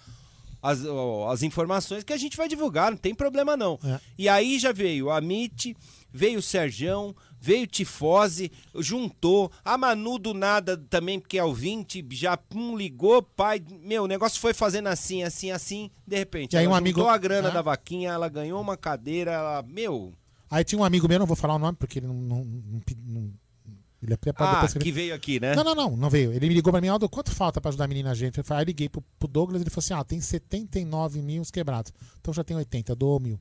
[0.61, 3.79] as, ó, as informações que a gente vai divulgar, não tem problema não.
[3.83, 3.99] É.
[4.17, 5.75] E aí já veio a Amit,
[6.11, 9.51] veio o Serjão, veio o Tifose, juntou.
[9.63, 13.61] A Manu do nada também, porque é o 20, já pum, ligou, pai.
[13.83, 15.89] Meu, o negócio foi fazendo assim, assim, assim.
[16.05, 19.31] De repente, E aí um amigo- juntou a grana da vaquinha, ela ganhou uma cadeira,
[19.31, 20.13] ela, meu.
[20.51, 22.15] Aí tinha um amigo meu, não vou falar o nome porque ele não.
[22.15, 23.33] não, não, não-
[24.01, 24.85] ele até pode Ah, depois escrever.
[24.85, 25.55] que veio aqui, né?
[25.55, 26.31] Não, não, não, não veio.
[26.31, 28.37] Ele me ligou pra mim, Aldo, quanto falta pra ajudar a menina a gente?
[28.37, 31.91] Eu falei, aí liguei pro, pro Douglas, ele falou assim: ah, tem 79 mil quebrados.
[32.19, 33.39] Então já tem 80, dou mil.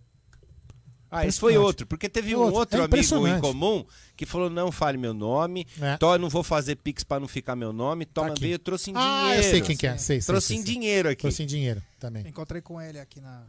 [1.10, 2.58] Ah, esse foi outro, porque teve um Outro.
[2.58, 3.82] outro É amigo em comum
[4.14, 5.96] que falou: não fale meu nome, É.
[5.96, 8.42] tó, eu não vou fazer pix pra não ficar meu nome, toma, Aqui.
[8.42, 9.42] veio, eu trouxe em Ah, dinheiro.
[9.46, 10.74] eu sei quem que é, sei, sei, trouxe sei, em sei.
[10.74, 11.22] dinheiro aqui.
[11.22, 12.26] Trouxe em dinheiro também.
[12.28, 13.42] Encontrei com ele aqui na.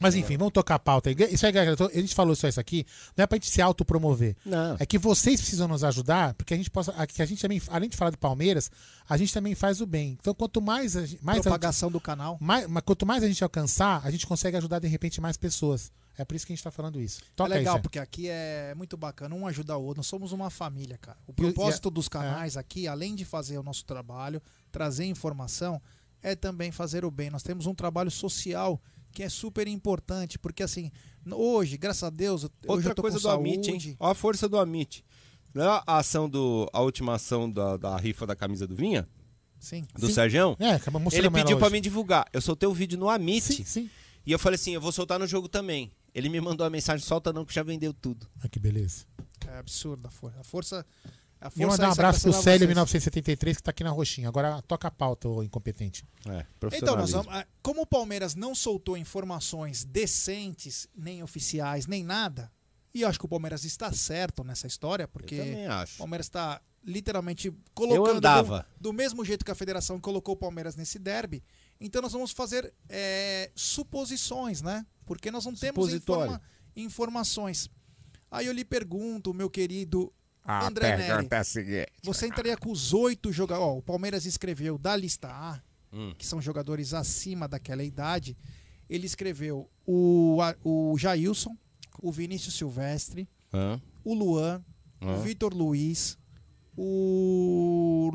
[0.00, 1.16] Mas enfim, vamos tocar a pauta aí.
[1.30, 2.84] Isso aí, galera, a gente falou só isso aqui,
[3.16, 4.36] não é pra gente se autopromover.
[4.44, 4.76] Não.
[4.78, 6.92] É que vocês precisam nos ajudar, porque a gente possa.
[7.06, 8.70] Que a gente também, além de falar do Palmeiras,
[9.08, 10.16] a gente também faz o bem.
[10.20, 11.24] Então, quanto mais a gente.
[11.24, 12.36] Mais a gente- Propagação do canal.
[12.40, 15.92] mais, mas quanto mais a gente alcançar, a gente consegue ajudar de repente mais pessoas.
[16.16, 17.20] É por isso que a gente tá falando isso.
[17.34, 19.98] Toca é legal, aí, porque aqui é muito bacana, um ajudar o outro.
[19.98, 21.18] Nós somos uma família, cara.
[21.26, 24.40] O propósito dos canais aqui, além de fazer o nosso trabalho,
[24.70, 25.82] trazer informação,
[26.22, 27.30] é também fazer o bem.
[27.30, 28.80] Nós temos um trabalho social
[29.14, 30.90] que é super importante, porque assim,
[31.30, 33.88] hoje, graças a Deus, Outra eu tô coisa com do Amit, saúde.
[33.90, 33.96] hein?
[34.00, 35.04] Ó a força do Amit.
[35.54, 36.68] Não é a ação do.
[36.72, 39.08] a última ação da, da rifa da camisa do Vinha?
[39.60, 39.86] Sim.
[39.96, 40.12] Do Sim.
[40.12, 40.56] Serjão?
[40.58, 41.72] É, acaba Ele mostrando ela pediu pra hoje.
[41.76, 42.26] mim divulgar.
[42.32, 43.40] Eu soltei o vídeo no Amit.
[43.54, 43.90] Sim, sim.
[44.26, 45.92] E eu falei assim: eu vou soltar no jogo também.
[46.12, 48.26] Ele me mandou a mensagem: solta não, que já vendeu tudo.
[48.42, 49.06] Ah, que beleza.
[49.46, 50.40] É absurdo a força.
[50.40, 50.86] A força.
[51.40, 52.68] A E mandar um abraço pro Célio vocês.
[52.68, 54.28] 1973, que tá aqui na roxinha.
[54.28, 56.04] Agora toca a pauta, ô incompetente.
[56.26, 62.02] É, Então, nós vamos, ah, como o Palmeiras não soltou informações decentes, nem oficiais, nem
[62.02, 62.50] nada,
[62.94, 65.40] e eu acho que o Palmeiras está certo nessa história, porque
[65.94, 68.66] o Palmeiras está literalmente colocando andava.
[68.76, 71.42] Do, do mesmo jeito que a federação colocou o Palmeiras nesse derby.
[71.80, 74.86] Então nós vamos fazer é, suposições, né?
[75.06, 76.40] Porque nós não temos informa-
[76.76, 77.70] informações.
[78.30, 80.12] Aí eu lhe pergunto, meu querido
[80.44, 81.86] A André Neri, pergunta é a seguinte.
[82.02, 83.66] você entraria com os oito jogadores.
[83.74, 85.60] Ó, o Palmeiras escreveu da lista A,
[85.92, 86.12] Hum.
[86.18, 88.36] que são jogadores acima daquela idade.
[88.90, 91.56] Ele escreveu o, a- o Jailson,
[92.02, 93.80] o Vinícius Silvestre, Hã?
[94.04, 94.62] o Luan,
[95.00, 95.14] Hã?
[95.14, 96.18] o Vitor Luiz,
[96.76, 98.10] o.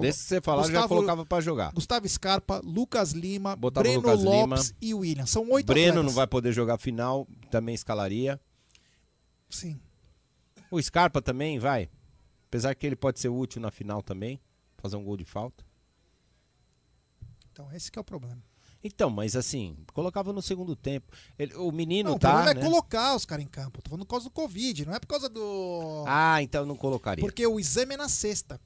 [0.00, 1.72] Desse que você falar, eu já colocava pra jogar.
[1.72, 4.76] Gustavo Scarpa, Lucas Lima, Botava Breno Lucas Lopes Lima.
[4.80, 5.26] e o William.
[5.26, 6.06] São oito Breno atletas.
[6.06, 8.40] não vai poder jogar final, também escalaria.
[9.50, 9.80] Sim.
[10.70, 11.88] O Scarpa também vai.
[12.48, 14.40] Apesar que ele pode ser útil na final também,
[14.78, 15.64] fazer um gol de falta.
[17.52, 18.38] Então, esse que é o problema.
[18.82, 21.12] Então, mas assim, colocava no segundo tempo.
[21.36, 22.30] Ele- o menino Não, o tá.
[22.32, 22.60] problema né?
[22.60, 23.82] é colocar os caras em campo.
[23.82, 26.04] Tô falando por causa do Covid, não é por causa do.
[26.06, 27.24] Ah, então não colocaria.
[27.24, 28.60] Porque o exame é na sexta.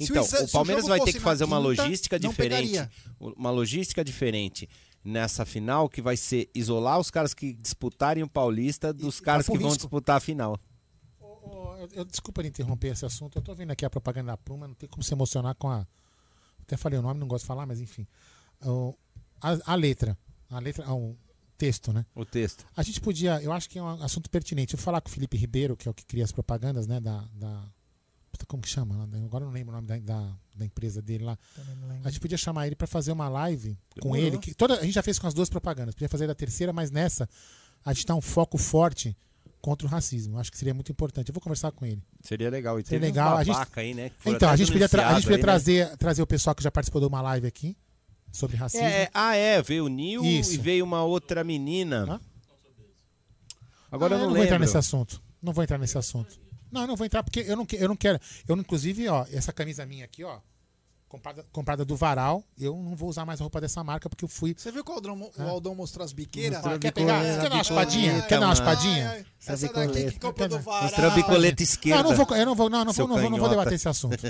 [0.00, 2.30] Se Então, exa- o se Palmeiras jogo vai ter que fazer uma quinta, logística não
[2.30, 2.88] diferente.
[3.20, 4.66] Uma logística diferente
[5.04, 9.52] nessa final, que vai ser isolar os caras que disputarem o Paulista dos caras tá
[9.52, 9.82] que com vão risco.
[9.84, 10.58] disputar a final.
[11.92, 13.36] Eu, desculpa interromper esse assunto.
[13.38, 15.86] Eu tô vendo aqui a propaganda da Pluma, não tem como se emocionar com a.
[16.62, 18.06] Até falei o nome, não gosto de falar, mas enfim.
[18.64, 18.94] O-
[19.40, 20.16] a, a letra.
[20.50, 20.84] A letra.
[20.86, 21.16] ah, O
[21.56, 22.04] texto, né?
[22.14, 22.64] O texto.
[22.76, 23.40] A gente podia.
[23.42, 24.74] Eu acho que é um assunto pertinente.
[24.74, 27.00] Eu vou falar com o Felipe Ribeiro, que é o que cria as propagandas, né?
[27.00, 27.26] Da.
[27.34, 27.64] da
[28.32, 29.02] puta, como que chama?
[29.24, 31.36] Agora eu não lembro o nome da, da, da empresa dele lá.
[32.04, 34.16] A gente podia chamar ele pra fazer uma live com Demorou.
[34.26, 34.38] ele.
[34.38, 35.94] Que toda, a gente já fez com as duas propagandas.
[35.94, 37.28] Podia fazer da terceira, mas nessa
[37.84, 39.16] a gente dá um foco forte
[39.60, 40.38] contra o racismo.
[40.38, 41.28] Acho que seria muito importante.
[41.28, 42.02] Eu vou conversar com ele.
[42.22, 42.78] Seria legal.
[42.80, 43.36] E Seria legal.
[43.36, 45.38] A gente, aí, né, então, a gente podia, a gente podia aí, né?
[45.38, 47.76] trazer, trazer o pessoal que já participou de uma live aqui
[48.32, 48.86] sobre racismo.
[48.86, 50.54] É, ah, é, veio o Nil Isso.
[50.54, 52.20] e veio uma outra menina.
[53.90, 54.46] Agora Ah, eu não, vou lembro.
[54.46, 55.22] entrar nesse assunto.
[55.42, 56.38] Não vou entrar nesse assunto.
[56.70, 58.20] Não, eu não vou entrar porque eu não, eu não quero.
[58.46, 60.38] Eu, inclusive, ó, essa camisa minha aqui, ó.
[61.10, 62.44] Comprada, comprada do Varal.
[62.56, 64.54] Eu não vou usar mais a roupa dessa marca porque eu fui.
[64.56, 65.48] Você viu que o Aldão, o É.
[65.48, 66.58] Aldão mostrou as biqueiras?
[66.58, 67.18] Mostrou Quer pegar?
[67.18, 68.22] bicoleta, Quer dar uma espadinha?
[68.22, 69.26] Quer dar uma espadinha?
[69.44, 70.82] Essa daqui que comprou do Varal.
[70.84, 72.04] Mostrou a bicoleta esquerda.
[72.04, 73.72] Não, eu não vou, eu não vou, não, não, vou, não, vou, não vou debater
[73.74, 74.16] esse assunto.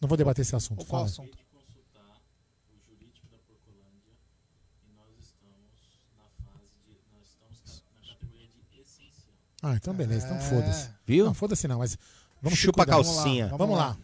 [0.00, 0.82] Não vou debater esse assunto.
[0.86, 1.36] Qual assunto?
[9.62, 10.88] Ah, então beleza, então foda-se.
[11.06, 11.26] Viu?
[11.26, 11.96] Não, foda-se não, mas
[12.40, 13.02] vamos Chupa a cuidar.
[13.02, 13.48] calcinha.
[13.48, 13.96] Vamos lá.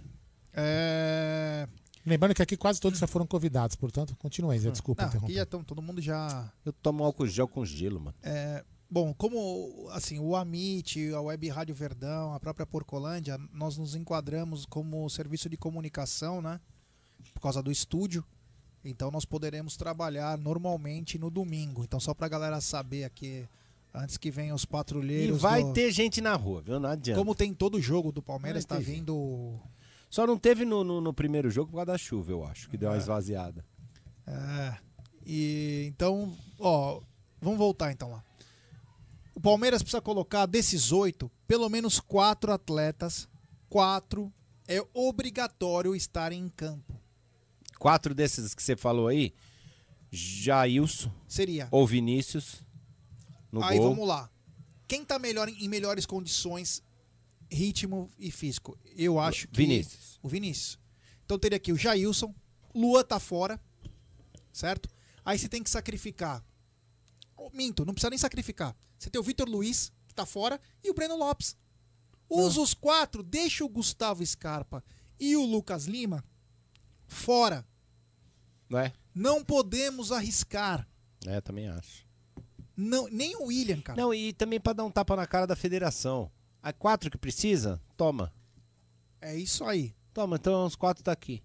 [0.56, 1.68] É...
[2.04, 5.34] Lembrando que aqui quase todos já foram convidados, portanto, continuem, Zé, desculpa Não, aqui interromper.
[5.36, 6.50] já estão todo mundo já.
[6.64, 8.14] Eu tomo álcool gel com gelo, mano.
[8.22, 13.96] É, bom, como assim, o Amit, a Web Rádio Verdão, a própria Porcolândia, nós nos
[13.96, 16.60] enquadramos como serviço de comunicação, né?
[17.34, 18.24] Por causa do estúdio.
[18.84, 21.82] Então nós poderemos trabalhar normalmente no domingo.
[21.82, 23.44] Então só pra galera saber aqui,
[23.92, 25.40] antes que venham os E patrulheiros.
[25.42, 26.78] vai do- ter gente na rua, viu?
[26.78, 27.18] Não adianta.
[27.18, 29.58] Como tem todo jogo do Palmeiras, Vai tá vindo.
[30.16, 32.78] Só não teve no, no, no primeiro jogo por causa da chuva, eu acho, que
[32.78, 32.98] deu uma É.
[32.98, 33.62] esvaziada.
[34.26, 34.78] É.
[35.26, 37.02] E então, ó,
[37.38, 38.24] vamos voltar então lá.
[39.34, 43.28] O Palmeiras precisa colocar desses oito, pelo menos quatro atletas.
[43.68, 44.32] Quatro
[44.66, 46.98] é obrigatório estarem em campo.
[47.78, 49.34] Quatro desses que você falou aí,
[50.10, 51.68] Jailson Seria.
[51.70, 52.64] ou Vinícius
[53.52, 53.90] no Aí gol.
[53.90, 54.30] vamos lá.
[54.88, 56.82] Quem tá melhor em melhores condições,
[57.50, 58.78] ritmo e físico?
[58.96, 60.18] Eu acho que Vinícius.
[60.22, 60.78] o Vinícius.
[61.24, 62.34] Então teria aqui o Jailson,
[62.74, 63.60] Lua tá fora,
[64.52, 64.88] certo?
[65.24, 66.44] Aí você tem que sacrificar.
[67.36, 68.76] Oh, minto, não precisa nem sacrificar.
[68.98, 71.56] Você tem o Vitor Luiz, que tá fora, e o Breno Lopes.
[72.28, 74.82] Usa os quatro, deixa o Gustavo Scarpa
[75.18, 76.24] e o Lucas Lima
[77.06, 77.66] fora.
[78.68, 78.92] Não é?
[79.14, 80.86] Não podemos arriscar.
[81.26, 82.04] É, também acho.
[82.76, 84.00] Não, nem o William, cara.
[84.00, 86.30] Não, e também pra dar um tapa na cara da federação.
[86.66, 88.32] A quatro que precisa, toma.
[89.20, 89.94] É isso aí.
[90.12, 91.40] Toma, então os quatro tá aqui.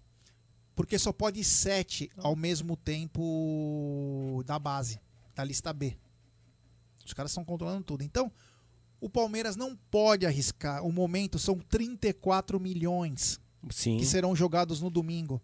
[0.74, 5.00] Porque só pode sete ao mesmo tempo da base,
[5.32, 5.96] da lista B.
[7.06, 8.02] Os caras estão controlando tudo.
[8.02, 8.32] Então,
[9.00, 10.84] o Palmeiras não pode arriscar.
[10.84, 13.40] O momento são 34 milhões
[13.70, 13.98] Sim.
[13.98, 15.40] que serão jogados no domingo.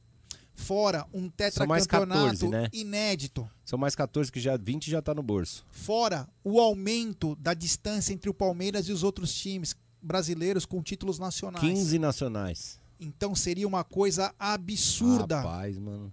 [0.59, 2.68] Fora um São mais 14, tetracampeonato né?
[2.72, 3.48] inédito.
[3.64, 5.64] São mais 14 que já 20 já tá no bolso.
[5.70, 11.18] Fora o aumento da distância entre o Palmeiras e os outros times brasileiros com títulos
[11.18, 11.64] nacionais.
[11.64, 12.80] 15 nacionais.
[12.98, 15.36] Então seria uma coisa absurda.
[15.36, 16.12] Rapaz, mano.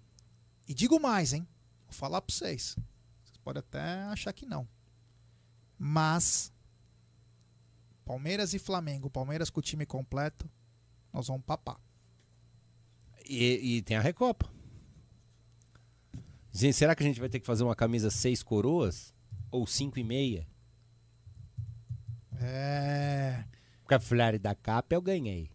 [0.68, 1.46] E digo mais, hein?
[1.88, 2.76] Vou falar pra vocês.
[3.26, 4.68] Vocês podem até achar que não.
[5.78, 6.54] Mas
[8.06, 10.48] Palmeiras e Flamengo, Palmeiras com o time completo,
[11.12, 11.80] nós vamos papar.
[13.28, 14.50] E, e tem a Recopa.
[16.52, 19.14] Gente, será que a gente vai ter que fazer uma camisa seis coroas?
[19.52, 20.48] Ou cinco e meia?
[22.42, 23.44] É.
[23.82, 25.52] Porque a Florida Cup eu ganhei.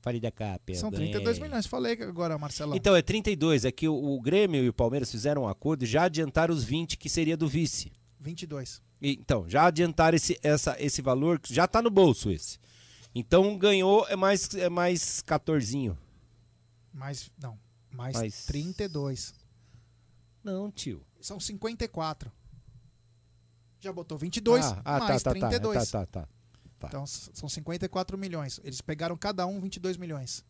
[0.00, 1.10] Florida Cup eu São ganhei.
[1.10, 1.66] 32 milhões.
[1.66, 2.76] Falei agora, Marcelão.
[2.76, 3.64] Então, é 32.
[3.64, 6.64] É que o, o Grêmio e o Palmeiras fizeram um acordo e já adiantaram os
[6.64, 7.92] 20 que seria do vice.
[8.18, 8.82] 22.
[9.00, 12.58] E, então, já adiantaram esse, essa, esse valor, já tá no bolso esse.
[13.14, 15.92] Então, ganhou é mais, é mais 14.
[16.92, 17.30] Mais.
[17.40, 17.58] Não.
[17.90, 19.34] Mais, Mais- 32.
[20.42, 21.04] Não, tio.
[21.20, 22.32] São 54.
[23.80, 25.90] Já botou 22, Ah, ah, mais tá, tá, tá, 32.
[25.90, 26.28] tá, tá, tá.
[26.78, 26.88] Tá.
[26.88, 28.58] Então são 54 milhões.
[28.64, 30.44] Eles pegaram cada um 22 milhões.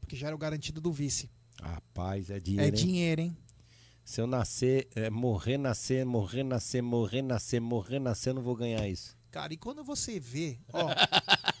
[0.00, 1.30] Porque já era o garantido do vice.
[1.60, 2.64] Rapaz, é dinheiro.
[2.64, 2.84] É hein?
[2.84, 3.36] dinheiro, hein?
[4.04, 8.54] Se eu nascer, é, morrer, nascer, morrer, nascer, morrer, nascer, morrer, nascer, eu não vou
[8.54, 9.16] ganhar isso.
[9.36, 10.88] Cara, e quando você vê, ó,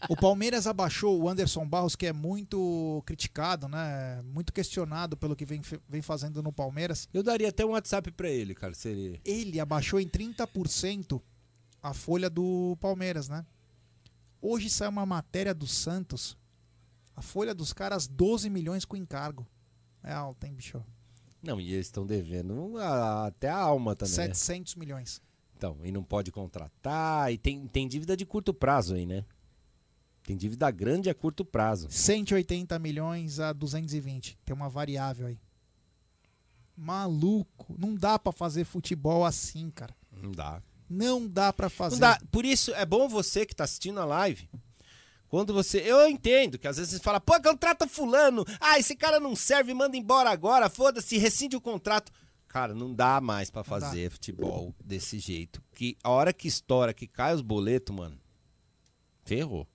[0.08, 4.22] o Palmeiras abaixou o Anderson Barros, que é muito criticado, né?
[4.22, 7.06] Muito questionado pelo que vem, vem fazendo no Palmeiras.
[7.12, 9.20] Eu daria até um WhatsApp pra ele, cara, seria.
[9.26, 11.20] Ele abaixou em 30%
[11.82, 13.44] a folha do Palmeiras, né?
[14.40, 16.34] Hoje sai uma matéria do Santos.
[17.14, 19.46] A folha dos caras, 12 milhões com encargo.
[20.02, 20.82] É alta, hein, bicho?
[21.42, 24.16] Não, e eles estão devendo a- até a alma também.
[24.16, 24.22] né?
[24.32, 25.20] 700 milhões.
[25.56, 29.24] Então, e não pode contratar, e tem, tem dívida de curto prazo aí, né?
[30.22, 31.88] Tem dívida grande a curto prazo.
[31.90, 34.36] 180 milhões a 220.
[34.44, 35.38] Tem uma variável aí.
[36.76, 37.74] Maluco.
[37.78, 39.94] Não dá pra fazer futebol assim, cara.
[40.10, 40.60] Não dá.
[40.90, 42.00] Não dá pra fazer.
[42.00, 42.20] Dá.
[42.30, 44.50] Por isso, é bom você que tá assistindo a live.
[45.28, 45.78] Quando você.
[45.78, 48.44] Eu entendo que às vezes você fala, pô, contrata fulano.
[48.60, 50.68] Ah, esse cara não serve, manda embora agora.
[50.68, 52.12] Foda-se, rescinde o contrato.
[52.48, 55.62] Cara, não dá mais pra fazer futebol desse jeito.
[55.74, 58.18] Que a hora que estoura, que cai os boletos, mano,
[59.24, 59.66] ferrou.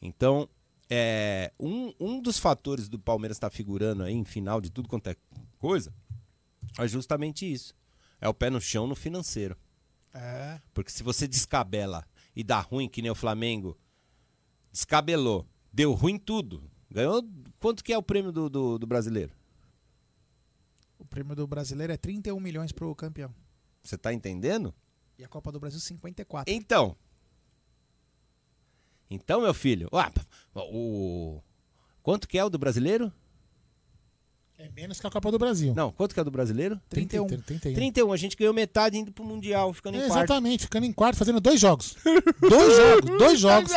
[0.00, 0.48] Então,
[0.88, 5.08] é, um, um dos fatores do Palmeiras estar figurando aí em final de tudo quanto
[5.08, 5.16] é
[5.58, 5.92] coisa
[6.78, 7.74] é justamente isso.
[8.20, 9.56] É o pé no chão no financeiro.
[10.12, 10.60] É.
[10.72, 12.04] Porque se você descabela
[12.34, 13.78] e dá ruim, que nem o Flamengo
[14.72, 16.62] descabelou, deu ruim tudo.
[16.90, 17.22] Ganhou.
[17.58, 19.32] Quanto que é o prêmio do, do, do brasileiro?
[21.14, 23.32] O prêmio do brasileiro é 31 milhões pro campeão.
[23.84, 24.74] Você tá entendendo?
[25.16, 26.52] E a Copa do Brasil 54.
[26.52, 26.96] Então.
[29.08, 29.88] Então, meu filho.
[29.92, 30.10] ó,
[30.72, 31.40] o.
[32.02, 33.12] Quanto que é o do brasileiro?
[34.58, 35.72] É menos que a Copa do Brasil.
[35.72, 36.80] Não, quanto que é do brasileiro?
[36.88, 37.28] 31.
[37.28, 37.74] 31.
[37.74, 38.12] 31.
[38.12, 40.18] A gente ganhou metade indo pro Mundial, ficando em É, quarto.
[40.18, 41.94] exatamente, ficando em quarto, fazendo dois jogos.
[42.40, 43.70] dois jogos, dois jogos.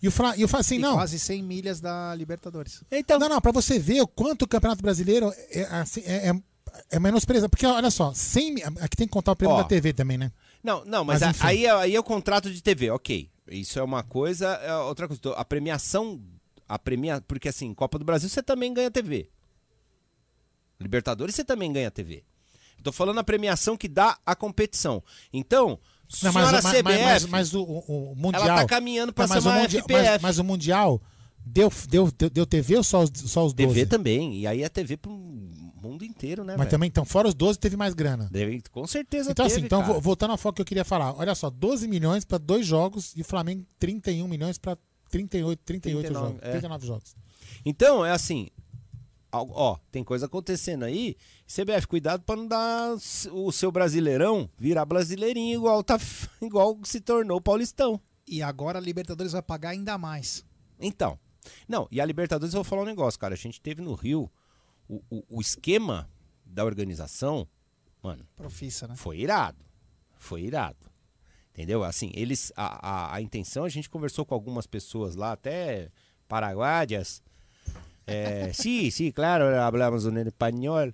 [0.00, 0.94] E o Fla, e eu falo assim, E não.
[0.94, 2.82] quase 100 milhas da Libertadores.
[2.90, 6.42] Então, Não, não, pra você ver o quanto o Campeonato Brasileiro é, assim, é, é,
[6.90, 7.48] é menosprezado.
[7.50, 9.58] Porque, olha só, 100, mi- aqui tem que contar o prêmio Ó.
[9.62, 10.32] da TV também, né?
[10.62, 13.30] Não, não, mas, Mas, a- aí, é- aí é o contrato de TV, ok.
[13.50, 15.20] Isso é uma coisa, é outra coisa.
[15.36, 16.20] A premiação,
[16.68, 19.28] a premia, porque assim, Copa do Brasil você também ganha TV.
[20.80, 22.24] Libertadores você também ganha TV.
[22.82, 25.02] Tô falando a premiação que dá a competição.
[25.32, 25.78] Então,
[26.22, 28.44] Não, senhora mas, mas, CBF, mas, mas, mas o, o- Mundial.
[28.48, 30.04] ela tá caminhando mas ser uma mundial- FPF.
[30.12, 31.02] Mas, mas o Mundial
[31.44, 33.74] deu, deu, deu, deu TV ou só os, só os 12?
[33.74, 34.38] TV também.
[34.40, 35.12] E aí é TV pro
[35.80, 36.70] mundo inteiro, né, Mas velho?
[36.70, 38.28] também, então, fora os 12, teve mais grana.
[38.30, 39.94] Deve- com certeza Então, teve, assim, então, cara.
[39.94, 41.14] vo- voltando ao foco que eu queria falar.
[41.16, 44.76] Olha só, 12 milhões para dois jogos e o Flamengo 31 milhões para
[45.10, 46.42] 38, 38 39, jogos.
[46.42, 46.50] é.
[46.50, 47.16] 39 jogos.
[47.64, 48.48] Então, é assim.
[49.30, 51.14] Ó, tem coisa acontecendo aí.
[51.46, 52.94] CBF, cuidado pra não dar
[53.32, 55.98] o seu brasileirão virar brasileirinho igual, tá,
[56.40, 58.00] igual se tornou o Paulistão.
[58.26, 60.44] E agora a Libertadores vai pagar ainda mais.
[60.80, 61.18] Então.
[61.66, 63.34] Não, e a Libertadores eu vou falar um negócio, cara.
[63.34, 64.30] A gente teve no Rio
[64.88, 66.08] o, o, o esquema
[66.44, 67.46] da organização,
[68.02, 68.96] mano, Profissa, né?
[68.96, 69.64] foi irado.
[70.16, 70.88] Foi irado.
[71.52, 71.84] Entendeu?
[71.84, 72.52] Assim, eles.
[72.56, 75.90] A, a, a intenção, a gente conversou com algumas pessoas lá, até
[76.26, 77.22] paraguaias.
[78.06, 80.92] É, sim, sim, claro, hablamos en espanhol.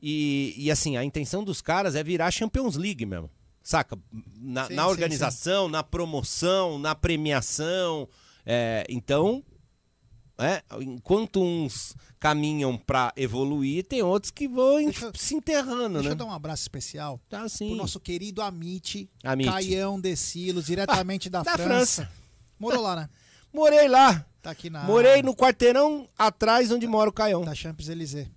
[0.00, 3.28] E, e assim, a intenção dos caras é virar Champions League mesmo.
[3.60, 3.98] Saca?
[4.36, 8.08] Na, Sim, na sim, organização, na promoção, na premiação.
[8.46, 9.42] É, então,
[10.38, 16.12] é, enquanto uns caminham pra evoluir, tem outros que vão en- se enterrando, Deixa né?
[16.12, 17.68] eu dar um abraço especial Tá, sim.
[17.68, 19.50] pro nosso querido Amit, Amit.
[19.50, 22.02] Caião de Silos, diretamente da, da França.
[22.04, 22.10] França.
[22.58, 23.08] Morou lá, né?
[23.52, 24.24] Morei lá.
[24.42, 27.42] Tá aqui na Morei no quarteirão atrás onde mora o Caião.
[27.44, 28.28] da Champs-Élysées.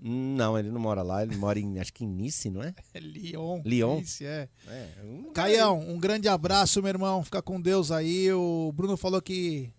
[0.00, 2.72] Não, ele não mora lá, ele mora em, acho que em Nice, não é?
[2.94, 3.60] Lyon.
[3.64, 4.00] Lyon?
[4.00, 4.48] Isso, é.
[4.68, 7.24] É, um Caião, um grande abraço, meu irmão.
[7.24, 8.32] Fica com Deus aí.
[8.32, 9.72] O Bruno falou que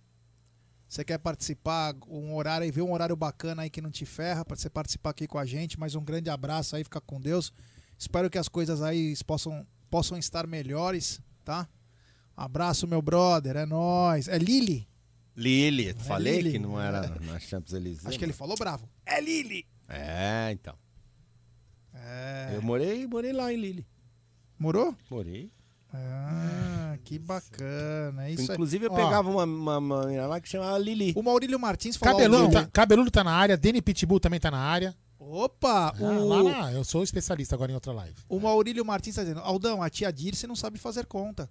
[0.90, 4.44] você quer participar, um horário aí, vê um horário bacana aí que não te ferra,
[4.44, 5.80] pra você participar aqui com a gente.
[5.80, 7.54] Mas um grande abraço aí, fica com Deus.
[7.96, 11.70] Espero que as coisas aí possam, possam estar melhores, tá?
[12.36, 14.28] Abraço, meu brother, é nóis.
[14.28, 14.90] É Lili?
[15.38, 16.52] Lili, falei Lili.
[16.54, 18.08] que não era na Champs-Élysées.
[18.08, 18.90] Acho que ele falou bravo.
[19.06, 19.68] É Lili.
[19.88, 20.76] É, então.
[21.94, 22.54] É.
[22.56, 23.88] Eu morei, morei lá em Lili.
[24.58, 24.96] Morou?
[25.08, 25.52] Morei.
[25.92, 28.28] Ah, que bacana.
[28.28, 28.56] É isso aí.
[28.56, 31.14] Inclusive eu pegava uma, uma, uma menina lá que chamava Lili.
[31.16, 32.16] O Maurílio Martins falou.
[32.16, 32.68] Cabeludo tá.
[32.72, 34.96] Cabeludo tá na área, Deni Pitbull também tá na área.
[35.18, 35.94] Opa!
[35.96, 36.28] Ah, o...
[36.28, 38.16] lá, lá, eu sou especialista agora em outra live.
[38.30, 41.50] O Maurílio Martins tá dizendo, Aldão, a tia Dirce não sabe fazer conta.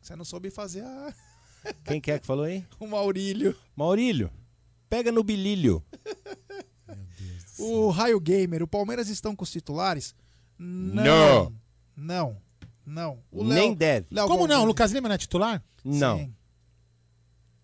[0.00, 1.12] Você não soube fazer a...
[1.84, 2.64] Quem que é que falou aí?
[2.78, 3.56] o Maurílio.
[3.74, 4.30] Maurílio,
[4.88, 5.82] pega no bilílio.
[7.58, 10.14] O Raio Gamer, o Palmeiras estão com os titulares?
[10.58, 11.04] Não.
[13.64, 14.06] Nem deve.
[14.10, 14.62] Léo Como não?
[14.62, 15.62] O Lucas Lima não é titular?
[15.84, 16.18] Não.
[16.18, 16.34] Sim.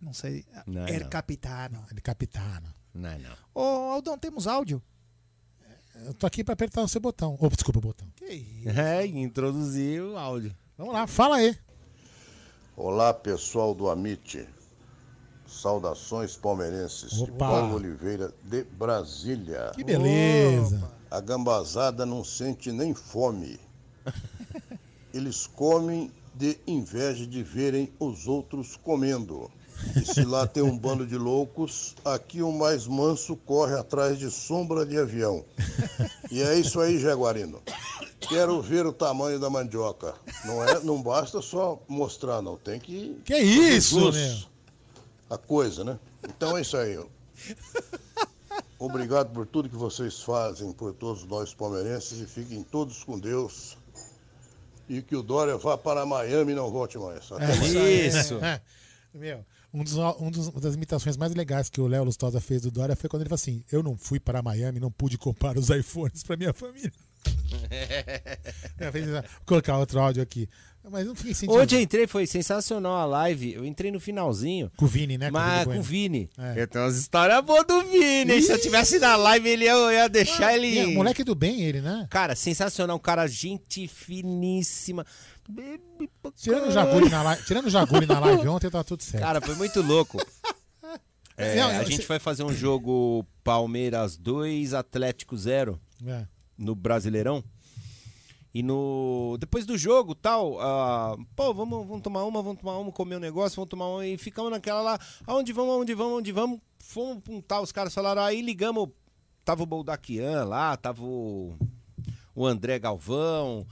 [0.00, 0.44] Não sei.
[0.66, 1.10] Não, er não.
[1.10, 1.84] capitano.
[1.90, 2.66] Ele é capitano.
[2.94, 3.36] Não, não.
[3.54, 4.82] Ô, Aldão, temos áudio?
[6.04, 7.36] Eu tô aqui pra apertar o seu botão.
[7.38, 8.08] Ô, desculpa o botão.
[8.16, 8.70] Que isso?
[8.80, 10.54] É, introduzir o áudio.
[10.76, 11.56] Vamos lá, fala aí.
[12.76, 14.48] Olá, pessoal do Amit.
[15.46, 17.20] Saudações palmeirenses.
[17.20, 17.36] Opa.
[17.36, 19.72] Paulo Oliveira, de Brasília.
[19.74, 20.90] Que beleza.
[21.10, 23.58] A gambazada não sente nem fome.
[25.12, 29.50] Eles comem de inveja de verem os outros comendo.
[29.96, 34.30] E se lá tem um bando de loucos, aqui o mais manso corre atrás de
[34.30, 35.44] sombra de avião.
[36.30, 37.60] E é isso aí, Jaguarino.
[38.20, 40.14] Quero ver o tamanho da mandioca.
[40.44, 42.56] Não, é, não basta só mostrar, não.
[42.56, 43.20] Tem que.
[43.24, 44.36] Que isso, jus meu?
[45.30, 45.98] A coisa, né?
[46.22, 46.98] Então é isso aí.
[48.78, 53.76] Obrigado por tudo que vocês fazem por todos nós palmeirenses e fiquem todos com Deus.
[54.90, 57.30] E que o Dória vá para Miami e não volte mais.
[57.30, 57.72] Até mais.
[57.72, 58.34] Isso.
[58.44, 58.60] É.
[59.14, 62.62] Meu, um dos, um dos- uma das imitações mais legais que o Léo Lustosa fez
[62.62, 65.56] do Dória foi quando ele falou assim: Eu não fui para Miami, não pude comprar
[65.56, 66.92] os iPhones para minha família.
[68.78, 70.48] Vou colocar outro áudio aqui.
[70.90, 71.56] Mas não fiquei sentindo.
[71.56, 73.52] Hoje eu entrei, foi sensacional a live.
[73.54, 74.70] Eu entrei no finalzinho.
[74.76, 75.30] Com o Vini, né?
[75.30, 75.82] Com o Mas Vini com o.
[75.82, 76.30] Vini.
[76.38, 76.62] É.
[76.62, 78.32] Eu tenho umas histórias boas do Vini.
[78.32, 78.42] hein?
[78.42, 80.78] Se eu tivesse na live, ele ia, eu ia deixar ele.
[80.78, 82.06] É, moleque do bem, ele, né?
[82.10, 82.96] Cara, sensacional.
[82.96, 85.06] Um cara, gente finíssima.
[85.48, 85.80] Bebe
[86.36, 86.70] Tirando o.
[86.70, 89.22] Jaguli na live, tirando o Jaguli na live ontem, tá tudo certo.
[89.22, 90.18] Cara, foi muito louco.
[91.42, 96.26] É, Não, a gente cê- vai fazer um jogo Palmeiras 2, Atlético 0 É.
[96.58, 97.42] no Brasileirão.
[98.52, 102.90] E no depois do jogo, tal, ah, pô, vamos, vamos tomar uma, vamos tomar uma,
[102.90, 106.32] comer um negócio, vamos tomar uma e ficamos naquela lá, aonde vamos, aonde vamos, aonde
[106.32, 106.60] vamos.
[106.78, 108.88] Fomos tal, os caras falaram, aí ligamos,
[109.44, 111.56] tava o Boldaquian lá, tava o,
[112.34, 113.64] o André Galvão,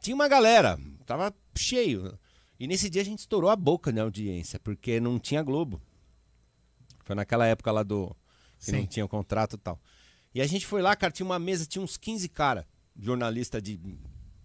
[0.00, 2.16] tinha uma galera, tava cheio.
[2.58, 5.82] E nesse dia a gente estourou a boca na audiência, porque não tinha Globo.
[7.02, 8.14] Foi naquela época lá do.
[8.62, 8.86] que não Sim.
[8.86, 9.80] tinha o contrato e tal.
[10.32, 13.80] E a gente foi lá, cara, tinha uma mesa, tinha uns 15 cara, jornalista de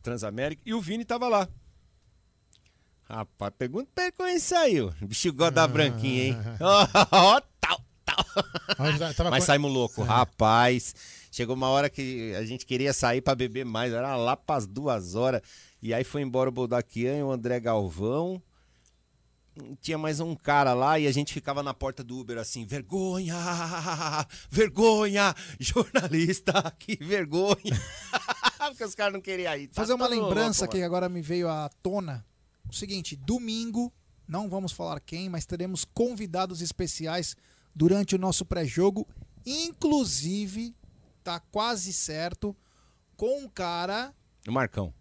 [0.06, 1.48] Transamérica, e o Vini tava lá.
[3.10, 4.94] Rapaz, pergunta pra ele como ele saiu.
[5.02, 6.38] O bicho gosta da branquinha, hein?
[7.12, 8.26] Ó, tal, tal.
[9.30, 10.06] Mas saímos louco, É.
[10.06, 10.96] rapaz.
[11.32, 15.16] Chegou uma hora que a gente queria sair pra beber mais, era lá pras duas
[15.16, 15.42] horas.
[15.82, 18.42] E aí foi embora o Boldaquian e o André Galvão.
[19.80, 23.36] Tinha mais um cara lá e a gente ficava na porta do Uber assim, vergonha,
[24.50, 27.56] vergonha, jornalista, que vergonha.
[28.68, 29.68] Porque os caras não queriam ir.
[29.68, 32.26] Tá Fazer uma lembrança louco, que agora me veio à tona.
[32.70, 33.94] O seguinte, domingo,
[34.28, 37.36] não vamos falar quem, mas teremos convidados especiais
[37.74, 39.08] durante o nosso pré-jogo.
[39.46, 40.76] Inclusive,
[41.24, 42.56] tá quase certo,
[43.16, 44.14] com um cara.
[44.48, 44.94] O Marcão.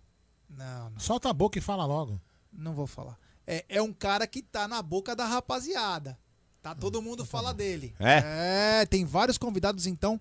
[0.49, 2.21] Não, não, Solta a boca e fala logo.
[2.53, 3.19] não vou falar.
[3.47, 6.19] É, é um cara que tá na boca da rapaziada.
[6.63, 7.95] Tá todo mundo fala dele.
[7.99, 8.81] É?
[8.83, 10.19] É, tem vários convidados então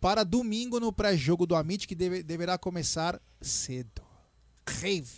[0.00, 4.02] para domingo no pré-jogo do Amit que deve- deverá começar cedo.
[4.68, 5.08] Rave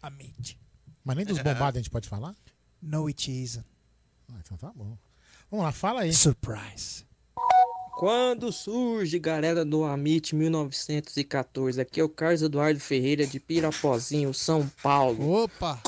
[0.00, 0.58] Amit.
[1.04, 2.34] Mas nem dos bombados a gente pode falar?
[2.80, 3.66] No it isn't.
[4.30, 4.96] Ah, então tá bom.
[5.50, 6.12] Vamos lá, fala aí.
[6.12, 7.04] Surprise.
[7.98, 11.80] Quando surge, galera do Amit 1914?
[11.80, 15.42] Aqui é o Carlos Eduardo Ferreira de Pirapozinho, São Paulo.
[15.42, 15.80] Opa!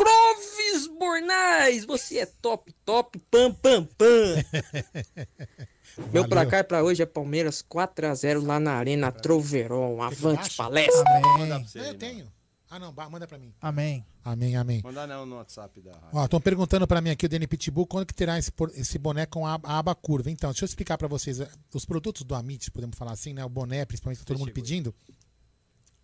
[0.70, 4.06] Clóvis Bornais, você é top, top, pam, pam, pam.
[5.98, 6.28] Meu Valeu.
[6.28, 10.01] placar pra hoje é Palmeiras 4x0 lá na Arena Troveron.
[10.01, 11.05] Avante palestra.
[11.34, 11.48] Amém.
[11.48, 12.32] Não, eu tenho.
[12.70, 13.52] Ah, não, manda pra mim.
[13.60, 14.06] Amém.
[14.24, 14.80] Amém, amém.
[14.84, 16.09] Mandar não no WhatsApp da rádio.
[16.12, 19.26] Ó, estão perguntando pra mim aqui, o Dani Pitbull, quando que terá esse, esse boné
[19.26, 20.30] com a, a aba curva.
[20.30, 21.40] Então, deixa eu explicar pra vocês.
[21.40, 23.44] eh, Os produtos do Amit, podemos falar assim, né?
[23.44, 24.94] O boné, principalmente, que tá todo mundo pedindo.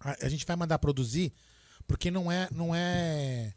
[0.01, 1.33] A, a gente vai mandar produzir,
[1.87, 2.49] porque não é.
[2.51, 3.53] Não é.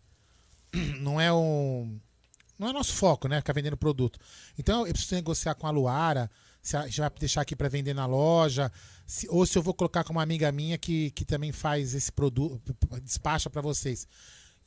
[1.00, 1.88] Não é o.
[2.58, 3.38] Não é nosso foco, né?
[3.38, 4.20] Ficar vendendo produto.
[4.58, 6.30] Então, eu preciso negociar com a Luara,
[6.62, 8.70] se a gente vai deixar aqui pra vender na loja,
[9.08, 12.12] se- ou se eu vou colocar com uma amiga minha que, que também faz esse
[12.12, 14.06] produto, despacha pra vocês.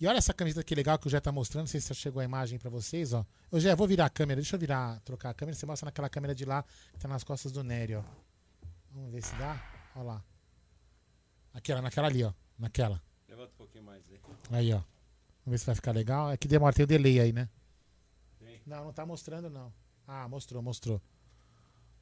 [0.00, 2.20] E olha essa camiseta que legal que o Jé tá mostrando, não sei se chegou
[2.20, 3.24] a imagem pra vocês, ó.
[3.50, 6.08] Ô Jé, vou virar a câmera, deixa eu virar, trocar a câmera, você mostra naquela
[6.08, 6.64] câmera de lá,
[6.94, 8.02] que tá nas costas do Nery, ó.
[8.90, 9.62] Vamos ver se dá.
[9.94, 10.24] Olha lá.
[11.52, 12.32] Aquela, naquela ali, ó.
[12.58, 13.00] Naquela.
[13.28, 14.18] Levanta um pouquinho mais aí.
[14.50, 14.80] Aí, ó.
[15.44, 16.30] Vamos ver se vai ficar legal.
[16.30, 17.48] É que demora, tem o delay aí, né?
[18.66, 19.72] Não, não tá mostrando, não.
[20.06, 21.00] Ah, mostrou, mostrou.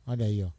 [0.07, 0.51] Olha aí, ó.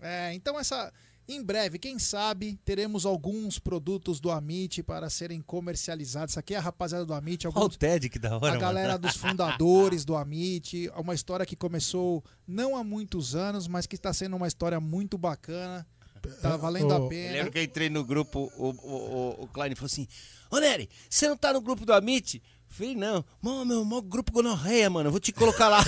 [0.00, 0.92] É, então essa.
[1.26, 6.32] Em breve, quem sabe, teremos alguns produtos do Amit para serem comercializados.
[6.32, 7.46] Isso aqui é a rapaziada do Amit.
[7.46, 8.98] Olha o Alguns, TED que da hora, a galera mano.
[8.98, 10.86] dos fundadores do Amit.
[10.88, 14.78] É Uma história que começou não há muitos anos, mas que está sendo uma história
[14.80, 15.86] muito bacana.
[16.40, 17.32] Tá valendo Ô, a Eu pena.
[17.32, 18.92] lembro que eu entrei no grupo, o, o,
[19.40, 20.06] o, o Klein falou assim:
[20.50, 22.42] Ô Nery, você não tá no grupo do Amit?
[22.70, 25.80] Eu Falei, não, mano, meu, meu grupo gonorreia, mano, eu vou te colocar lá.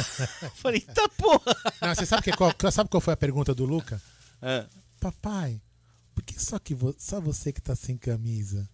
[0.42, 1.56] Eu Falei, tá porra.
[1.82, 4.00] Não, você sabe, que, qual, sabe qual foi a pergunta do Luca?
[4.40, 4.66] É.
[5.00, 5.60] Papai,
[6.14, 8.68] por que só, que vo- só você que tá sem camisa?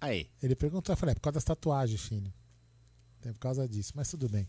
[0.00, 0.28] Aí.
[0.42, 2.32] Ele perguntou, eu falei, é por causa das tatuagens, filho.
[3.24, 4.48] É por causa disso, mas tudo bem.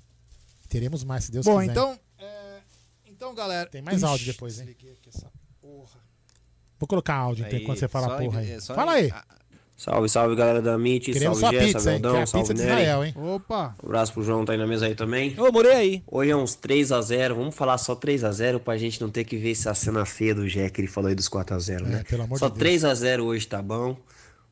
[0.68, 1.72] Teremos mais, se Deus Bom, quiser.
[1.74, 2.00] então.
[2.18, 2.62] é,
[3.06, 3.70] então, galera.
[3.70, 4.66] Tem mais Ixi, áudio depois, hein?
[4.66, 5.32] desliguei aqui essa
[5.62, 6.00] porra.
[6.84, 8.52] Vou colocar áudio Aí, enquanto você fala só a porra aí.
[8.52, 9.14] é Fala aí.
[9.78, 12.64] Salve, salve galera da Amit, Queremos salve sua Jessa, pizza, é Veldão, a salve pizza.
[12.64, 13.14] Israel, hein?
[13.18, 13.76] Opa!
[13.82, 15.34] Um abraço pro João, tá aí na mesa aí também.
[15.40, 16.04] Ô, morei aí.
[16.12, 19.74] Hoje é uns 3x0, vamos falar só 3x0 pra gente não ter que ver essa
[19.74, 22.02] cena feia do Jack que ele falou aí dos 4x0, né?
[22.02, 22.82] É, pelo amor só de Deus.
[22.84, 23.96] 3x0 hoje tá bom.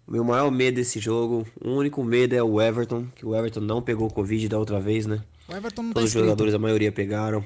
[0.07, 3.59] O meu maior medo desse jogo, o único medo é o Everton, que o Everton
[3.59, 5.21] não pegou Covid da outra vez, né?
[5.49, 6.25] O Everton não tá Todos os inscrito.
[6.25, 7.43] jogadores, a maioria pegaram.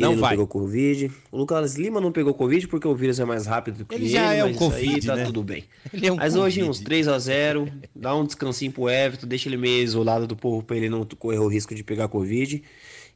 [0.00, 0.30] Não ele não vai.
[0.30, 1.10] pegou Covid.
[1.30, 4.04] O Lucas Lima não pegou Covid porque o vírus é mais rápido do que Ele
[4.04, 5.24] ele, já é um Covid, tá né?
[5.24, 5.64] tudo bem.
[5.92, 6.70] Ele é um mas hoje Covid.
[6.70, 10.62] uns 3 a 0 dá um descansinho pro Everton, deixa ele meio isolado do povo
[10.62, 12.62] pra ele não correr o risco de pegar Covid.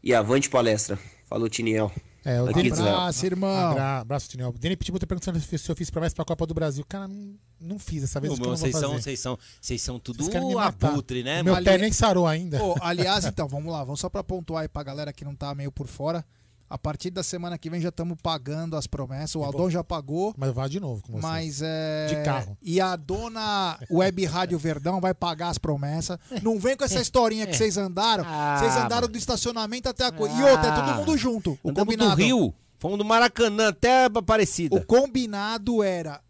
[0.03, 0.99] E avante palestra.
[1.27, 1.91] Falou, Tiniel.
[2.25, 2.71] É, o Dani.
[2.71, 3.71] Abraço, irmão.
[3.71, 4.55] Abra, abraço, Tiniel.
[4.59, 6.85] Dani Pitbull tá perguntando se eu fiz promessa pra Copa do Brasil.
[6.89, 8.39] Cara, não, não fiz essa vez.
[8.39, 10.25] Meu, vocês são, vocês são, vocês são tudo
[10.59, 12.63] abutre, né, Meu pé nem sarou ainda.
[12.63, 15.55] Ô, aliás, então, vamos lá, vamos só pra pontuar aí pra galera que não tá
[15.55, 16.25] meio por fora.
[16.73, 19.35] A partir da semana que vem já estamos pagando as promessas.
[19.37, 20.33] O Aldon já pagou.
[20.39, 21.21] Mas vai de novo com você.
[21.21, 22.07] Mas é.
[22.07, 22.57] De carro.
[22.63, 26.17] E a dona Web Rádio Verdão vai pagar as promessas.
[26.43, 28.25] Não vem com essa historinha que vocês andaram.
[28.27, 30.35] Ah, Vocês andaram do estacionamento até a coisa.
[30.35, 31.59] E outra, é todo mundo junto.
[31.63, 32.17] O combinado.
[32.17, 32.55] do Rio.
[32.79, 34.75] Fomos do Maracanã até Aparecida.
[34.75, 36.23] O combinado era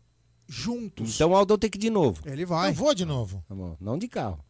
[0.49, 1.15] juntos.
[1.15, 2.21] Então o Aldão tem que ir de novo.
[2.27, 2.71] Ele vai.
[2.71, 3.45] Eu vou de novo.
[3.49, 3.77] Tá bom.
[3.81, 4.41] Não de carro.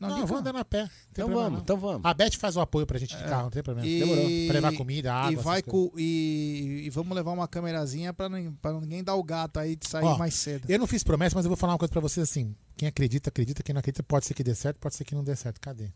[0.00, 0.40] Não, Não, eu de vou carro.
[0.48, 0.90] andando a pé.
[1.12, 1.58] Então vamos, não.
[1.60, 2.00] então vamos.
[2.04, 3.86] A Beth faz o apoio pra gente de carro, não tem problema.
[3.86, 4.24] Demorou.
[4.46, 5.32] Pra levar comida, água.
[5.32, 5.62] E, vai
[5.98, 9.86] e, e vamos levar uma câmerazinha pra, nin- pra ninguém dar o gato aí de
[9.86, 10.64] sair Ó, mais cedo.
[10.70, 12.56] Eu não fiz promessa, mas eu vou falar uma coisa pra vocês assim.
[12.78, 13.62] Quem acredita, acredita.
[13.62, 15.60] Quem não acredita, pode ser que dê certo, pode ser que não dê certo.
[15.60, 15.90] Cadê?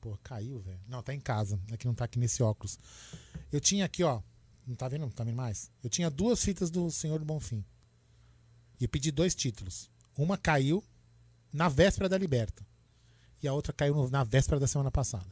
[0.00, 0.80] Pô, caiu, velho.
[0.88, 1.60] Não, tá em casa.
[1.70, 2.78] É que não tá aqui nesse óculos.
[3.52, 4.22] Eu tinha aqui, ó.
[4.66, 5.02] Não tá vendo?
[5.02, 5.70] Não tá vendo mais?
[5.84, 7.62] Eu tinha duas fitas do Senhor do Bonfim.
[8.80, 9.90] E pedi dois títulos.
[10.16, 10.82] Uma caiu
[11.52, 12.66] na véspera da Liberta.
[13.42, 15.26] E a outra caiu no- na véspera da semana passada.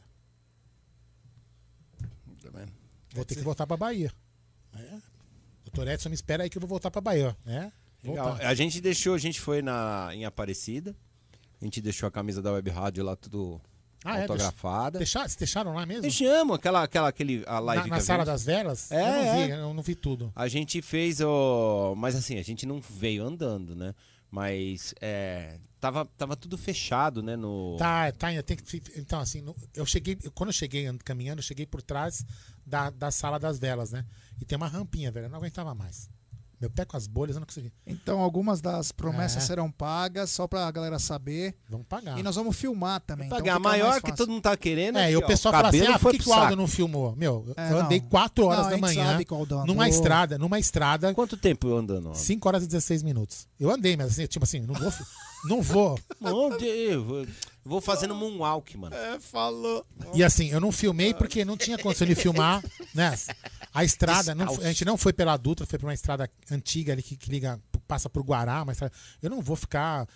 [3.13, 4.11] Vou ter que voltar pra Bahia.
[4.75, 4.97] É.
[5.65, 7.35] Doutor Edson, me espera aí que eu vou voltar pra Bahia.
[7.45, 7.71] É?
[8.03, 8.45] Voltar.
[8.45, 10.95] A gente deixou, a gente foi na, em Aparecida.
[11.59, 13.59] A gente deixou a camisa da Web Rádio lá tudo
[14.05, 14.21] Ah, é?
[14.21, 14.99] autografada.
[14.99, 16.03] Deixar, vocês deixaram lá mesmo?
[16.03, 18.91] Deixamos aquela, aquela, aquele, a live na na sala das velas?
[18.91, 19.55] É, eu não vi, é.
[19.61, 20.31] eu não vi tudo.
[20.35, 21.95] A gente fez o.
[21.97, 23.95] Mas assim, a gente não veio andando, né?
[24.29, 27.35] Mas é, tava, tava tudo fechado, né?
[27.35, 27.77] No...
[27.77, 28.81] Tá, tá, ainda tem que.
[28.97, 29.43] Então, assim,
[29.73, 30.15] eu cheguei.
[30.33, 32.25] Quando eu cheguei and- caminhando, eu cheguei por trás
[32.65, 34.05] da, da sala das velas, né?
[34.39, 35.27] E tem uma rampinha, velho.
[35.27, 36.09] Eu não aguentava mais.
[36.59, 37.71] Meu pé com as bolhas, eu não consegui.
[37.85, 39.45] Então, algumas das promessas É.
[39.45, 41.55] serão pagas, só pra galera saber.
[41.69, 42.17] Vamos pagar.
[42.17, 43.29] E nós vamos filmar também.
[43.29, 44.97] Pagar então a fica maior que todo mundo tá querendo.
[44.97, 47.15] É, e o pessoal fala assim: ah, por foi que, o Aldo não filmou?
[47.15, 49.19] Meu, É, eu andei 4 horas Não, a da manhã
[49.67, 51.13] numa estrada, numa estrada.
[51.13, 52.13] Quanto tempo eu andando?
[52.15, 53.47] 5 horas e 16 minutos.
[53.59, 54.91] Eu andei, mas assim, tipo assim, não vou.
[55.45, 55.99] Não vou.
[56.19, 56.65] Onde?
[56.65, 57.27] Eu
[57.63, 58.95] vou fazendo moonwalk, mano.
[58.95, 59.85] É, falou.
[60.15, 62.61] E assim, eu não filmei porque não tinha condição de filmar,
[62.93, 63.13] né?
[63.77, 67.03] A estrada, não, a gente não foi pela Dutra, foi pra uma estrada antiga ali
[67.03, 68.93] que, que liga, passa por Guará, uma estrada.
[69.21, 70.07] Eu não vou ficar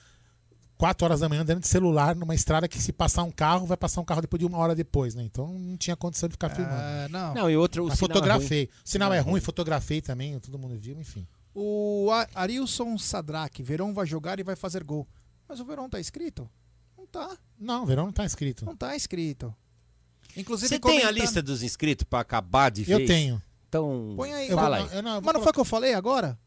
[0.78, 3.78] 4 horas da manhã andando de celular numa estrada que se passar um carro, vai
[3.78, 5.24] passar um carro depois de uma hora depois, né?
[5.24, 6.82] Então não tinha condição de ficar filmando.
[6.82, 7.34] É, não.
[7.36, 8.66] Não, e outra, o Mas sinal é fotografei.
[8.66, 8.70] ruim.
[8.84, 11.28] o sinal é ruim, fotografei também, todo mundo viu, enfim.
[11.54, 15.08] O Arilson Sadraque, Verão vai jogar e vai fazer gol.
[15.48, 16.50] Mas o Verão tá escrito?
[16.98, 17.38] Não tá.
[17.60, 18.66] Não, o verão não tá inscrito.
[18.66, 19.54] Não tá escrito.
[20.36, 23.08] Inclusive, Você tem a lista dos inscritos pra acabar de Eu vez?
[23.08, 23.42] tenho.
[23.72, 24.50] Então, Põe aí.
[24.50, 24.90] fala Eu aí.
[24.90, 26.38] vou- Eu não, eu Mas não foi o que eu falei agora?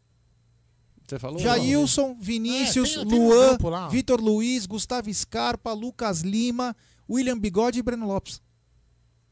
[1.08, 1.38] Você falou?
[1.38, 3.88] Jailson, Vinícius, É, tem- Luan, lá.
[3.88, 6.76] Vitor Luiz, Gustavo Scarpa, Lucas Lima,
[7.08, 8.42] William Bigode e Breno Lopes.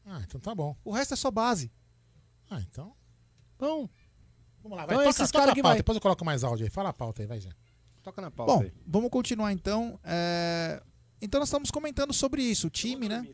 [0.05, 0.75] Ah, então tá bom.
[0.83, 1.71] O resto é só base.
[2.49, 2.95] Ah, então.
[3.59, 3.87] Bom,
[4.63, 4.95] Vamos lá, vai.
[4.95, 5.77] Então toca, esses toca cara a que pauta, vai.
[5.77, 6.69] Depois eu coloco mais áudio aí.
[6.71, 7.51] Fala a pauta aí, vai, já.
[8.01, 8.73] toca na pauta Bom, aí.
[8.87, 9.99] vamos continuar então.
[10.03, 10.81] É,
[11.21, 12.67] Então nós estamos comentando sobre isso.
[12.67, 13.25] O time, né?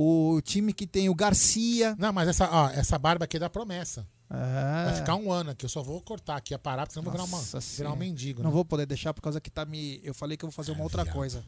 [0.00, 1.96] O time que tem o Garcia.
[1.98, 4.06] Não, mas essa, ó, essa barba aqui é da promessa.
[4.30, 4.84] É.
[4.84, 5.64] Vai ficar um ano aqui.
[5.64, 7.96] Eu só vou cortar aqui a parar, porque senão eu vou virar, uma, virar um
[7.96, 8.40] mendigo.
[8.40, 8.54] Não né?
[8.54, 10.00] vou poder deixar por causa que tá me.
[10.04, 11.16] Eu falei que eu vou fazer uma outra viado.
[11.16, 11.44] coisa.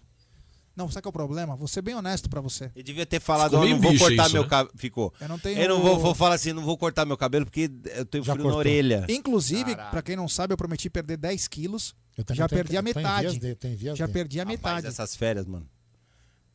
[0.75, 1.55] Não, sabe qual é o problema?
[1.55, 2.73] Vou ser bem honesto pra você.
[2.75, 4.49] Eu devia ter falado, ó, meio não vou cortar isso, meu né?
[4.49, 4.73] cabelo.
[4.77, 5.15] Ficou.
[5.21, 5.57] Eu não tenho.
[5.61, 8.33] Eu não vou, vou falar assim, não vou cortar meu cabelo porque eu tenho Já
[8.33, 9.07] frio na orelha.
[9.09, 9.91] Inclusive, Caralho.
[9.93, 11.95] pra quem não sabe, eu prometi perder 10 quilos.
[12.19, 13.41] Eu Já tô em- perdi a metade.
[13.95, 14.89] Já perdi a metade.
[14.89, 15.69] essas férias, mano.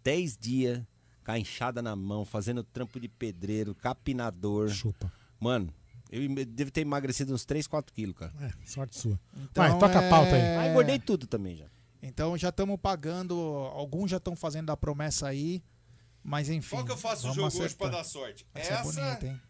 [0.03, 0.81] 10 dias,
[1.25, 4.69] com a enxada na mão, fazendo trampo de pedreiro, capinador.
[4.69, 5.11] Chupa.
[5.39, 5.73] Mano,
[6.11, 8.31] eu devo ter emagrecido uns 3, 4 quilos, cara.
[8.39, 9.19] É, sorte sua.
[9.35, 10.41] Então, vai, toca é- a pauta aí.
[10.57, 11.65] Ah, engordei tudo também já.
[12.01, 13.35] Então já estamos pagando.
[13.73, 15.63] Alguns já estão fazendo a promessa aí.
[16.23, 16.75] Mas enfim.
[16.75, 17.91] Qual que eu faço o jogo hoje pra acertar.
[17.91, 18.47] dar sorte?
[18.53, 19.41] Vai ser Essa bonita, hein?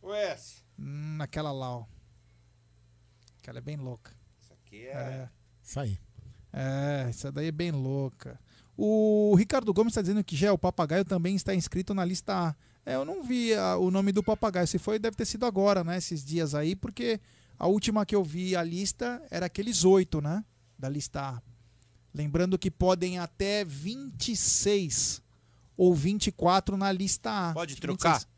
[0.00, 0.60] ou essa?
[0.78, 1.84] Hum, aquela lá, ó.
[3.38, 4.12] Aquela é bem louca.
[4.40, 4.92] Essa aqui é...
[4.92, 5.28] É.
[5.62, 5.98] Isso aí.
[6.52, 8.40] É, essa daí é bem louca.
[8.76, 12.54] O Ricardo Gomes está dizendo que já o papagaio também está inscrito na lista A.
[12.86, 14.66] É, eu não vi a- o nome do papagaio.
[14.66, 15.98] Se foi, deve ter sido agora, né?
[15.98, 17.20] Esses dias aí, porque
[17.58, 20.42] a última que eu vi a lista era aqueles oito, né?
[20.78, 21.42] Da lista A.
[22.14, 25.22] Lembrando que podem até 26
[25.76, 27.52] ou 24 na lista A.
[27.52, 28.14] Pode trocar?
[28.14, 28.28] 26.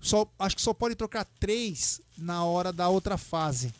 [0.00, 3.72] Só, acho que só pode trocar três na hora da outra fase.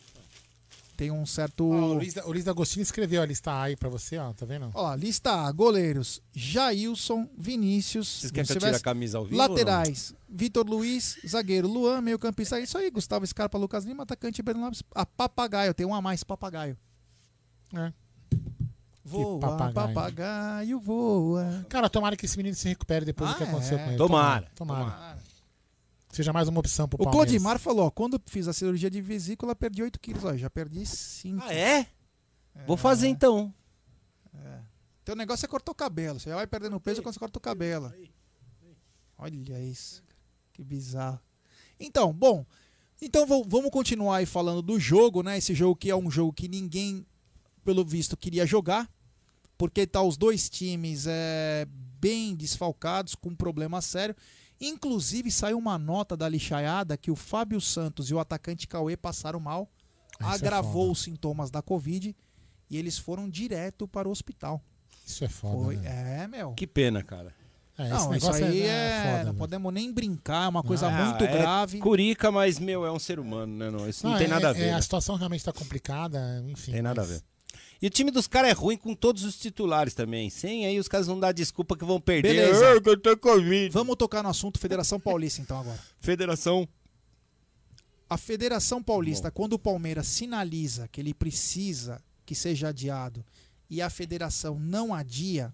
[1.01, 1.67] Tem um certo.
[1.67, 4.31] Ó, o, Luiz, o Luiz Agostinho escreveu a lista A aí pra você, ó.
[4.33, 4.69] Tá vendo?
[4.71, 9.35] Ó, lista A, goleiros, Jailson, Vinícius, Vocês querem que eu tire a camisa ao vivo?
[9.35, 14.43] laterais, Vitor Luiz, zagueiro, Luan, meio campista, é isso aí, Gustavo Scarpa, Lucas Lima, atacante,
[14.43, 16.77] Breno Lopes, a papagaio, tem um a mais, papagaio.
[17.73, 17.91] É.
[19.03, 19.73] Voa, papagaio.
[19.95, 20.79] papagaio.
[20.79, 21.65] voa.
[21.67, 23.83] Cara, tomara que esse menino se recupere depois do que Ah, aconteceu é.
[23.83, 23.97] com ele.
[23.97, 25.17] Tomara, Tomara.
[26.11, 27.29] Seja mais uma opção pro O Palmeiras.
[27.29, 30.85] Clodimar falou, ó, quando fiz a cirurgia de vesícula, perdi 8 quilos, ó, já perdi
[30.85, 31.43] 5.
[31.43, 31.87] Ah, é?
[32.67, 33.53] Vou fazer então.
[35.03, 37.41] Teu negócio é cortar o cabelo, você já vai perdendo peso quando você corta o
[37.41, 37.91] cabelo.
[39.17, 40.03] Olha isso,
[40.53, 41.19] que bizarro.
[41.79, 42.45] Então, bom,
[43.01, 45.37] então vamos continuar aí falando do jogo, né?
[45.37, 47.05] Esse jogo que é um jogo que ninguém,
[47.63, 48.87] pelo visto, queria jogar,
[49.57, 51.65] porque tá os dois times é,
[51.99, 54.15] bem desfalcados, com um problema sério.
[54.61, 59.39] Inclusive saiu uma nota da lixaiada que o Fábio Santos e o atacante Cauê passaram
[59.39, 59.67] mal,
[60.19, 60.91] Isso é agravou foda.
[60.91, 62.15] os sintomas da Covid
[62.69, 64.61] e eles foram direto para o hospital.
[65.05, 66.23] Isso é foda, Foi- né?
[66.23, 66.53] É, meu.
[66.53, 67.33] Que pena, cara.
[67.77, 70.87] É, não, isso aí é- é, é foda, não podemos nem brincar, é uma coisa
[70.87, 71.79] Ah, muito é grave.
[71.79, 73.71] Curica, mas, meu, é um ser humano, né?
[73.71, 74.63] Não, isso não, tem é- nada a ver.
[74.67, 74.73] é, né?
[74.75, 76.73] a situação realmente tá complicada, enfim.
[76.73, 77.23] Tem nada a mas- ver.
[77.81, 80.29] E o time dos caras é ruim com todos os titulares também.
[80.29, 82.35] Sem aí os caras vão dar desculpa que vão perder.
[82.35, 82.73] Beleza.
[82.73, 83.69] Ah, que eu tô Covid.
[83.69, 85.79] Vamos tocar no assunto Federação Paulista então agora.
[85.97, 86.69] Federação.
[88.07, 93.25] A Federação Paulista, quando o Palmeiras sinaliza que ele precisa que seja adiado
[93.69, 95.53] e a federação não adia,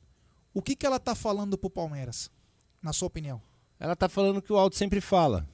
[0.53, 2.29] o que, que ela tá falando pro Palmeiras,
[2.81, 3.41] na sua opinião?
[3.79, 5.47] Ela tá falando que o Aldo sempre fala.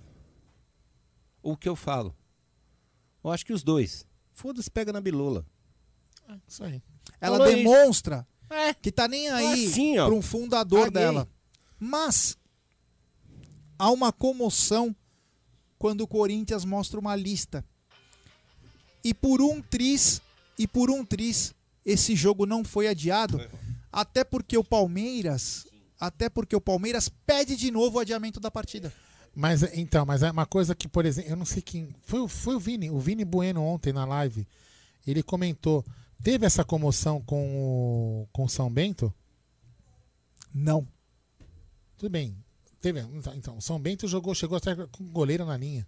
[1.41, 2.15] O que eu falo.
[3.23, 4.07] Eu acho que os dois.
[4.31, 5.01] Foda-se, pega na
[6.27, 6.41] bilula.
[6.47, 6.81] Isso aí.
[7.19, 8.27] Ela Falou demonstra
[8.81, 11.01] que tá nem aí Assim, para um fundador Caguei.
[11.01, 11.27] dela.
[11.79, 12.37] Mas
[13.77, 14.95] há uma comoção
[15.77, 17.65] quando o Corinthians mostra uma lista.
[19.03, 20.21] E por um tris,
[20.57, 21.53] e por um tris,
[21.85, 23.41] esse jogo não foi adiado,
[23.91, 25.67] até porque o Palmeiras,
[25.99, 28.93] até porque o Palmeiras pede de novo o adiamento da partida.
[29.35, 31.93] Mas então, mas é uma coisa que, por exemplo, eu não sei quem.
[32.03, 34.47] Foi, foi o Vini, o Vini Bueno ontem na live.
[35.05, 35.83] Ele comentou.
[36.23, 39.13] Teve essa comoção com o, com São Bento?
[40.53, 40.87] Não.
[41.97, 42.35] Tudo bem.
[42.79, 43.01] Teve.
[43.35, 45.85] Então, o São Bento jogou, chegou até com goleiro na linha.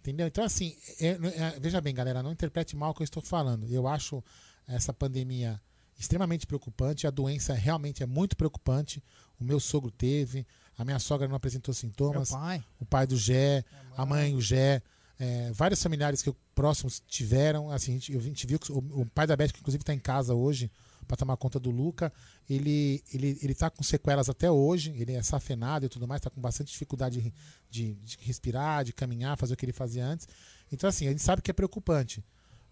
[0.00, 0.26] Entendeu?
[0.26, 1.18] Então, assim, é-
[1.56, 3.66] é- veja bem, galera, não interprete mal o que eu estou falando.
[3.68, 4.22] Eu acho
[4.66, 5.60] essa pandemia
[5.98, 7.06] extremamente preocupante.
[7.06, 9.02] A doença realmente é muito preocupante.
[9.40, 10.46] O meu sogro teve,
[10.76, 12.30] a minha sogra não apresentou sintomas.
[12.30, 12.64] Pai.
[12.78, 13.64] O pai do Gé,
[13.96, 14.80] a mãe, o Gé.
[15.18, 17.70] É, vários familiares que eu, próximos tiveram.
[17.70, 19.94] Assim, a gente, a gente viu que o, o pai da Beth, que inclusive está
[19.94, 20.70] em casa hoje
[21.06, 22.12] para tomar conta do Luca,
[22.48, 26.28] ele, ele, ele tá com sequelas até hoje, ele é safenado e tudo mais, tá
[26.28, 27.34] com bastante dificuldade de,
[27.70, 30.28] de, de respirar, de caminhar, fazer o que ele fazia antes.
[30.70, 32.22] Então, assim, a gente sabe que é preocupante,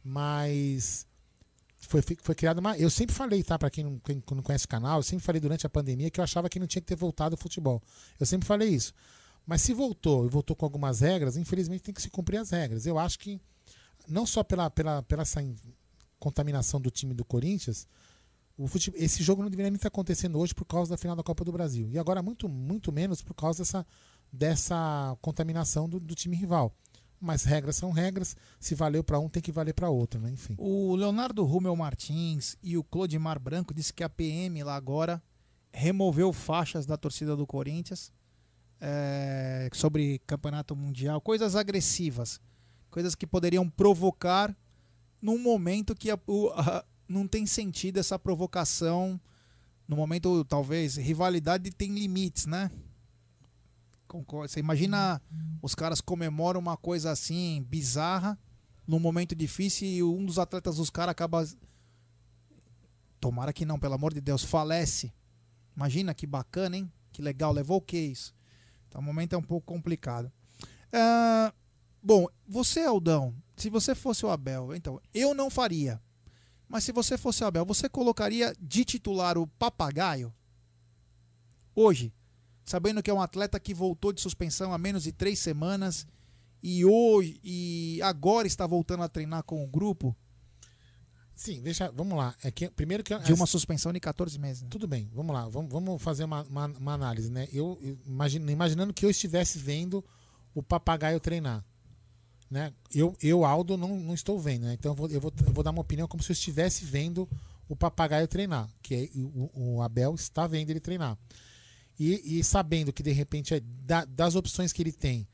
[0.05, 1.07] mas
[1.81, 2.77] foi, foi criada uma.
[2.77, 3.59] Eu sempre falei, tá?
[3.59, 6.21] Para quem não, quem não conhece o canal, eu sempre falei durante a pandemia que
[6.21, 7.83] eu achava que não tinha que ter voltado o futebol.
[8.21, 8.93] Eu sempre falei isso.
[9.47, 12.85] Mas se voltou e voltou com algumas regras, infelizmente tem que se cumprir as regras.
[12.85, 13.41] Eu acho que,
[14.09, 15.55] não só pela, pela, pela essa in-
[16.19, 17.87] contaminação do time do Corinthians,
[18.59, 21.23] o fute- esse jogo não deveria nem estar acontecendo hoje por causa da final da
[21.23, 21.89] Copa do Brasil.
[21.93, 23.87] E agora, muito, muito menos por causa dessa,
[24.33, 26.75] dessa contaminação do, do time rival.
[27.21, 28.37] Mas regras são regras.
[28.61, 30.31] Se valeu para um, tem que valer para outro, né?
[30.31, 30.55] Enfim.
[30.59, 35.23] O Leonardo Rumel Martins e o Clodimar Branco disse que a PM lá agora
[35.73, 38.13] removeu faixas da torcida do Corinthians
[38.81, 42.41] é, sobre campeonato mundial, coisas agressivas,
[42.91, 44.57] coisas que poderiam provocar
[45.21, 49.21] num momento que a- o- a- não tem sentido essa provocação.
[49.89, 52.71] No momento, talvez, rivalidade tem limites, né?
[54.09, 54.49] Concordo.
[54.53, 55.21] Você imagina
[55.63, 58.39] os caras comemoram uma coisa assim bizarra
[58.87, 61.45] num momento difícil e um dos atletas dos caras acaba.
[63.21, 65.13] Tomara que não, pelo amor de Deus, falece.
[65.77, 66.93] Imagina que bacana, hein?
[67.13, 68.35] Que legal, levou o que isso?
[68.99, 70.31] O momento é um pouco complicado.
[70.93, 71.53] Ah,
[72.03, 76.01] bom, você, Aldão, se você fosse o Abel, então, eu não faria.
[76.69, 80.35] Mas se você fosse o Abel, você colocaria de titular o papagaio?
[81.75, 82.13] Hoje,
[82.65, 86.07] sabendo que é um atleta que voltou de suspensão há menos de três semanas
[86.63, 90.17] e hoje e agora está voltando a treinar com o grupo
[91.37, 92.35] Sim, deixa, vamos lá.
[92.43, 94.63] É que, primeiro que de uma suspensão de 14 meses.
[94.63, 94.69] né?
[94.71, 97.47] Tudo bem, vamos lá, vamos, vamos fazer uma, uma, uma análise, né?
[97.53, 100.03] Eu, eu imagino, imaginando que eu estivesse vendo
[100.55, 101.63] o papagaio treinar,
[102.51, 102.73] né?
[102.95, 104.73] Eu, eu Aldo, não, não estou vendo, né?
[104.73, 107.29] Então eu vou, eu, vou, eu vou dar uma opinião como se eu estivesse vendo
[107.69, 111.19] o papagaio treinar, que é, o, o Abel está vendo ele treinar.
[111.99, 115.29] E, e sabendo que de repente é da- das opções que ele tem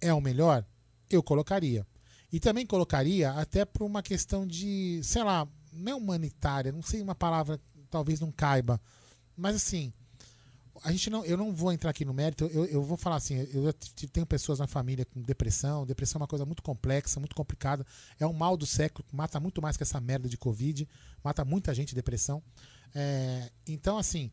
[0.00, 0.64] é o melhor,
[1.08, 1.86] eu colocaria.
[2.32, 7.02] E também colocaria até por uma questão de, sei lá, não é humanitária, não sei
[7.02, 7.60] uma palavra
[7.90, 8.80] talvez não caiba,
[9.36, 9.92] mas assim,
[10.82, 13.34] a gente não, eu não vou entrar aqui no mérito, eu, eu vou falar assim,
[13.34, 13.72] eu
[14.10, 17.86] tenho pessoas na família com depressão, depressão é uma coisa muito complexa, muito complicada,
[18.18, 20.88] é um mal do século, mata muito mais que essa merda de Covid,
[21.22, 22.42] mata muita gente depressão.
[22.94, 24.30] É, então, assim,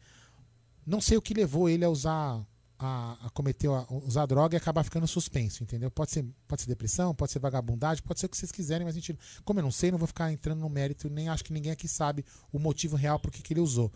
[0.86, 2.44] não sei o que levou ele a usar
[2.80, 5.92] a, a cometer a usar droga e acabar ficando suspenso, entendeu?
[5.92, 8.96] Pode ser, pode ser depressão, pode ser vagabundagem, pode ser o que vocês quiserem, mas
[8.96, 11.52] a gente, como eu não sei, não vou ficar entrando no mérito, nem acho que
[11.52, 13.92] ninguém aqui sabe o motivo real por que ele usou.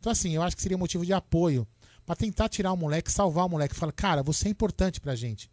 [0.00, 1.68] Então assim, eu acho que seria motivo de apoio
[2.06, 5.50] para tentar tirar o moleque, salvar o moleque, falar, cara, você é importante pra gente.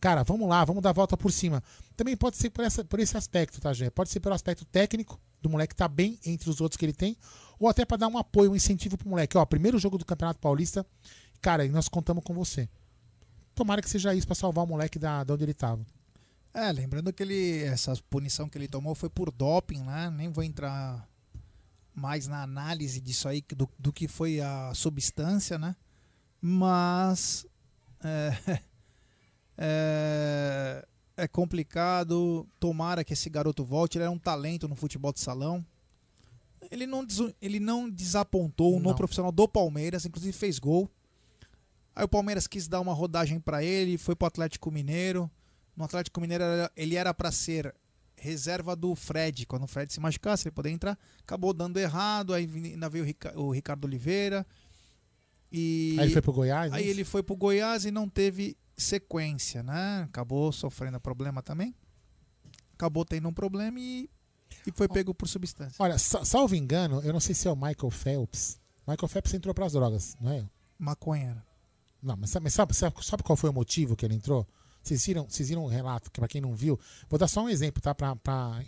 [0.00, 1.62] Cara, vamos lá, vamos dar a volta por cima.
[1.96, 3.88] Também pode ser por, essa, por esse aspecto, tá, Gé?
[3.88, 7.16] Pode ser pelo aspecto técnico, do moleque tá bem entre os outros que ele tem,
[7.58, 9.38] ou até para dar um apoio, um incentivo pro moleque.
[9.38, 10.84] Ó, primeiro jogo do Campeonato Paulista,
[11.42, 12.68] cara, nós contamos com você.
[13.54, 15.84] Tomara que seja isso para salvar o moleque da, da onde ele tava.
[16.54, 20.10] É, lembrando que ele essa punição que ele tomou foi por doping, né?
[20.10, 21.08] Nem vou entrar
[21.94, 25.74] mais na análise disso aí do, do que foi a substância, né?
[26.40, 27.46] Mas
[28.02, 28.62] é,
[29.58, 32.46] é, é complicado.
[32.60, 33.96] Tomara que esse garoto volte.
[33.96, 35.64] Ele era um talento no futebol de salão.
[36.70, 37.06] Ele não,
[37.40, 38.94] ele não desapontou no Não.
[38.94, 40.88] profissional do Palmeiras, inclusive fez gol.
[41.94, 45.30] Aí o Palmeiras quis dar uma rodagem pra ele, foi pro Atlético Mineiro.
[45.76, 46.44] No Atlético Mineiro
[46.76, 47.74] ele era pra ser
[48.16, 49.46] reserva do Fred.
[49.46, 50.98] Quando o Fred se machucasse, ele poder entrar.
[51.20, 54.46] Acabou dando errado, aí ainda veio o Rica- o Ricardo Oliveira.
[55.50, 56.90] E Aí ele foi pro Goiás, é Aí isso?
[56.90, 60.02] ele foi pro Goiás e não teve sequência, né?
[60.08, 61.74] Acabou sofrendo problema também.
[62.74, 64.08] Acabou tendo um problema e,
[64.66, 65.76] e foi pego por substância.
[65.78, 68.58] Olha, sa- salvo engano, eu não sei se é o Michael Phelps.
[68.86, 70.44] Michael Phelps entrou pras drogas, não é?
[70.78, 71.44] Maconha.
[72.02, 74.46] Não, mas sabe, sabe, sabe, qual foi o motivo que ele entrou?
[74.82, 77.48] Vocês viram, vocês viram um relato, que pra quem não viu, vou dar só um
[77.48, 77.94] exemplo, tá?
[77.94, 78.60] Pra, pra-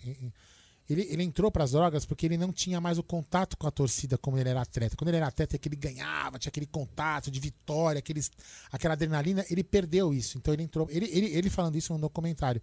[0.89, 4.17] ele, ele entrou pras drogas porque ele não tinha mais o contato com a torcida
[4.19, 4.95] como ele era atleta.
[4.97, 8.31] Quando ele era atleta, que ele ganhava, tinha aquele contato de vitória, aqueles,
[8.71, 10.37] aquela adrenalina, ele perdeu isso.
[10.37, 10.87] Então ele entrou.
[10.91, 12.61] Ele, ele, ele falando isso no documentário.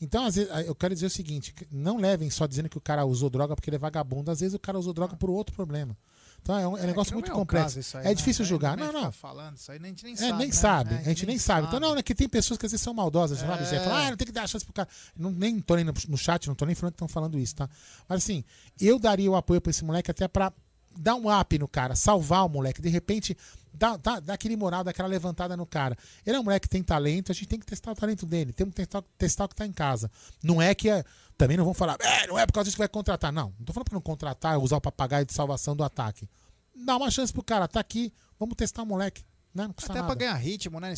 [0.00, 3.04] Então, às vezes, eu quero dizer o seguinte: não levem só dizendo que o cara
[3.04, 4.30] usou droga porque ele é vagabundo.
[4.30, 5.94] Às vezes o cara usou droga por outro problema.
[6.42, 7.78] Então é um, é um negócio não muito é o complexo.
[7.98, 8.14] aí, é né?
[8.14, 8.76] difícil Aí julgar.
[8.76, 9.12] Não, não.
[9.12, 10.32] falando isso aí, a gente nem É, sabe.
[10.38, 10.52] nem né?
[10.52, 10.94] sabe.
[10.94, 11.66] É, a gente nem sabe.
[11.66, 13.62] Então, não, é que tem pessoas que às vezes são maldosas, sabe?
[13.64, 13.80] É.
[13.80, 14.88] Fala, ah, não tem que dar chance pro cara.
[15.16, 17.68] Não, nem tô nem no, chat, não tô nem falando que estão falando isso, tá?
[18.08, 18.44] Mas assim,
[18.80, 20.52] eu daria o apoio pra esse moleque até pra
[20.98, 22.80] dar um up no cara, salvar o moleque.
[22.80, 23.36] De repente,
[23.72, 25.96] dar, dar, dar aquele moral, dar aquela levantada no cara.
[26.26, 28.52] Ele é um moleque que tem talento, a gente tem que testar o talento dele.
[28.52, 30.10] Temos que testar, testar o que tá em casa.
[30.42, 31.04] Não é que é.
[31.38, 33.32] Também não vão falar, é, não é por causa disso que vai contratar.
[33.32, 36.28] Não, não tô falando pra não contratar, usar o papagaio de salvação do ataque.
[36.74, 39.24] Dá uma chance pro cara, tá aqui, vamos testar o moleque.
[39.54, 39.68] Né?
[39.68, 40.12] Não custa Até nada.
[40.12, 40.92] pra ganhar ritmo, né?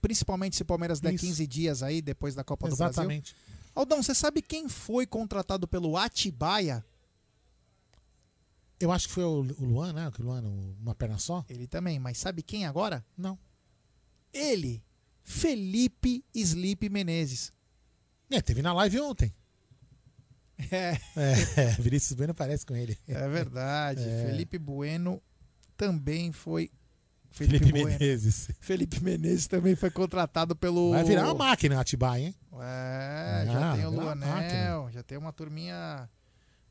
[0.00, 1.26] Principalmente se o Palmeiras der Isso.
[1.26, 3.32] 15 dias aí depois da Copa Exatamente.
[3.32, 3.70] do Brasil.
[3.74, 6.84] Aldão, você sabe quem foi contratado pelo Atibaia?
[8.78, 10.10] Eu acho que foi o Luan, né?
[10.18, 10.42] O Luan,
[10.80, 11.44] uma perna só.
[11.48, 13.04] Ele também, mas sabe quem agora?
[13.16, 13.38] Não.
[14.32, 14.82] Ele,
[15.22, 17.52] Felipe Sleep Menezes.
[18.30, 19.32] É, teve na live ontem.
[20.70, 20.96] É.
[21.16, 22.98] É, Vinícius Bueno parece com ele.
[23.08, 24.02] É verdade.
[24.02, 24.26] É.
[24.26, 25.20] Felipe Bueno
[25.76, 26.70] também foi.
[27.30, 28.50] Felipe Menezes.
[28.60, 30.90] Felipe Menezes também foi contratado pelo.
[30.92, 32.34] Vai virar uma máquina Atibaia, hein?
[32.60, 36.08] É, já Ah, tem o Luanel, já tem uma turminha.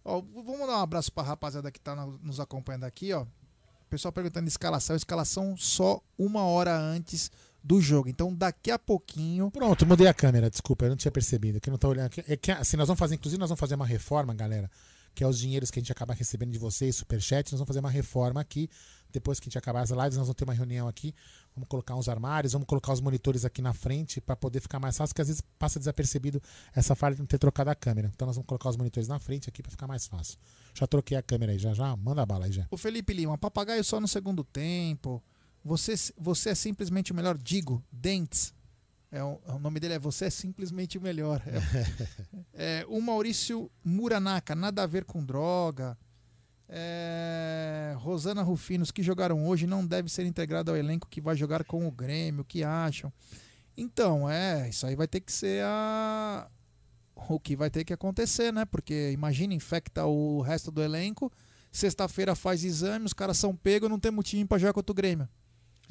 [0.06, 3.24] Ó, vamos dar um abraço pra rapaziada que tá nos acompanhando aqui, ó.
[3.24, 7.30] O pessoal perguntando escalação, escalação só uma hora antes
[7.64, 8.10] do jogo.
[8.10, 9.52] Então daqui a pouquinho.
[9.52, 11.60] Pronto, mudei a câmera, desculpa, eu não tinha percebido.
[11.60, 12.24] Que não tô olhando aqui.
[12.28, 14.70] É que assim, nós vamos fazer, inclusive, nós vamos fazer uma reforma, galera.
[15.14, 17.52] Que é os dinheiros que a gente acaba recebendo de vocês, superchat.
[17.52, 18.70] Nós vamos fazer uma reforma aqui.
[19.12, 21.14] Depois que a gente acabar as lives, nós vamos ter uma reunião aqui.
[21.54, 24.96] Vamos colocar uns armários, vamos colocar os monitores aqui na frente para poder ficar mais
[24.96, 26.42] fácil, porque às vezes passa desapercebido
[26.74, 28.10] essa falha de não ter trocado a câmera.
[28.16, 30.38] Então nós vamos colocar os monitores na frente aqui para ficar mais fácil.
[30.74, 31.94] Já troquei a câmera aí, já já.
[31.98, 32.66] Manda a bala aí já.
[32.72, 35.22] O Felipe Lima, papagaio só no segundo tempo.
[35.64, 37.38] Você, você é simplesmente o melhor.
[37.38, 38.54] Digo, Dentes.
[39.12, 41.42] É o, o nome dele é Você é simplesmente o melhor.
[42.54, 45.98] É, é, o Maurício Muranaka, nada a ver com droga.
[46.74, 51.66] É, Rosana Rufinos, que jogaram hoje, não deve ser integrado ao elenco que vai jogar
[51.66, 52.42] com o Grêmio.
[52.42, 53.12] O que acham?
[53.76, 56.48] Então, é, isso aí vai ter que ser a.
[57.30, 58.66] O que vai ter que acontecer, né?
[58.66, 61.32] Porque imagina, infecta o resto do elenco.
[61.72, 65.28] Sexta-feira faz exame, os caras são pegos, não tem time pra jogar contra o Grêmio.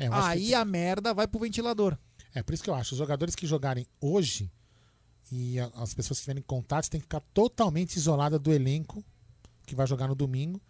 [0.01, 1.97] É, que Aí tem- a merda vai pro ventilador.
[2.35, 4.51] É por isso que eu acho, os jogadores que jogarem hoje
[5.33, 9.05] e as pessoas que tiverem contatos têm que ficar totalmente isoladas do elenco
[9.67, 10.61] que vai jogar no domingo,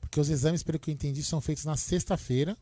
[0.00, 2.56] porque os exames, pelo que eu entendi, são feitos na sexta-feira.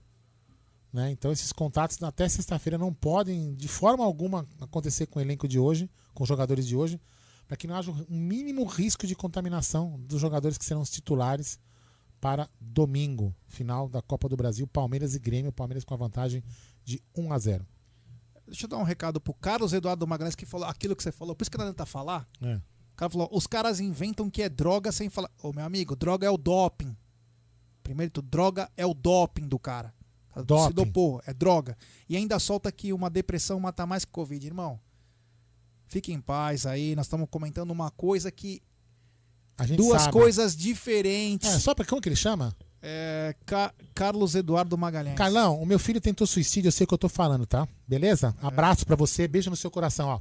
[0.92, 1.10] Né?
[1.10, 5.58] Então esses contatos até sexta-feira não podem de forma alguma acontecer com o elenco de
[5.58, 7.00] hoje, com os jogadores de hoje,
[7.46, 11.58] para que não haja um mínimo risco de contaminação dos jogadores que serão os titulares
[12.20, 16.42] para domingo, final da Copa do Brasil, Palmeiras e Grêmio, Palmeiras com a vantagem
[16.84, 17.66] de 1 a 0.
[18.46, 21.34] Deixa eu dar um recado pro Carlos Eduardo Magalhães que falou aquilo que você falou.
[21.36, 22.26] Por isso que não adianta falar.
[22.40, 22.56] É.
[22.56, 25.30] O cara falou: os caras inventam que é droga sem falar.
[25.42, 26.96] Ô, meu amigo, droga é o doping.
[27.82, 29.94] Primeiro, tudo, droga é o doping do cara.
[30.34, 30.74] Se Doping.
[30.74, 31.76] dopou, é droga.
[32.08, 34.46] E ainda solta que uma depressão mata mais que Covid.
[34.46, 34.78] Irmão,
[35.86, 36.94] fique em paz aí.
[36.94, 38.62] Nós estamos comentando uma coisa que.
[39.76, 40.12] Duas sabe.
[40.12, 41.50] coisas diferentes.
[41.50, 42.54] É, só pra como que ele chama?
[42.80, 45.16] É, Ca- Carlos Eduardo Magalhães.
[45.16, 47.66] Carlão, o meu filho tentou suicídio, eu sei o que eu tô falando, tá?
[47.86, 48.34] Beleza?
[48.40, 50.20] Abraço pra você, beijo no seu coração, ó.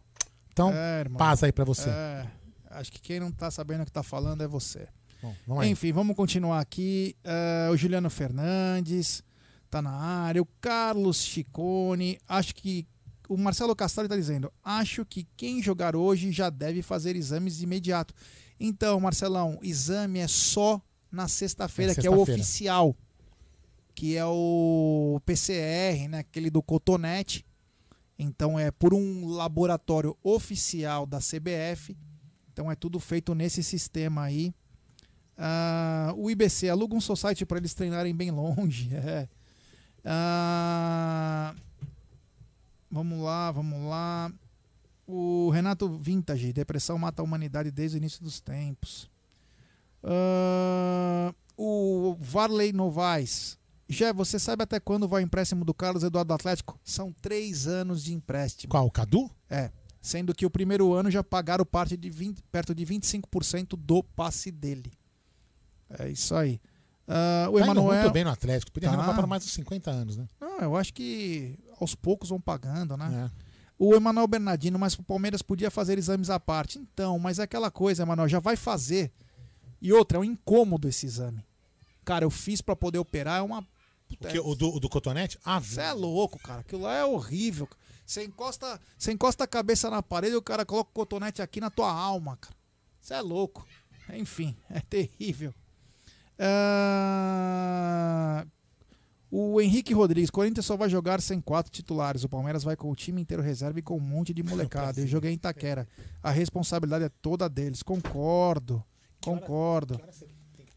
[0.51, 1.18] Então, É, irmão.
[1.18, 1.88] paz aí pra você.
[1.89, 2.26] É,
[2.72, 4.88] acho que quem não tá sabendo o que tá falando é você.
[5.22, 5.68] Bom, vamos.
[5.68, 7.15] Enfim, vamos continuar aqui.
[7.23, 9.23] É, o Juliano Fernandes
[9.69, 10.41] tá na área.
[10.41, 12.19] O Carlos Chicone.
[12.27, 12.88] Acho que.
[13.28, 17.64] O Marcelo Castaldi tá dizendo: Acho que quem jogar hoje já deve fazer exames de
[17.64, 18.14] imediato.
[18.60, 20.82] Então, Marcelão, exame é só
[21.12, 22.95] na sexta-feira, É que é o oficial.
[23.94, 26.20] Que é o PCR, né?
[26.20, 27.45] Aquele do cotonete.
[28.20, 31.95] Então é por um laboratório oficial da CBF.
[32.52, 34.54] Então é tudo feito nesse sistema aí.
[35.38, 38.90] Ah, o IBC aluga um society para eles treinarem bem longe.
[38.98, 39.28] É.
[40.10, 41.54] Ah,
[42.89, 44.31] vamos lá, vamos lá.
[45.07, 49.09] O Renato Vintage, depressão mata a humanidade desde o início dos tempos.
[50.03, 53.57] Ah, o Varley Novaes.
[53.89, 56.77] Já, você sabe até quando vai o empréstimo do Carlos Eduardo do Atlético?
[56.84, 58.69] São três anos de empréstimo.
[58.72, 59.30] Qual, o Cadu?
[59.49, 59.72] É.
[60.01, 64.51] Sendo que o primeiro ano já pagaram parte de 20, perto de 25% do passe
[64.51, 64.91] dele.
[65.99, 66.59] É isso aí.
[67.07, 68.01] Ah, o Tá Emanuel.
[68.01, 68.72] muito bem no Atlético.
[68.73, 68.95] Podia Tá.
[68.95, 70.27] renovar para mais uns 50 anos, né?
[70.39, 73.32] Não, eu acho que aos poucos vão pagando, né?
[73.32, 73.48] É.
[73.80, 76.80] O Emanuel Bernardino, mas o Palmeiras podia fazer exames à parte.
[76.80, 79.12] Então, mas é aquela coisa, Emanuel, já vai fazer.
[79.80, 81.45] E outra, é um incômodo esse exame.
[82.04, 83.60] Cara, eu fiz pra poder operar, é uma.
[83.60, 85.38] O, que, o, do, o do cotonete?
[85.44, 86.62] Ah, Você é louco, cara.
[86.62, 87.68] Aquilo lá é horrível.
[88.06, 91.60] Você encosta, você encosta a cabeça na parede e o cara coloca o cotonete aqui
[91.60, 92.56] na tua alma, cara.
[93.02, 93.68] Você é louco.
[94.14, 95.54] Enfim, é terrível.
[96.40, 98.45] Ah,
[99.30, 102.24] O Henrique Rodrigues, Corinthians só vai jogar sem quatro titulares.
[102.24, 105.02] O Palmeiras vai com o time inteiro reserva e com um monte de molecada.
[105.02, 105.88] Eu joguei em Itaquera.
[106.24, 107.84] A responsabilidade é toda deles.
[107.84, 108.82] Concordo.
[109.22, 109.99] Concordo.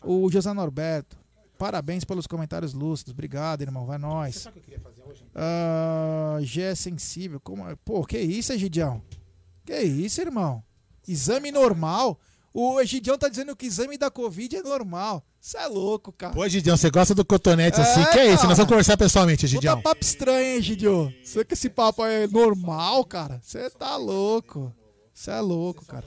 [0.05, 1.17] O José Norberto.
[1.57, 3.13] Parabéns pelos comentários lúcidos.
[3.13, 3.85] Obrigado, irmão.
[3.85, 4.37] Vai nós.
[4.37, 5.25] Sabe o que eu queria fazer hoje?
[5.35, 7.39] Ah, G é sensível.
[7.39, 7.69] Como...
[7.69, 7.77] é?
[7.85, 9.03] Pô, que isso, Egidião?
[9.65, 10.65] Que isso, irmão?
[11.07, 12.19] Exame normal?
[12.53, 15.23] O Egidião tá dizendo que exame da Covid é normal.
[15.41, 16.35] Você é louco, cara.
[16.35, 18.05] Pô, Gidião, você gosta do cotonete É, assim?
[18.11, 18.47] Que é isso?
[18.47, 19.77] Nós vamos conversar pessoalmente, Gidião.
[19.77, 21.15] Puta papo estranho, hein, Gidio?
[21.23, 23.41] Você que esse papo é normal, cara?
[23.43, 24.75] Você tá louco.
[25.15, 26.05] Você é louco, cara.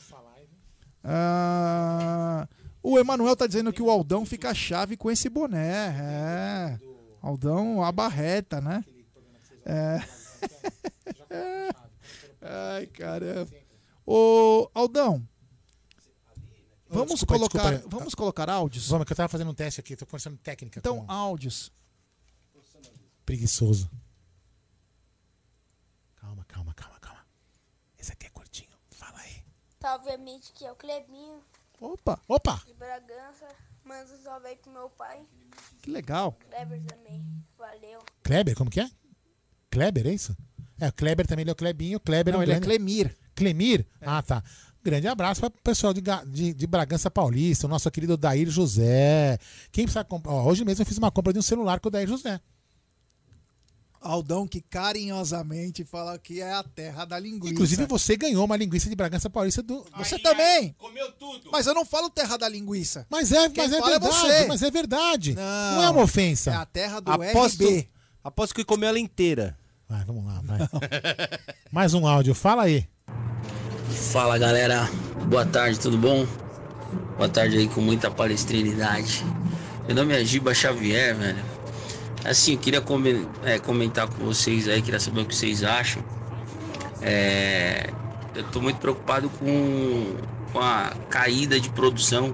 [1.04, 2.48] Ah,
[2.82, 5.96] o Emanuel tá dizendo que o Aldão fica chave com esse boné.
[6.00, 6.80] É.
[7.22, 8.84] Aldão abarreta, né?
[9.66, 10.02] É.
[12.42, 13.50] Ai, caramba.
[14.06, 15.26] Ô, Aldão.
[16.94, 17.98] Vamos Desculpa, colocar, desculpa.
[17.98, 18.88] vamos colocar áudios?
[18.90, 20.80] Vamos, que eu tava fazendo um teste aqui, tô conversando técnica.
[20.80, 21.72] Então, com- áudios.
[23.26, 23.90] Preguiçoso.
[26.16, 27.26] Calma, calma, calma, calma.
[27.98, 28.70] Esse aqui é curtinho.
[28.88, 29.44] Fala aí.
[29.80, 31.42] Tá, obviamente, que é o Clebinho
[31.80, 32.62] Opa, opa.
[32.66, 33.48] de Bragança.
[33.84, 35.22] Manda um salve aí pro meu pai.
[35.82, 36.34] Que legal.
[36.50, 37.26] Kleber também.
[37.58, 38.00] Valeu.
[38.24, 38.90] Kleber, como que é?
[39.70, 40.36] Kleber, é isso?
[40.80, 42.00] É, o Kleber também, ele é o Klebinho.
[42.00, 43.18] Kleber Não, um ele é grande- Clemir.
[43.36, 43.86] Clemir?
[44.02, 44.44] Ah, tá.
[44.84, 49.38] Grande abraço para o pessoal de, de, de Bragança Paulista, o nosso querido Dair José.
[49.72, 50.34] Quem precisa comprar?
[50.34, 52.40] ó, hoje mesmo eu fiz uma compra de um celular com o Dair José.
[54.02, 57.54] Aldão que carinhosamente fala que é a terra da linguiça.
[57.54, 59.86] Inclusive, você ganhou uma linguiça de Bragança Paulista do.
[59.98, 60.76] Você também.
[60.78, 61.50] Comeu tudo.
[61.50, 63.08] Mas eu não falo terra da linguiça.
[63.10, 64.06] Mas é, Quem mas é é verdade.
[64.14, 64.46] você.
[64.48, 65.34] mas é verdade.
[65.36, 65.42] Não,
[65.76, 65.84] Não.
[65.84, 66.52] é uma ofensa.
[66.52, 67.88] É a terra do Aposto, RB.
[68.22, 69.58] aposto que comeu ela inteira.
[69.88, 70.60] Vai, vamos lá, vai.
[71.72, 72.86] Mais um áudio, fala aí.
[73.92, 74.90] Fala galera,
[75.26, 76.26] boa tarde, tudo bom?
[77.18, 79.26] Boa tarde aí com muita palestrinidade.
[79.86, 81.44] Meu nome é Giba Xavier, velho.
[82.24, 82.84] Assim, eu queria
[83.44, 86.02] é, comentar com vocês aí, queria saber o que vocês acham.
[87.02, 87.90] É,
[88.34, 90.16] eu tô muito preocupado com,
[90.54, 92.34] com a caída de produção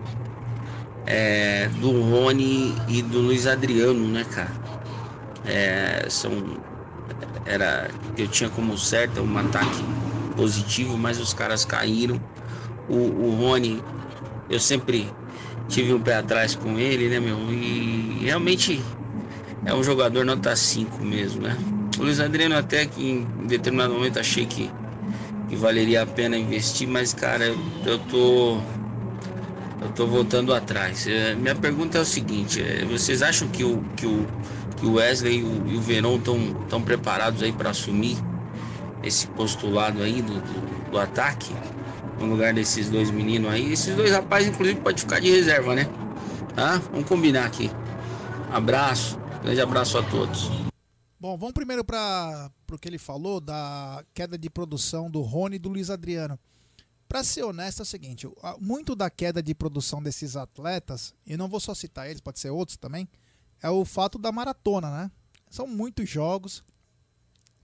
[1.07, 4.51] é, do Rony e do Luiz Adriano, né, cara?
[5.45, 6.59] É, são
[7.45, 9.83] era eu tinha como certo um ataque
[10.39, 12.19] positivo, mas os caras caíram.
[12.87, 13.83] O, o Rony,
[14.49, 15.11] eu sempre
[15.67, 17.37] tive um pé atrás com ele, né, meu?
[17.51, 18.81] E realmente
[19.65, 21.57] é um jogador nota 5 mesmo, né?
[21.99, 24.71] O Luiz Adriano até que em determinado momento achei que,
[25.49, 28.57] que valeria a pena investir, mas cara, eu, eu tô
[29.81, 31.05] eu tô voltando atrás.
[31.05, 34.25] É, minha pergunta é o seguinte: é, vocês acham que o, que o,
[34.77, 38.17] que o Wesley e o, e o Verão estão tão preparados aí para assumir
[39.03, 41.53] esse postulado aí do, do, do ataque
[42.19, 43.71] no lugar desses dois meninos aí?
[43.71, 45.85] Esses dois rapazes, inclusive, pode ficar de reserva, né?
[46.55, 46.77] Tá?
[46.91, 47.71] Vamos combinar aqui.
[48.51, 50.49] Abraço, grande abraço a todos.
[51.19, 55.59] Bom, vamos primeiro para o que ele falou da queda de produção do Rony e
[55.59, 56.39] do Luiz Adriano.
[57.09, 58.27] Para ser honesto, é o seguinte:
[58.59, 62.51] muito da queda de produção desses atletas, e não vou só citar eles, pode ser
[62.51, 63.09] outros também,
[63.61, 65.11] é o fato da maratona, né?
[65.49, 66.63] São muitos jogos.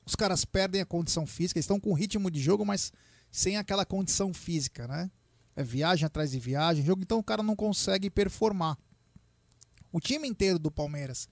[0.05, 2.91] Os caras perdem a condição física, estão com ritmo de jogo, mas
[3.31, 5.09] sem aquela condição física, né?
[5.55, 8.77] É viagem atrás de viagem, jogo, então o cara não consegue performar.
[9.91, 11.27] O time inteiro do Palmeiras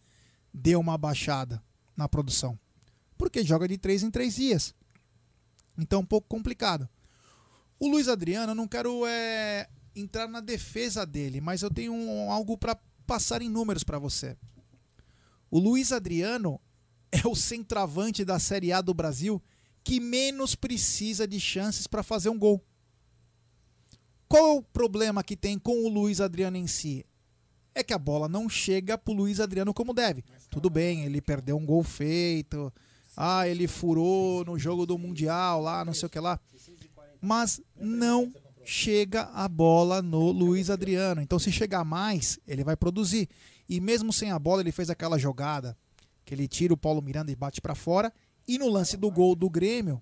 [0.53, 1.61] deu uma baixada
[1.95, 2.57] na produção,
[3.17, 4.73] porque joga de três em três dias.
[5.77, 6.87] Então um pouco complicado.
[7.79, 12.31] O Luiz Adriano, eu não quero é, entrar na defesa dele, mas eu tenho um-
[12.31, 12.75] algo para
[13.05, 14.37] passar em números para você.
[15.51, 16.59] O Luiz Adriano
[17.13, 19.41] é o centroavante da Série A do Brasil
[19.83, 22.63] que menos precisa de chances para fazer um gol.
[24.27, 27.05] Qual é o problema que tem com o Luiz Adriano em si?
[27.75, 30.23] É que a bola não chega pro Luiz Adriano como deve.
[30.49, 32.73] Tudo bem, ele perdeu um gol feito.
[33.15, 36.39] Ah, ele furou no jogo do Mundial lá, não sei o que lá.
[37.21, 38.33] Mas não
[38.63, 41.21] chega a bola no Luiz Adriano.
[41.21, 43.29] Então, se chegar mais, ele vai produzir.
[43.67, 45.77] E mesmo sem a bola, ele fez aquela jogada
[46.25, 48.11] que ele tira o Paulo Miranda e bate para fora.
[48.47, 50.01] E no lance do gol do Grêmio,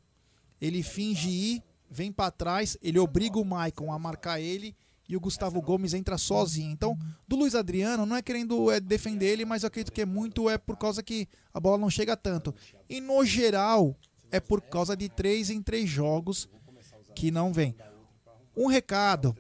[0.60, 4.76] ele finge ir, vem para trás, ele obriga o Maicon a marcar ele
[5.12, 6.72] e o Gustavo Gomes entra sozinho.
[6.72, 10.06] Então, do Luiz Adriano, não é querendo é, defender ele, mas eu acredito que é
[10.06, 12.56] muito é por causa que a bola não chega tanto.
[12.90, 13.94] E no geral,
[14.32, 16.48] é por causa de três em três jogos
[17.14, 17.76] que não vem.
[18.56, 19.36] Um recado.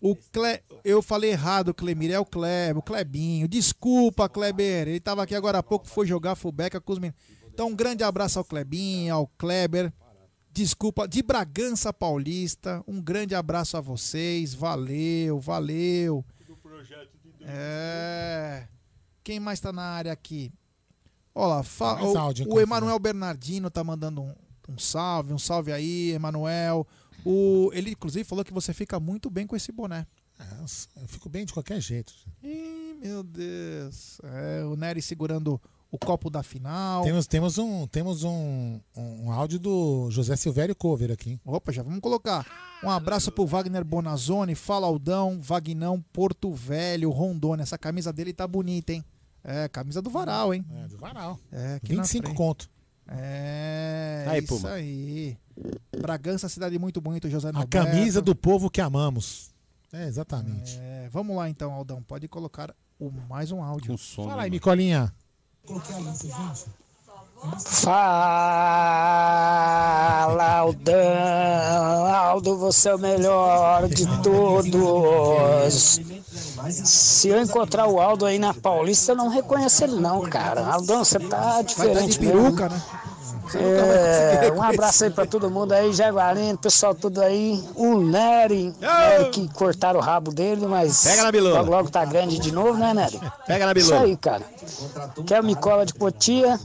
[0.00, 0.62] O Cle...
[0.84, 3.48] Eu falei errado, Clemir, é o Kleber, o Klebinho.
[3.48, 4.88] Desculpa, Kleber.
[4.88, 7.20] Ele estava aqui agora há pouco, foi jogar fullback com os meninos.
[7.52, 9.92] Então, um grande abraço ao Klebinho, ao Kleber.
[10.52, 12.82] Desculpa, de Bragança Paulista.
[12.86, 14.54] Um grande abraço a vocês.
[14.54, 16.24] Valeu, valeu.
[17.42, 18.68] É.
[19.24, 20.52] Quem mais tá na área aqui?
[21.34, 24.34] Olha lá, fa- o, o Emanuel Bernardino tá mandando um,
[24.68, 26.86] um salve, um salve aí, Emanuel.
[27.30, 30.06] O, ele, inclusive, falou que você fica muito bem com esse boné.
[30.38, 32.14] É, eu fico bem de qualquer jeito.
[32.42, 34.18] Ih, meu Deus.
[34.24, 35.60] É, o Nery segurando
[35.90, 37.02] o copo da final.
[37.02, 41.38] Temos, temos, um, temos um, um áudio do José Silvério Cover aqui.
[41.44, 42.46] Opa, já vamos colocar.
[42.82, 47.62] Um abraço pro Wagner Bonazzoni, Fala Aldão, Vagnão, Porto Velho, Rondônia.
[47.62, 49.04] Essa camisa dele tá bonita, hein?
[49.44, 50.64] É, camisa do Varal, hein?
[50.70, 51.38] É, do Varal.
[51.52, 52.36] É, aqui na 25 frente.
[52.36, 52.70] conto.
[53.08, 54.72] É, Aí, isso Puma.
[54.72, 55.36] aí.
[55.98, 59.50] Bragança, cidade muito bonita, José A camisa do povo que amamos.
[59.92, 60.78] É, exatamente.
[60.80, 62.02] É, vamos lá então, Aldão.
[62.02, 63.96] Pode colocar o, mais um áudio.
[63.96, 65.12] Fala aí, Micolinha.
[69.18, 70.96] Fala, Aldão.
[72.06, 76.00] Aldo, você é o melhor de todos.
[76.70, 80.66] Se eu encontrar o Aldo aí na Paulista, eu não reconheço ele não, cara.
[80.66, 82.76] Aldão, você tá diferente de peruca, mesmo.
[82.76, 82.82] né?
[83.54, 87.62] É, um abraço aí pra todo mundo aí, Jaguarino, pessoal tudo aí.
[87.74, 91.58] O Nery, Nery que cortaram o rabo dele, mas Pega na bilona.
[91.60, 93.18] logo logo tá grande de novo, né, Nery?
[93.46, 94.04] Pega na Isso bilona.
[94.06, 94.42] aí, cara.
[95.26, 96.60] Quer Micola de Cotia?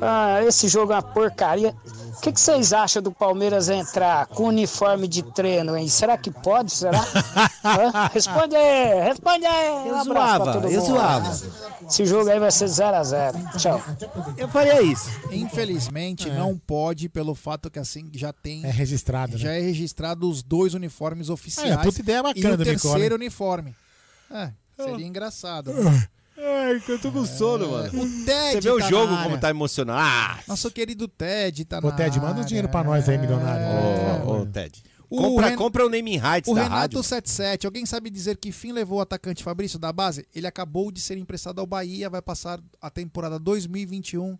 [0.00, 1.74] Ah, esse jogo é uma porcaria.
[2.16, 5.88] O que, que vocês acham do Palmeiras entrar com uniforme de treino, hein?
[5.88, 6.70] Será que pode?
[6.72, 7.00] Será?
[8.12, 9.70] Responde aí, responde aí.
[9.70, 10.86] Um Eu abraço zoava, eu mundo.
[10.86, 11.40] zoava.
[11.88, 13.56] Esse jogo aí vai ser 0x0.
[13.58, 13.82] Tchau.
[14.36, 15.10] Eu faria isso.
[15.30, 16.36] Infelizmente, É.
[16.36, 18.64] não pode, pelo fato que assim já tem.
[18.64, 19.58] É registrado, Já né?
[19.58, 21.70] é registrado os dois uniformes oficiais.
[21.72, 23.20] É, puta ideia bacana e o Nicole, terceiro hein?
[23.20, 23.76] uniforme.
[24.30, 25.72] É, seria engraçado.
[25.72, 26.08] né?
[26.36, 27.88] Ai, que eu tô com sono, mano.
[28.02, 29.38] O Ted Você vê o tá jogo na como área.
[29.40, 30.00] tá emocionado.
[30.00, 30.40] Ah!
[30.48, 34.26] Nosso querido Ted tá Ô, na Ted, manda um dinheiro pra nós aí, milionário.
[34.26, 34.82] Ô, ô, Ted.
[35.10, 37.02] O Compra, Ren- compra o naming rights O da Renato rádio.
[37.02, 40.26] 77, alguém sabe dizer que fim levou o atacante Fabrício da base?
[40.34, 44.38] Ele acabou de ser emprestado ao Bahia, vai passar a temporada 2021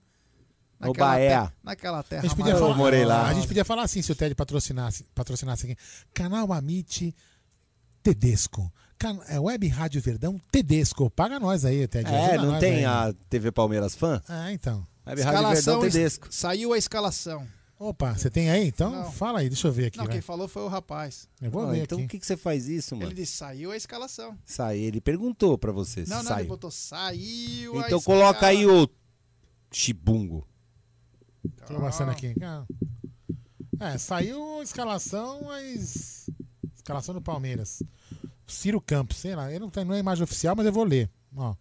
[0.80, 1.46] naquela Bahia.
[1.46, 2.22] te- naquela terra.
[2.22, 3.28] A gente, podia falar, morei lá.
[3.28, 5.76] a gente podia falar assim se o Ted patrocinasse, patrocinasse aqui.
[6.14, 7.14] Canal Amit
[8.02, 8.72] Tedesco.
[9.02, 11.10] Can- é, Web Rádio Verdão Tedesco.
[11.10, 12.08] Paga nós aí, Ted.
[12.08, 12.84] É, não tem aí.
[12.84, 14.22] a TV Palmeiras fã?
[14.28, 14.86] Ah, então.
[15.04, 16.28] Web Rádio Verdão Tedesco.
[16.30, 17.44] saiu a escalação.
[17.80, 18.68] Opa, você tem aí?
[18.68, 19.10] Então Não.
[19.10, 19.98] fala aí, deixa eu ver aqui.
[19.98, 20.12] Não, vai.
[20.14, 21.28] quem falou foi o rapaz.
[21.40, 22.06] Eu vou Ah, ver então aqui.
[22.06, 23.08] por que, que você faz isso, mano?
[23.08, 24.38] Ele disse, saiu a escalação.
[24.46, 26.38] Sai, ele perguntou pra você se Não, não, saiu.
[26.42, 28.88] ele botou, saiu a Então coloca aí o
[29.72, 30.46] chibungo.
[31.66, 32.32] Tô passando aqui.
[33.80, 36.30] É, saiu a escalação, mas.
[36.76, 37.82] Escalação do Palmeiras.
[38.46, 41.10] Ciro Campos, sei lá, eu não, tenho, não é imagem oficial, mas eu vou ler.
[41.36, 41.54] Ó.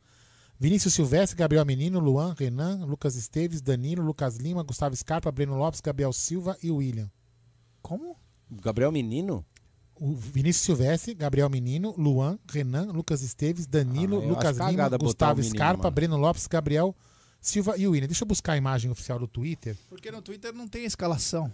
[0.60, 5.82] Vinícius Silvestre, Gabriel Menino, Luan, Renan, Lucas Esteves, Danilo, Lucas Lima, Gustavo Scarpa, Breno Lopes,
[5.82, 7.10] Gabriel Silva e William.
[7.82, 8.16] Como?
[8.50, 9.44] Gabriel Menino?
[9.96, 15.56] O Vinícius Silvestre, Gabriel Menino, Luan, Renan, Lucas Esteves, Danilo, Ah, Lucas Lima, Gustavo menino,
[15.56, 15.96] Scarpa, mano.
[15.96, 16.96] Breno Lopes, Gabriel
[17.40, 18.08] Silva e William.
[18.08, 19.76] Deixa eu buscar a imagem oficial do Twitter.
[19.90, 21.52] Porque no Twitter não tem escalação.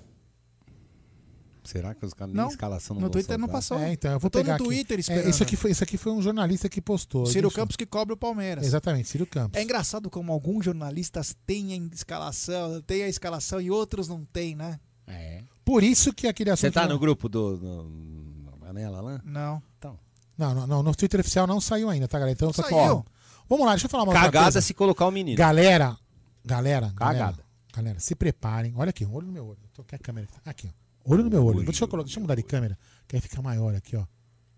[1.68, 3.78] Será que os caras Não, nem escalação não no Twitter não passou.
[3.78, 4.64] É, então eu vou Eu tô no pegar aqui.
[4.64, 7.26] Twitter É, isso, aqui foi, isso aqui foi um jornalista que postou.
[7.26, 8.66] Ciro Campos que cobre o Palmeiras.
[8.66, 9.60] Exatamente, Ciro Campos.
[9.60, 14.56] É engraçado como alguns jornalistas têm a escalação, têm a escalação e outros não têm,
[14.56, 14.80] né?
[15.06, 15.44] É.
[15.66, 16.62] Por isso que aquele assunto...
[16.62, 17.58] Você tá no grupo do.
[17.58, 19.22] No, na panela lá?
[19.26, 19.62] Não.
[19.78, 20.00] Então.
[20.38, 22.34] Não, não, não, no Twitter oficial não saiu ainda, tá, galera?
[22.34, 23.06] Então, só que, Saiu.
[23.50, 24.62] vamos lá, deixa eu falar uma outra Cagada coisa.
[24.62, 25.36] se colocar o menino.
[25.38, 25.98] Galera,
[26.46, 27.18] galera, Cagada.
[27.18, 27.38] galera,
[27.74, 28.72] galera, se preparem.
[28.78, 29.60] Olha aqui, um olho no meu olho.
[29.74, 30.28] Tô, quer a câmera?
[30.46, 30.87] Aqui, ó.
[31.08, 31.64] Olho no meu olho.
[31.64, 32.78] Deixa eu, colocar, deixa eu mudar de câmera,
[33.08, 34.06] que aí fica maior aqui, ó.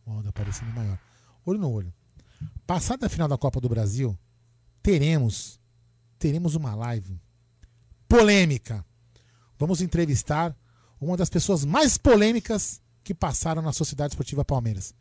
[0.04, 1.00] O áudio aparecendo maior.
[1.46, 1.94] Olho no olho.
[2.66, 4.18] Passada a final da Copa do Brasil,
[4.82, 5.60] teremos
[6.18, 7.22] teremos uma live
[8.08, 8.84] polêmica.
[9.58, 10.56] Vamos entrevistar
[11.00, 14.94] uma das pessoas mais polêmicas que passaram na Sociedade Esportiva Palmeiras.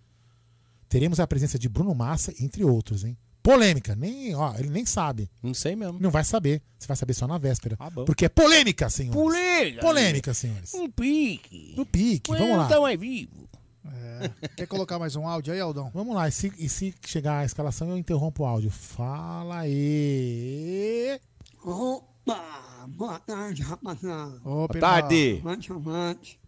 [0.89, 3.19] Teremos a presença de Bruno Massa, entre outros, hein?
[3.43, 5.31] Polêmica, nem, ó, ele nem sabe.
[5.43, 5.99] Não sei mesmo.
[6.01, 6.63] Não vai saber.
[6.79, 7.77] Você vai saber só na véspera.
[7.79, 8.05] Ah, bom.
[8.05, 9.21] Porque é polêmica, senhores.
[9.21, 9.81] Polêmica.
[9.81, 10.75] Polêmica, senhores.
[10.75, 11.75] Um pique.
[11.77, 12.67] No pique, vamos lá.
[12.67, 13.49] Então é vivo.
[13.87, 14.49] É.
[14.57, 15.91] Quer colocar mais um áudio aí, Aldão?
[15.95, 18.71] Vamos lá, e se, e se chegar a escalação, eu interrompo o áudio.
[18.71, 21.19] Fala aí.
[21.65, 22.87] Opa!
[22.89, 24.39] Boa tarde, rapaziada.
[24.41, 25.41] Boa tarde.
[25.43, 26.41] Mate amante.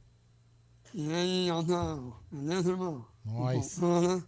[0.92, 2.14] E aí, Aldão?
[2.30, 3.06] Beleza, irmão?
[3.24, 3.78] Nós.
[3.78, 4.22] Né?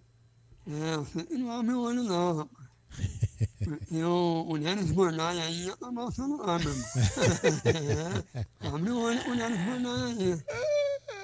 [0.66, 2.62] É, que não abre o olho não, rapaz.
[3.90, 6.86] E o, o Neres Bornai aí já tá mostrando lá, meu irmão.
[8.34, 10.42] é, abre o olho com o Neres Bornai aí.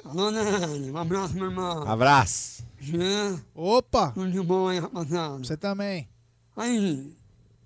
[0.05, 1.83] Alô, Neres, um abraço, meu irmão.
[1.83, 2.65] Abraço.
[2.81, 3.41] Jean.
[3.55, 4.13] Opa!
[4.13, 5.39] Tudo de bom aí, rapaziada.
[5.39, 6.09] Você também.
[6.57, 7.13] Aí,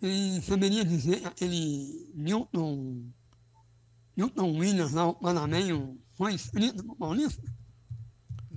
[0.02, 3.04] e saberia dizer aquele Newton,
[4.16, 7.42] Newton Williams lá, o Panamenho, foi inscrito pro Paulista?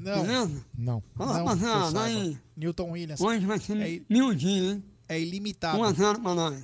[0.05, 0.61] Não.
[0.77, 1.03] Não.
[1.15, 2.03] Fala, Não, saiba.
[2.03, 2.37] aí.
[2.55, 3.19] Newton Williams.
[3.21, 4.83] Hoje vai ser É, mil dias, hein?
[5.09, 5.79] é ilimitado.
[5.79, 6.63] 1x0 pra nós.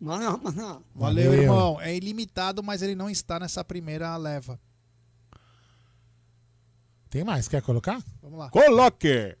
[0.00, 0.80] Valeu, rapaziada.
[0.94, 1.42] Valeu, Valeu.
[1.42, 1.80] irmão.
[1.80, 4.60] É ilimitado, mas ele não está nessa primeira leva.
[7.10, 7.48] Tem mais?
[7.48, 8.02] Quer colocar?
[8.22, 8.50] Vamos lá.
[8.50, 9.36] Coloque.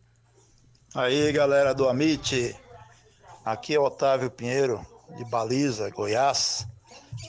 [0.94, 2.56] Aí, galera do Amit.
[3.44, 4.84] Aqui é Otávio Pinheiro,
[5.16, 6.66] de Baliza, Goiás,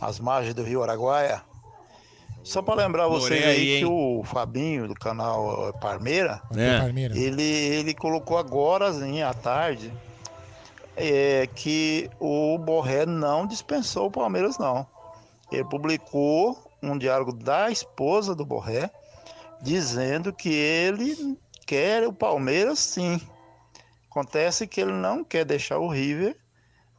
[0.01, 1.43] às margens do Rio Araguaia.
[2.47, 6.79] Só para lembrar vocês Morei aí, aí, que o Fabinho, do canal eh, Parmeira, É.
[6.79, 7.17] Palmeiras.
[7.17, 9.91] ele, ele colocou agora à tarde
[10.95, 14.87] é, que o Borré não dispensou o Palmeiras, não.
[15.51, 18.89] Ele publicou um diálogo da esposa do Borré,
[19.61, 23.19] dizendo que ele quer o Palmeiras sim.
[24.09, 26.35] Acontece que ele não quer deixar o River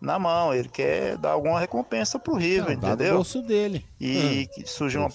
[0.01, 3.15] na mão, ele quer dar alguma recompensa pro River, Não, do entendeu?
[3.17, 3.85] bolso dele.
[3.99, 4.55] E Hum.
[4.55, 5.11] que surgiu uma,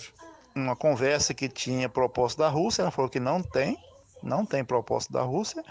[0.55, 3.77] uma conversa que tinha proposta da Rússia, ela falou que não tem,
[4.21, 5.63] não tem proposta da Rússia,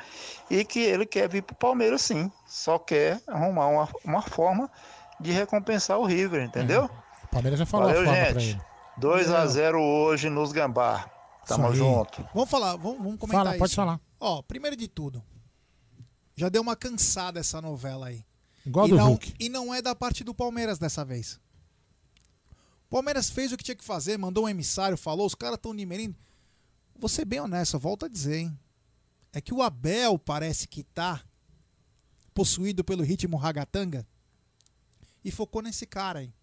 [0.50, 4.70] e que ele quer vir pro Palmeiras sim, só quer arrumar uma, uma forma
[5.20, 6.90] de recompensar o River, entendeu?
[7.24, 8.54] O Palmeiras já falou Valeu, a forma pra gente.
[8.54, 8.72] ele.
[8.98, 11.10] 2 a 0 hoje nos Gambá.
[11.46, 11.74] Tamo aí.
[11.76, 12.24] junto.
[12.34, 13.76] Vamos falar, vamos, vamos comentar Fala, pode isso.
[13.76, 14.00] falar.
[14.20, 15.22] Ó, primeiro de tudo,
[16.36, 18.24] já deu uma cansada essa novela aí.
[18.64, 19.34] Igual e do não, Hulk.
[19.40, 21.40] E não é da parte do Palmeiras dessa vez.
[22.92, 26.14] Palmeiras fez o que tinha que fazer, mandou um emissário, falou, os caras estão nimerindo.
[26.94, 28.58] Vou ser bem honesto, volto a dizer, hein?
[29.32, 31.24] É que o Abel parece que tá
[32.34, 34.06] possuído pelo ritmo ragatanga
[35.24, 36.34] e focou nesse cara aí.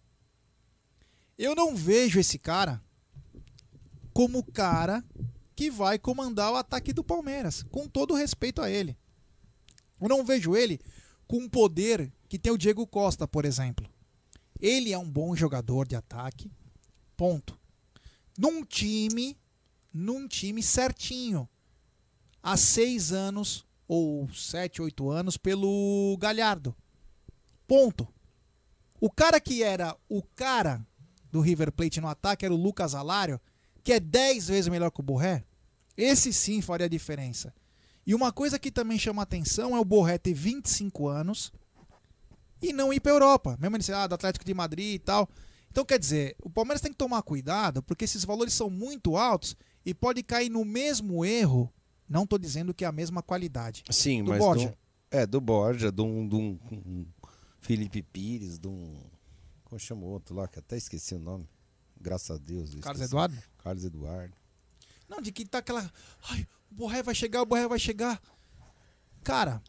[1.38, 2.82] Eu não vejo esse cara
[4.12, 5.04] como o cara
[5.54, 8.98] que vai comandar o ataque do Palmeiras, com todo respeito a ele.
[10.00, 10.80] Eu não vejo ele
[11.28, 13.88] com um poder que tem o Diego Costa, por exemplo.
[14.60, 16.50] Ele é um bom jogador de ataque,
[17.16, 17.58] ponto.
[18.38, 19.38] Num time,
[19.92, 21.48] num time certinho,
[22.42, 26.76] há seis anos ou sete, oito anos pelo Galhardo,
[27.66, 28.06] ponto.
[29.00, 30.86] O cara que era o cara
[31.32, 33.40] do River Plate no ataque era o Lucas Alário,
[33.82, 35.44] que é dez vezes melhor que o Borré.
[35.96, 37.54] Esse sim faria a diferença.
[38.06, 41.52] E uma coisa que também chama atenção é o Borré ter 25 anos
[42.60, 43.56] e não ir para Europa.
[43.60, 45.28] Mesmo ele ah, do Atlético de Madrid e tal.
[45.70, 49.56] Então, quer dizer, o Palmeiras tem que tomar cuidado, porque esses valores são muito altos
[49.86, 51.72] e pode cair no mesmo erro.
[52.08, 53.84] Não estou dizendo que é a mesma qualidade.
[53.90, 54.38] Sim, do mas.
[54.38, 54.68] Borja.
[54.68, 54.76] Do,
[55.10, 57.06] é, do Borja, de um, de um-
[57.60, 59.00] Felipe Pires, de um.
[59.64, 61.48] Como chama o outro lá, que até esqueci o nome.
[62.00, 62.74] Graças a Deus.
[62.74, 63.02] eu Carlos.
[63.02, 63.38] Eduardo?
[63.58, 64.34] Carlos Eduardo.
[65.08, 65.92] Não, de que tá aquela.
[66.30, 68.20] Ai, o Borré vai chegar, o Borré vai chegar.
[69.22, 69.62] Cara,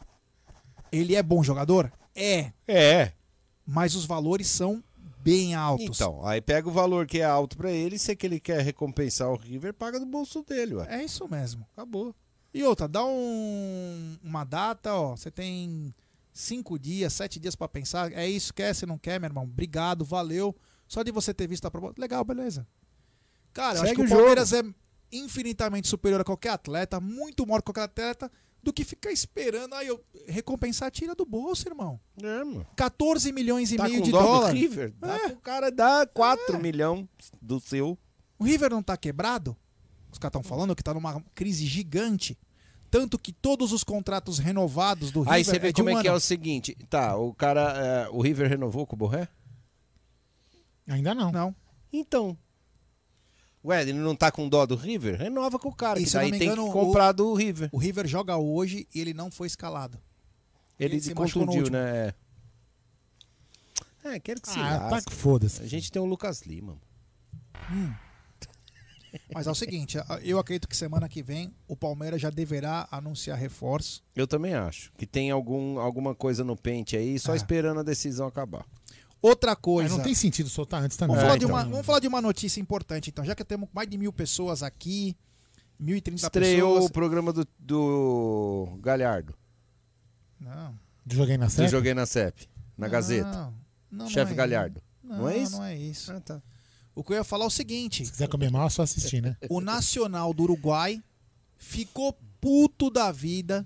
[0.91, 1.91] ele é bom jogador?
[2.15, 2.51] É.
[2.67, 3.13] É.
[3.65, 4.83] Mas os valores são
[5.19, 5.99] bem altos.
[5.99, 8.61] Então, aí pega o valor que é alto pra ele, se é que ele quer
[8.61, 10.87] recompensar o River, paga do bolso dele, ué.
[10.89, 11.65] É isso mesmo.
[11.73, 12.15] Acabou.
[12.53, 15.15] E outra, dá um, uma data, ó.
[15.15, 15.93] Você tem
[16.33, 18.11] cinco dias, sete dias pra pensar.
[18.11, 19.43] É isso, quer, se não quer, meu irmão.
[19.43, 20.55] Obrigado, valeu.
[20.87, 22.01] Só de você ter visto a proposta.
[22.01, 22.67] Legal, beleza.
[23.53, 24.19] Cara, eu acho Segue que o o jogo.
[24.21, 24.63] Palmeiras é,
[25.11, 28.31] infinitamente superior a qualquer atleta, muito maior que qualquer atleta,
[28.63, 31.99] do que ficar esperando aí eu recompensar tira do bolso, irmão.
[32.21, 32.65] É, mano.
[32.75, 34.59] 14 milhões e Tá meio com de dó do dólares.
[34.61, 34.93] River?
[34.99, 37.07] Dá pro cara dar 4 milhões
[37.41, 37.97] do seu.
[38.37, 39.55] O River não tá quebrado?
[40.11, 42.37] Os caras estão falando que tá numa crise gigante.
[42.89, 45.97] Tanto que todos os contratos renovados do River Aí você vê é de como um
[45.97, 46.17] é que é ano.
[46.17, 46.75] o seguinte.
[46.89, 47.61] Tá, o cara.
[47.77, 49.29] é, o River renovou com o Borré?
[50.87, 51.31] Ainda não.
[51.31, 51.55] Não.
[51.93, 52.37] Então.
[53.63, 55.17] Ué, ele não tá com dó do River?
[55.19, 57.69] Renova com o cara, E que se daí tem engano, que comprar o- do River.
[57.71, 59.99] O River joga hoje e ele não foi escalado.
[60.79, 62.13] Ele, se machucou no contundiu, né?
[64.03, 65.61] É, quero que se Ah, tá que foda-se.
[65.61, 66.75] A gente tem o Lucas Lima.
[67.71, 67.93] Hum.
[69.33, 73.37] Mas é o seguinte, eu acredito que semana que vem o Palmeiras já deverá anunciar
[73.37, 74.01] reforço.
[74.15, 74.91] Eu também acho.
[74.97, 77.35] Que tem algum, alguma coisa no pente aí, só É.
[77.35, 78.65] esperando a decisão acabar.
[79.21, 79.89] Outra coisa.
[79.89, 81.15] Mas não tem sentido soltar antes também.
[81.15, 81.55] Vamos, falar É, de então.
[81.55, 83.23] uma, vamos falar de uma notícia importante, então.
[83.23, 85.15] Já que temos mais de mil pessoas aqui,
[85.79, 86.85] 1.030 Estreou pessoas.
[86.89, 89.35] o programa do, do Galhardo.
[90.39, 90.77] Não.
[91.05, 91.69] Do Joguei na Do CEP?
[91.69, 92.47] Joguei na CEP.
[92.77, 93.31] Na Não, Gazeta.
[93.31, 93.53] não,
[93.91, 94.81] não Chefe é Galhardo.
[95.03, 95.51] Não, Não, é isso?
[95.57, 96.11] Não é isso.
[96.11, 96.41] Ah, tá.
[96.95, 99.21] O que eu ia falar é o seguinte: Se quiser comer mal, é só assistir,
[99.21, 99.35] né?
[99.49, 101.01] o Nacional do Uruguai
[101.57, 103.65] ficou puto da vida.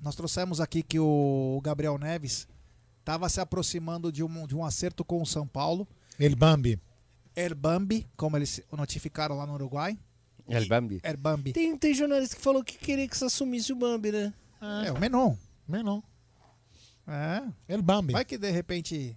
[0.00, 2.48] Nós trouxemos aqui que o Gabriel Neves
[3.02, 5.86] estava se aproximando de um, de um acerto com o São Paulo.
[6.18, 6.80] El Bambi.
[7.34, 9.98] Erbambi, como eles notificaram lá no Uruguai.
[10.48, 11.00] El Bambi.
[11.02, 11.52] Erbambi.
[11.52, 14.32] Tem, tem jornalista que falou que queria que você assumisse o Bambi, né?
[14.86, 15.34] É, o Menon.
[15.66, 16.00] Menon.
[17.06, 17.42] É.
[17.68, 18.12] El Bambi.
[18.12, 19.16] Vai que de repente.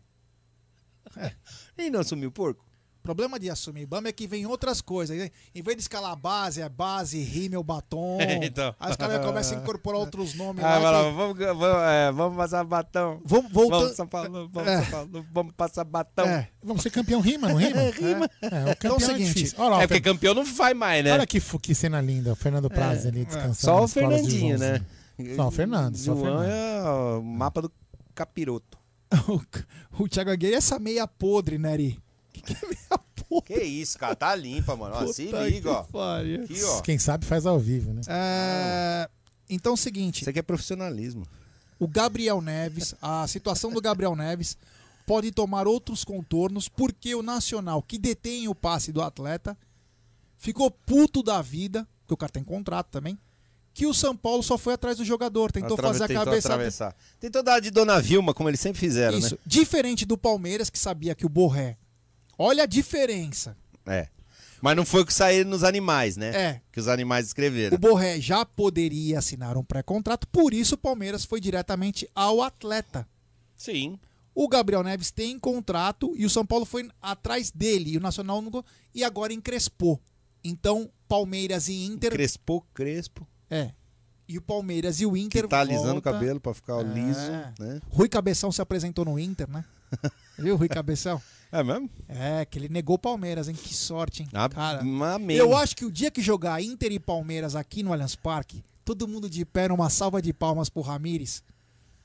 [1.78, 2.66] E não assumiu o porco?
[3.06, 5.15] Problema de assumir Bambi é que vem outras coisas.
[5.15, 5.30] né?
[5.53, 8.18] Em vez de escalar a base, é base, rímel, batom.
[8.41, 8.73] Então.
[8.80, 11.03] Aí os caras começam a incorporar outros nomes Ah, lá.
[11.03, 13.22] que- vamos, vamos, é, vamos passar batão.
[13.23, 14.82] Vamos, voltando- Vamos, São Paulo, vamos, É.
[14.82, 16.26] São Paulo, vamos passar batão.
[16.26, 16.49] É.
[16.64, 17.76] Vamos ser campeão rima, não rima?
[17.86, 18.30] É, rima.
[18.41, 19.56] É, o Então campeão é o é, seguinte.
[19.57, 21.14] Olha lá, É porque Fer- campeão não vai mais, né?
[21.14, 23.56] Olha que, que cena linda, o Fernando Praz ali descansando.
[23.56, 24.82] Só o Fernandinho, né?
[25.36, 26.44] Só o Fernando, só o Fernando.
[26.44, 26.84] é
[27.19, 27.72] o mapa do
[28.15, 28.77] capiroto.
[29.30, 31.99] o, o Thiago Aguirre é essa meia podre, né, Ari?
[33.46, 34.96] Que isso, cara, tá limpa, mano.
[34.96, 35.84] Ó, se Puta liga, que ó.
[35.84, 36.44] pariu.
[36.44, 36.82] Aqui, ó.
[36.82, 38.02] Quem sabe faz ao vivo, né?
[38.08, 39.10] É,
[39.50, 40.22] Então é o seguinte.
[40.22, 41.26] Isso aqui é profissionalismo.
[41.78, 44.56] O Gabriel Neves, a situação do Gabriel Neves
[45.06, 49.58] pode tomar outros contornos porque o Nacional, que detém o passe do atleta,
[50.38, 53.18] ficou puto da vida, porque o cara tem contrato também,
[53.74, 56.48] que o São Paulo só foi atrás do jogador, tentou Atrave- fazer a tentou cabeça.
[56.54, 56.96] atravessar.
[57.20, 59.38] Tentou dar de Dona Vilma, como eles sempre fizeram, Isso.
[59.46, 61.78] Diferente do Palmeiras, que sabia que o Borré.
[62.38, 63.56] Olha a diferença.
[63.86, 64.07] É.
[64.62, 66.30] Mas não foi o que saiu nos animais, né?
[66.36, 66.62] É.
[66.72, 67.76] Que os animais escreveram.
[67.76, 73.07] O Borré já poderia assinar um pré-contrato, por isso o Palmeiras foi diretamente ao atleta.
[73.56, 73.99] Sim.
[74.34, 78.41] O Gabriel Neves tem contrato e o São Paulo foi atrás dele e o Nacional
[78.41, 78.66] não...
[78.94, 80.02] e agora encrespou.
[80.44, 82.12] Então, Palmeiras e Inter.
[82.12, 83.28] Crespou, crespo.
[83.49, 83.72] É.
[84.28, 85.44] E o Palmeiras e o Inter.
[85.44, 86.84] Que tá alisando volta- o cabelo pra ficar É.
[86.84, 87.80] liso, né?
[87.90, 89.64] Rui Cabeção se apresentou no Inter, né?
[90.38, 91.22] Viu, Rui Cabeção?
[91.60, 91.90] É mesmo?
[92.10, 93.56] É, que ele negou Palmeiras, hein?
[93.56, 94.30] Que sorte, hein?
[94.34, 95.38] Ah, Cara, amém.
[95.38, 99.07] eu acho que o dia que jogar Inter e Palmeiras aqui no Allianz Parque, todo
[99.07, 101.41] mundo de pé numa salva de palmas pro Ramires,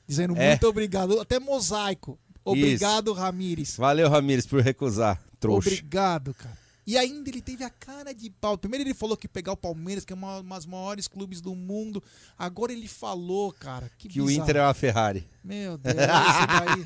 [0.07, 0.49] dizendo É.
[0.49, 2.17] muito obrigado, até mosaico.
[2.45, 3.75] Obrigado, Ramires.
[3.77, 5.69] Valeu, Ramires, por recusar, trouxa.
[5.69, 6.57] Obrigado, cara.
[6.87, 8.57] E ainda ele teve a cara de pau.
[8.57, 12.01] Primeiro ele falou que pegar o Palmeiras, que é uma das maiores clubes do mundo.
[12.37, 14.31] Agora ele falou, cara, que, Que o.
[14.31, 15.29] Inter é uma Ferrari.
[15.43, 16.83] Meu Deus, esse daí.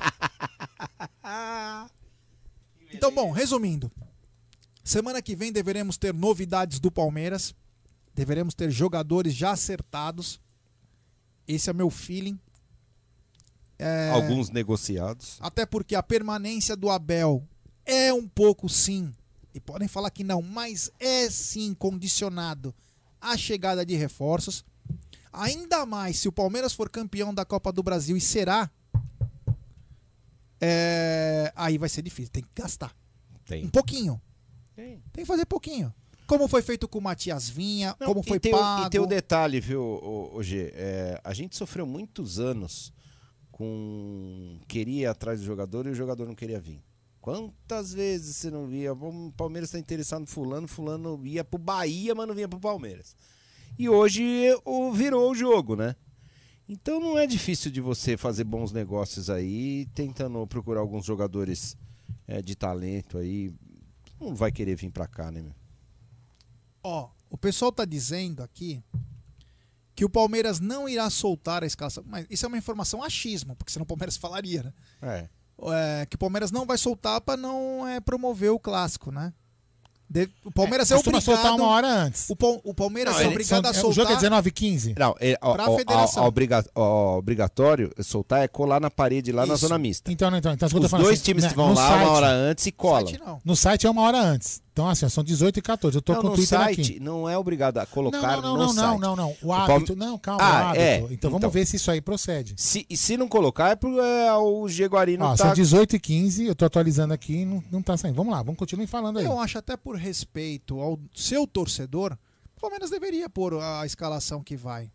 [2.96, 3.90] Então, bom, resumindo.
[4.82, 7.54] Semana que vem deveremos ter novidades do Palmeiras.
[8.14, 10.40] Deveremos ter jogadores já acertados.
[11.46, 12.38] Esse é meu feeling.
[13.78, 15.36] É, Alguns negociados.
[15.40, 17.46] Até porque a permanência do Abel
[17.84, 19.12] é um pouco sim.
[19.52, 22.74] E podem falar que não, mas é sim condicionado
[23.20, 24.64] à chegada de reforços.
[25.32, 28.70] Ainda mais se o Palmeiras for campeão da Copa do Brasil e será.
[30.60, 32.94] É, Aí vai ser difícil, tem que gastar.
[33.44, 33.64] Tem.
[33.64, 34.20] Um pouquinho.
[34.74, 35.00] Tem.
[35.12, 35.92] Tem que fazer pouquinho.
[36.26, 38.86] Como foi feito com o Matias Vinha, Não, como e foi tem, o- pago.
[38.86, 40.72] E tem o detalhe, viu, G?
[40.74, 42.92] É, a gente sofreu muitos anos
[43.50, 44.58] com.
[44.68, 46.82] Queria ir atrás do jogador e o jogador não queria vir.
[47.20, 48.92] Quantas vezes você não via?
[48.92, 53.16] O Palmeiras está interessado no Fulano, Fulano ia pro Bahia, mas não vinha pro Palmeiras.
[53.78, 54.22] E hoje
[54.64, 55.96] o, virou o jogo, né?
[56.68, 61.76] Então não é difícil de você fazer bons negócios aí, tentando procurar alguns jogadores
[62.26, 63.52] é, de talento aí.
[64.20, 65.54] Não vai querer vir pra cá, né, meu?
[66.82, 68.82] Ó, o pessoal tá dizendo aqui
[69.94, 72.04] que o Palmeiras não irá soltar a escalação.
[72.06, 74.72] Mas isso é uma informação achismo, porque senão o Palmeiras falaria, né?
[75.00, 75.28] É.
[75.72, 79.32] É, que o Palmeiras não vai soltar para não é, promover o clássico, né?
[80.08, 81.36] De- o Palmeiras é, Costuma obrigado.
[81.42, 82.30] soltar uma hora antes.
[82.30, 83.94] O, o Palmeiras Não, é obrigado são- a é, o soltar.
[83.94, 84.94] jogo é 19 e 15.
[84.98, 86.22] Não, é, ó, Pra ó, federação.
[86.22, 89.66] ó, obriga- ó, obrigatório soltar é colar na parede lá na Isso.
[89.66, 90.10] zona mista.
[90.12, 91.56] Então, não, então, então, isso que eu tô Os falando dois assim, times né, que
[91.56, 93.06] vão lá site- uma hora antes e colam.
[93.06, 93.40] Site não.
[93.44, 94.62] No site é uma hora antes.
[94.76, 95.96] Então, assim, são 18 e 14.
[95.96, 97.00] Eu tô Não, com o no Twitter site aqui.
[97.00, 99.00] não é obrigado a colocar Não, não, no não, não, site.
[99.00, 99.30] não, não.
[99.42, 99.96] O Palme- hábito.
[99.96, 100.80] Não, calma, Ah, o hábito.
[100.82, 100.96] é.
[101.14, 101.50] Então, vamos Então.
[101.50, 102.52] ver se isso aí procede.
[102.58, 105.36] Se, e se não colocar, é pro é, o Jaguarino Ó, tá...
[105.46, 108.16] são 18 e 15, eu tô atualizando aqui e não, não tá saindo.
[108.16, 109.24] Vamos lá, vamos continuar falando aí.
[109.24, 112.12] Eu acho até por respeito ao seu torcedor,
[112.54, 114.90] o Palmeiras deveria pôr a escalação que vai.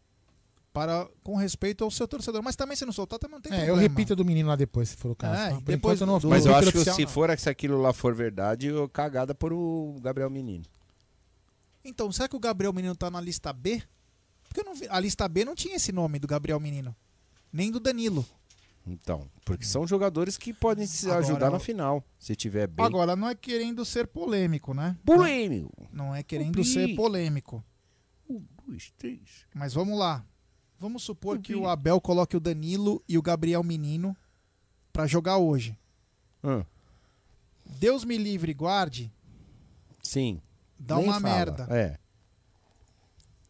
[0.74, 2.42] Para, com respeito ao seu torcedor.
[2.42, 3.82] Mas também se não soltar, também não tem É, eu problema.
[3.90, 5.42] repito a do menino lá depois, se for o caso.
[5.42, 5.50] É?
[5.50, 7.10] Por depois enquanto, eu não do- Mas eu acho que oficial, se não.
[7.10, 10.64] for se aquilo lá for verdade, eu cagada por o Gabriel Menino.
[11.84, 13.82] Então, será que o Gabriel Menino tá na lista B?
[14.48, 16.96] Porque eu não vi- a lista B não tinha esse nome do Gabriel Menino.
[17.52, 18.26] Nem do Danilo.
[18.88, 22.86] Então, porque são jogadores que podem se Agora, ajudar eu- na final, se tiver bem.
[22.86, 24.98] Agora, não é querendo ser polêmico, né?
[25.06, 25.88] Polêmico.
[25.92, 27.64] Não é querendo ser polêmico.
[28.30, 29.20] Um, dois, três.
[29.54, 30.26] Mas vamos lá.
[30.82, 34.18] Vamos supor que o Abel coloque o Danilo e o Gabriel Menino
[34.92, 35.78] pra jogar hoje.
[36.44, 36.64] Hum,
[37.80, 39.12] Deus me livre e guarde.
[40.02, 40.42] sim.
[40.84, 41.36] Dá Nem uma fala.
[41.36, 41.68] merda.
[41.70, 41.96] É.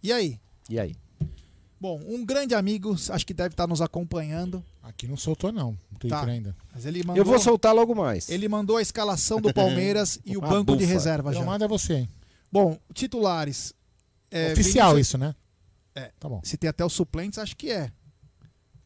[0.03, 0.37] E aí?
[0.69, 0.97] E aí?
[1.79, 4.61] Bom, um grande amigo, acho que deve estar nos acompanhando.
[4.83, 5.71] Aqui não soltou, não.
[5.89, 6.25] No Twitter Tá.
[6.25, 6.53] ainda.
[6.73, 8.27] Mas ele mandou, Eu vou soltar logo mais.
[8.29, 10.93] Ele mandou a escalação do Palmeiras e o banco de bufa.
[10.93, 11.47] reserva Então já.
[11.49, 12.09] manda você, hein?
[12.51, 13.73] Bom, titulares.
[14.29, 15.33] é, Oficial Vinícius- isso, né?
[15.95, 16.11] É.
[16.19, 16.41] Tá bom.
[16.43, 17.91] Se tem até os suplentes, acho que é.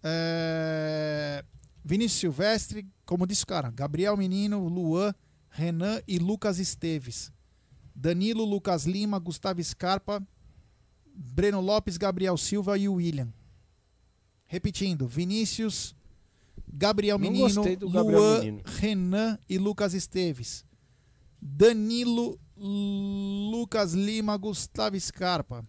[0.03, 1.43] É,
[1.83, 5.13] Vinícius Silvestre, como disse o cara, Gabriel Menino, Luan,
[5.49, 7.31] Renan e Lucas Esteves.
[7.95, 10.21] Danilo, Lucas Lima, Gustavo Scarpa,
[11.15, 13.33] Breno Lopes, Gabriel Silva e William.
[14.45, 15.95] Repetindo, Vinícius,
[16.67, 18.61] Gabriel Não Menino, Gabriel Luan, Menino.
[18.65, 20.65] Renan e Lucas Esteves.
[21.41, 25.63] Danilo, Lucas Lima, Gustavo Scarpa.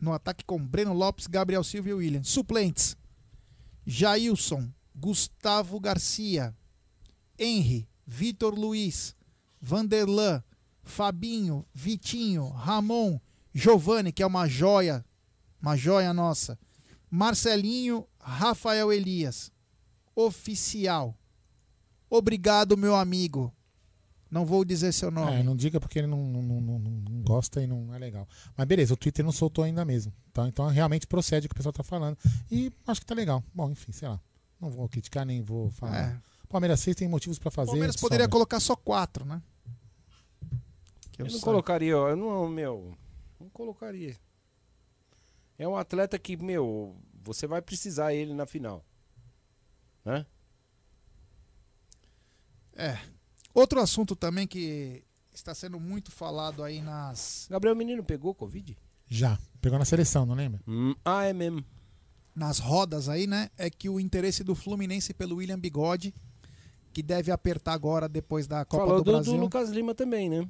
[0.00, 2.22] No ataque com Breno Lopes, Gabriel Silva e William.
[2.22, 2.96] Suplentes:
[3.86, 6.54] Jailson, Gustavo Garcia,
[7.38, 9.14] Henry, Vitor Luiz,
[9.60, 10.42] Vanderlan,
[10.82, 13.20] Fabinho, Vitinho, Ramon,
[13.52, 15.04] Giovanni, que é uma joia,
[15.60, 16.58] uma joia nossa.
[17.10, 19.50] Marcelinho, Rafael Elias.
[20.14, 21.16] Oficial.
[22.10, 23.52] Obrigado, meu amigo.
[24.30, 25.32] Não vou dizer seu nome.
[25.36, 28.28] É, não diga porque ele não, não, não, não- não gosta e não é legal.
[28.56, 30.12] Mas beleza, o Twitter não soltou ainda mesmo.
[30.30, 32.16] Então, então realmente procede o que o pessoal tá falando.
[32.50, 33.42] E acho que tá legal.
[33.54, 34.20] Bom, enfim, sei lá.
[34.60, 35.96] Não vou criticar nem vou falar.
[35.96, 36.20] É.
[36.48, 37.70] Palmeiras 6 tem motivos pra O fazer.
[37.70, 38.32] Palmeiras poderia sobra.
[38.32, 39.40] colocar só quatro, né?
[41.12, 41.44] Que Eu não saiba.
[41.44, 42.96] colocaria, ó, eu não, meu,
[43.40, 44.16] não colocaria.
[45.58, 48.84] É um atleta que, meu, você vai precisar ele na final.
[50.04, 50.24] Né?
[52.76, 52.98] É.
[53.58, 55.02] Outro assunto também que
[55.34, 58.78] está sendo muito falado aí nas, Gabriel Menino pegou Covid?
[59.08, 59.36] Já.
[59.60, 60.60] Pegou na seleção, não lembra?
[60.68, 61.64] Hum, ah, é mesmo.
[62.36, 63.50] nas rodas aí, né?
[63.58, 66.14] É que o interesse do Fluminense pelo William Bigode,
[66.92, 69.32] que deve apertar agora depois da Copa Falou do do, Brasil.
[69.32, 70.48] do Lucas Lima também, né?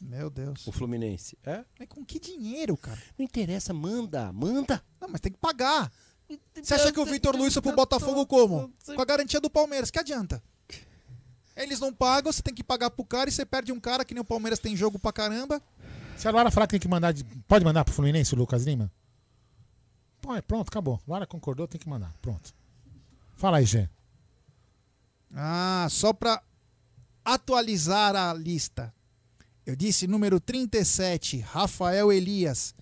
[0.00, 0.66] Meu Deus.
[0.66, 1.38] O Fluminense.
[1.44, 1.64] É?
[1.78, 3.00] Mas com que dinheiro, cara?
[3.16, 4.82] Não interessa, manda, manda.
[5.00, 5.92] Não, mas tem que pagar.
[6.60, 8.72] Você acha que o Vitor Luiz foi pro Botafogo como?
[8.84, 9.88] Com a garantia do Palmeiras.
[9.88, 10.42] Que adianta?
[11.56, 14.14] Eles não pagam, você tem que pagar pro cara e você perde um cara que
[14.14, 15.60] nem o Palmeiras tem jogo pra caramba.
[16.16, 17.12] Se a Lara falar que tem que mandar.
[17.12, 18.90] de- Pode mandar pro Fluminense o Lucas Lima?
[20.20, 21.00] Pô, é, pronto, acabou.
[21.06, 22.12] Lara concordou, tem que mandar.
[22.22, 22.54] Pronto.
[23.36, 23.88] Fala aí, Gê.
[25.34, 26.42] Ah, só pra
[27.24, 28.92] atualizar a lista.
[29.64, 32.74] Eu disse número 37, Rafael Elias.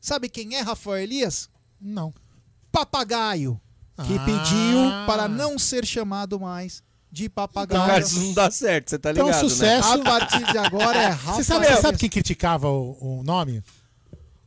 [0.00, 1.48] Sabe quem é Rafael Elias?
[1.80, 2.12] Não.
[2.70, 3.60] Papagaio.
[4.06, 4.24] Que Ah.
[4.24, 6.82] pediu para não ser chamado mais
[7.12, 7.86] de papagaio.
[7.86, 9.92] Cara, isso não dá certo, você tá Então, ligado, sucesso.
[9.92, 13.62] A partir de agora é Rafael Você sabe, você sabe quem criticava o, o nome?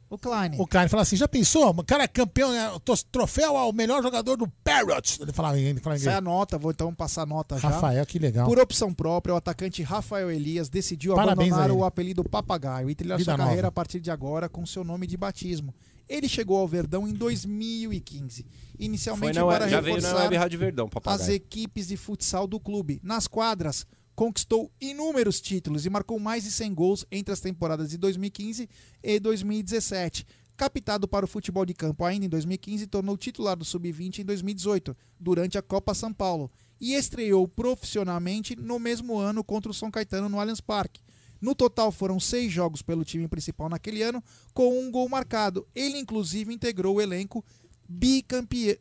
[0.09, 0.51] O Klein.
[0.59, 1.69] O Klein falava assim: já pensou?
[1.69, 5.21] O cara é campeão, é, tos- troféu ao melhor jogador do Parrot.
[5.21, 6.35] Ele falava, ele falava em Essa é a inglês.
[6.35, 7.69] nota, vou então passar a nota já.
[7.69, 8.47] Rafael, que legal.
[8.47, 13.17] Por opção própria, o atacante Rafael Elias decidiu Parabéns abandonar o apelido Papagaio e trilhar
[13.17, 13.49] Vida sua nova.
[13.49, 15.73] carreira a partir de agora com seu nome de batismo.
[16.07, 20.36] Ele chegou ao Verdão em 2015, Foi inicialmente na, para já veio na reforçar Web
[20.36, 22.99] Rádio Verdão, as equipes de futsal do clube.
[23.03, 27.98] Nas quadras, conquistou inúmeros títulos e marcou mais de 100 gols entre as temporadas de
[27.98, 28.69] 2015
[29.03, 30.26] e 2017.
[30.56, 34.95] Captado para o futebol de campo ainda em 2015, tornou titular do Sub-20 em 2018,
[35.19, 36.49] durante a Copa São Paulo,
[36.80, 41.02] e estreou profissionalmente no mesmo ano contra o São Caetano no Allianz Parque.
[41.45, 45.67] No total foram seis jogos pelo time principal naquele ano, com um gol marcado.
[45.76, 47.45] Ele, inclusive, integrou o elenco
[47.88, 48.76] bicampeão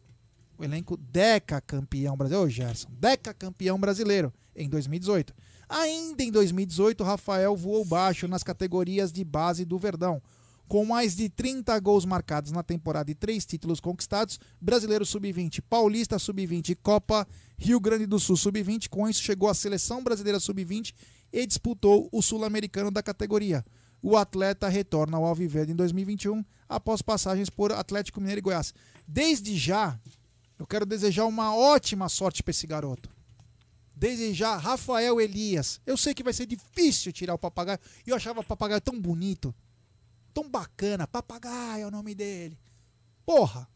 [0.57, 2.47] o elenco Deca campeão brasileiro.
[2.47, 5.35] Ô, Gerson, Deca campeão brasileiro em 2018.
[5.69, 10.23] Ainda em 2018, Rafael voou baixo nas categorias de base do Verdão.
[10.67, 16.19] Com mais de 30 gols marcados na temporada e três títulos conquistados, Brasileiro Sub-20, Paulista
[16.19, 17.29] Sub-20 e Copa
[17.59, 18.89] Rio Grande do Sul Sub-20.
[18.89, 20.95] Com isso, chegou à Seleção Brasileira Sub-20
[21.35, 23.65] e disputou o Sul-Americano da categoria.
[24.01, 28.73] O atleta retorna ao Alviverde em 2021, após passagens por Atlético Mineiro e Goiás.
[29.09, 29.99] Desde já,
[30.57, 33.11] eu quero desejar uma ótima sorte para esse garoto.
[33.97, 35.81] Desde já, Rafael Elias.
[35.85, 37.81] Eu sei que vai ser difícil tirar o papagaio.
[38.07, 39.53] E eu achava o papagaio tão bonito.
[40.33, 41.07] Tão bacana.
[41.07, 42.57] Papagaio é o nome dele.
[43.27, 43.69] Porra.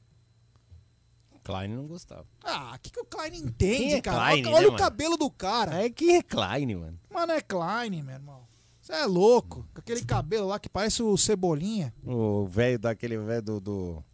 [1.49, 2.27] Klein não gostava.
[2.45, 4.19] Ah, o que, que o Klein entende, é cara?
[4.19, 4.85] Klein, olha né, olha o mano?
[4.85, 5.83] cabelo do cara.
[5.83, 6.99] É que é Klein, mano.
[7.11, 8.47] Mano, é Klein, meu irmão.
[8.83, 9.66] Você é louco.
[9.73, 11.95] Com aquele cabelo lá que parece o Cebolinha.
[12.05, 13.61] O velho daquele velho do.
[13.61, 14.05] do-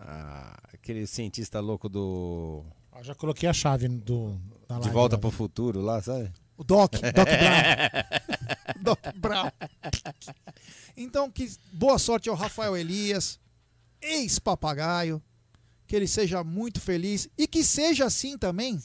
[0.00, 2.64] ah, aquele cientista louco do.
[2.90, 4.36] Ó, já coloquei a chave do,
[4.68, 5.20] da De volta lá.
[5.20, 6.32] pro futuro lá, sabe?
[6.56, 8.82] O Doc, Doc Brown.
[8.82, 9.50] Doc Brown.
[10.96, 13.38] Então, que boa sorte ao Rafael Elias,
[14.02, 15.22] ex-papagaio.
[15.86, 18.80] Que ele seja muito feliz e que seja assim também,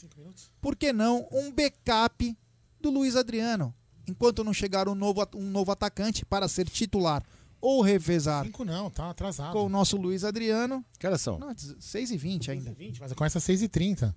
[0.61, 2.37] por que não, um backup
[2.79, 3.73] do Luiz Adriano.
[4.07, 7.23] Enquanto não chegar um novo, um novo atacante para ser titular
[7.59, 9.53] ou revezar Cinco não, tá atrasado.
[9.53, 10.83] com o nosso Luiz Adriano.
[10.97, 11.37] Que horas são?
[11.37, 12.75] Não, 6 e 20 ainda.
[12.99, 14.13] Mas começa às 6h30.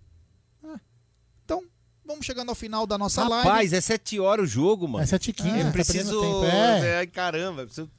[1.45, 1.63] Então,
[2.05, 3.77] vamos chegando ao final da nossa Rapaz, live.
[3.77, 5.05] é 7 horas o jogo, mano.
[5.05, 6.21] É 7h15, Eu tá preciso.
[6.21, 6.97] tempo, é.
[6.99, 7.91] Ai, caramba, eu preciso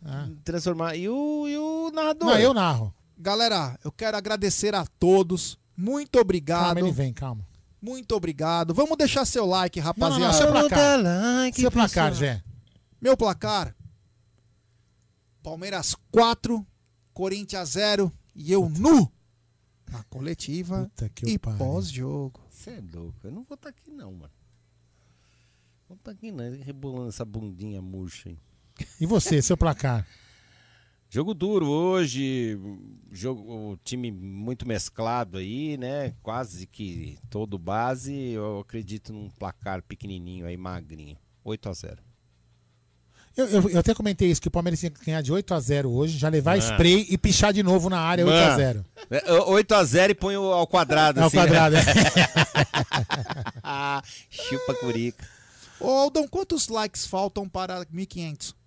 [0.44, 0.96] transformar.
[0.96, 2.30] E o, e o narrador?
[2.30, 2.94] Não, eu narro.
[3.18, 5.58] Galera, eu quero agradecer a todos.
[5.76, 6.66] Muito obrigado.
[6.66, 7.48] Calma, ele vem, calma.
[7.82, 8.74] Muito obrigado.
[8.74, 10.20] Vamos deixar seu like, Não, rapaziada.
[10.20, 11.02] não, não, seu placar.
[11.02, 12.14] like, seu placar.
[12.14, 12.44] Zé.
[13.00, 13.76] Meu placar.
[15.44, 16.66] Palmeiras 4,
[17.14, 19.12] Corinthians 0 e eu nu
[19.92, 22.42] na coletiva que e pós-jogo.
[22.50, 23.20] Você é louco.
[23.24, 24.32] Eu não vou estar aqui, não, mano.
[25.88, 26.44] Não tá aqui, não.
[26.64, 28.40] Rebolando essa bundinha murcha aí.
[29.00, 30.06] E você, seu placar?
[31.16, 32.60] Jogo duro hoje,
[33.10, 36.14] jogo, o time muito mesclado aí, né?
[36.22, 38.32] Quase que todo base.
[38.32, 41.18] Eu acredito num placar pequenininho aí, magrinho.
[41.42, 42.04] 8 a 0
[43.38, 45.60] Eu, eu, eu até comentei isso, que o Palmeiras tinha que ganhar de 8 a
[45.62, 46.70] 0 hoje, já levar Mano.
[46.74, 50.16] spray e pichar de novo na área 8 a 0 É, 8 a 0 e
[50.16, 51.22] põe o ao quadrado.
[51.22, 51.82] Ao assim, quadrado, né?
[53.64, 54.02] é.
[54.30, 55.26] Chupa curica.
[55.80, 58.65] Ô Aldão, quantos likes faltam para 1500?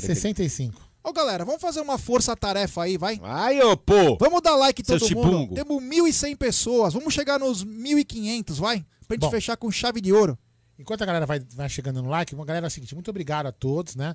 [0.00, 0.86] Pera aí, 65.
[1.02, 3.20] Ô galera, vamos fazer uma força-tarefa aí, vai?
[3.22, 4.16] Ai, ô, pô!
[4.18, 5.30] Vamos dar like Seu todo chibungo.
[5.30, 5.54] mundo.
[5.54, 6.94] Temos 1.100 pessoas.
[6.94, 8.84] Vamos chegar nos 1.500, vai?
[9.06, 9.30] Pra gente Bom.
[9.30, 10.36] fechar com chave de ouro.
[10.78, 13.52] Enquanto a galera vai, vai chegando no like, galera, é o seguinte, muito obrigado a
[13.52, 14.14] todos, né?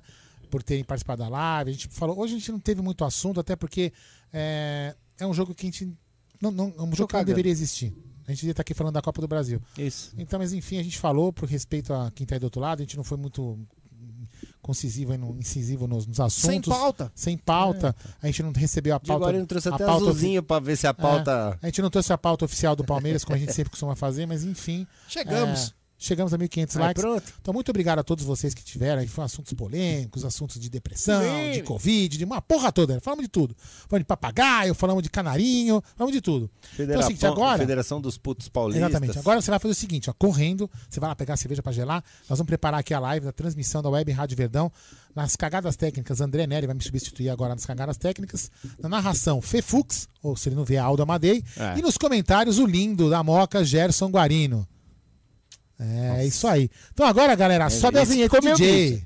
[0.50, 1.70] Por terem participado da live.
[1.70, 3.92] A gente falou, hoje a gente não teve muito assunto, até porque
[4.32, 5.90] é, é um jogo que a gente.
[6.40, 7.92] Não, não, é um jogo que não deveria existir.
[8.26, 9.60] A gente devia estar aqui falando da Copa do Brasil.
[9.76, 10.12] Isso.
[10.16, 12.80] Então, mas enfim, a gente falou por respeito a quem tá aí do outro lado,
[12.80, 13.58] a gente não foi muito
[14.62, 16.48] concisivo e no- incisivo nos, nos assuntos.
[16.50, 17.12] Sem pauta.
[17.14, 17.94] Sem pauta.
[18.22, 19.12] A gente não recebeu a pauta.
[19.14, 21.58] agora ele trouxe a até pauta azulzinho pra ver se a pauta.
[21.60, 23.96] É, a gente não trouxe a pauta oficial do Palmeiras, como a gente sempre costuma
[23.96, 24.86] fazer, mas enfim.
[25.08, 25.74] Chegamos.
[26.02, 27.02] Chegamos a 1.500 Aí, likes.
[27.02, 27.32] pronto.
[27.40, 29.00] Então, muito obrigado a todos vocês que tiveram.
[29.00, 31.52] Aí foram assuntos polêmicos, assuntos de depressão, Sim.
[31.52, 33.00] de Covid, de uma porra toda.
[33.00, 33.56] Falamos de tudo.
[33.88, 36.50] Falamos de papagaio, falamos de canarinho, falamos de tudo.
[36.78, 37.58] Então, é o seguinte, agora.
[37.58, 38.88] Federação dos Putos Paulistas.
[38.90, 39.18] Exatamente.
[39.18, 41.72] Agora você vai fazer o seguinte, ó, correndo, você vai lá pegar a cerveja pra
[41.72, 42.02] gelar.
[42.28, 44.72] Nós vamos preparar aqui a live da transmissão da Web Rádio Verdão.
[45.14, 48.50] Nas cagadas técnicas, André Neri vai me substituir agora nas cagadas técnicas.
[48.80, 51.44] Na narração, Fefux, ou se ele não vê, Aldo Amadei.
[51.56, 51.78] É.
[51.78, 54.66] E nos comentários, o lindo da Moca, Gerson Guarino.
[56.18, 56.70] É isso aí.
[56.92, 59.02] Então agora, galera, sobe a Esse vinheta, DJ.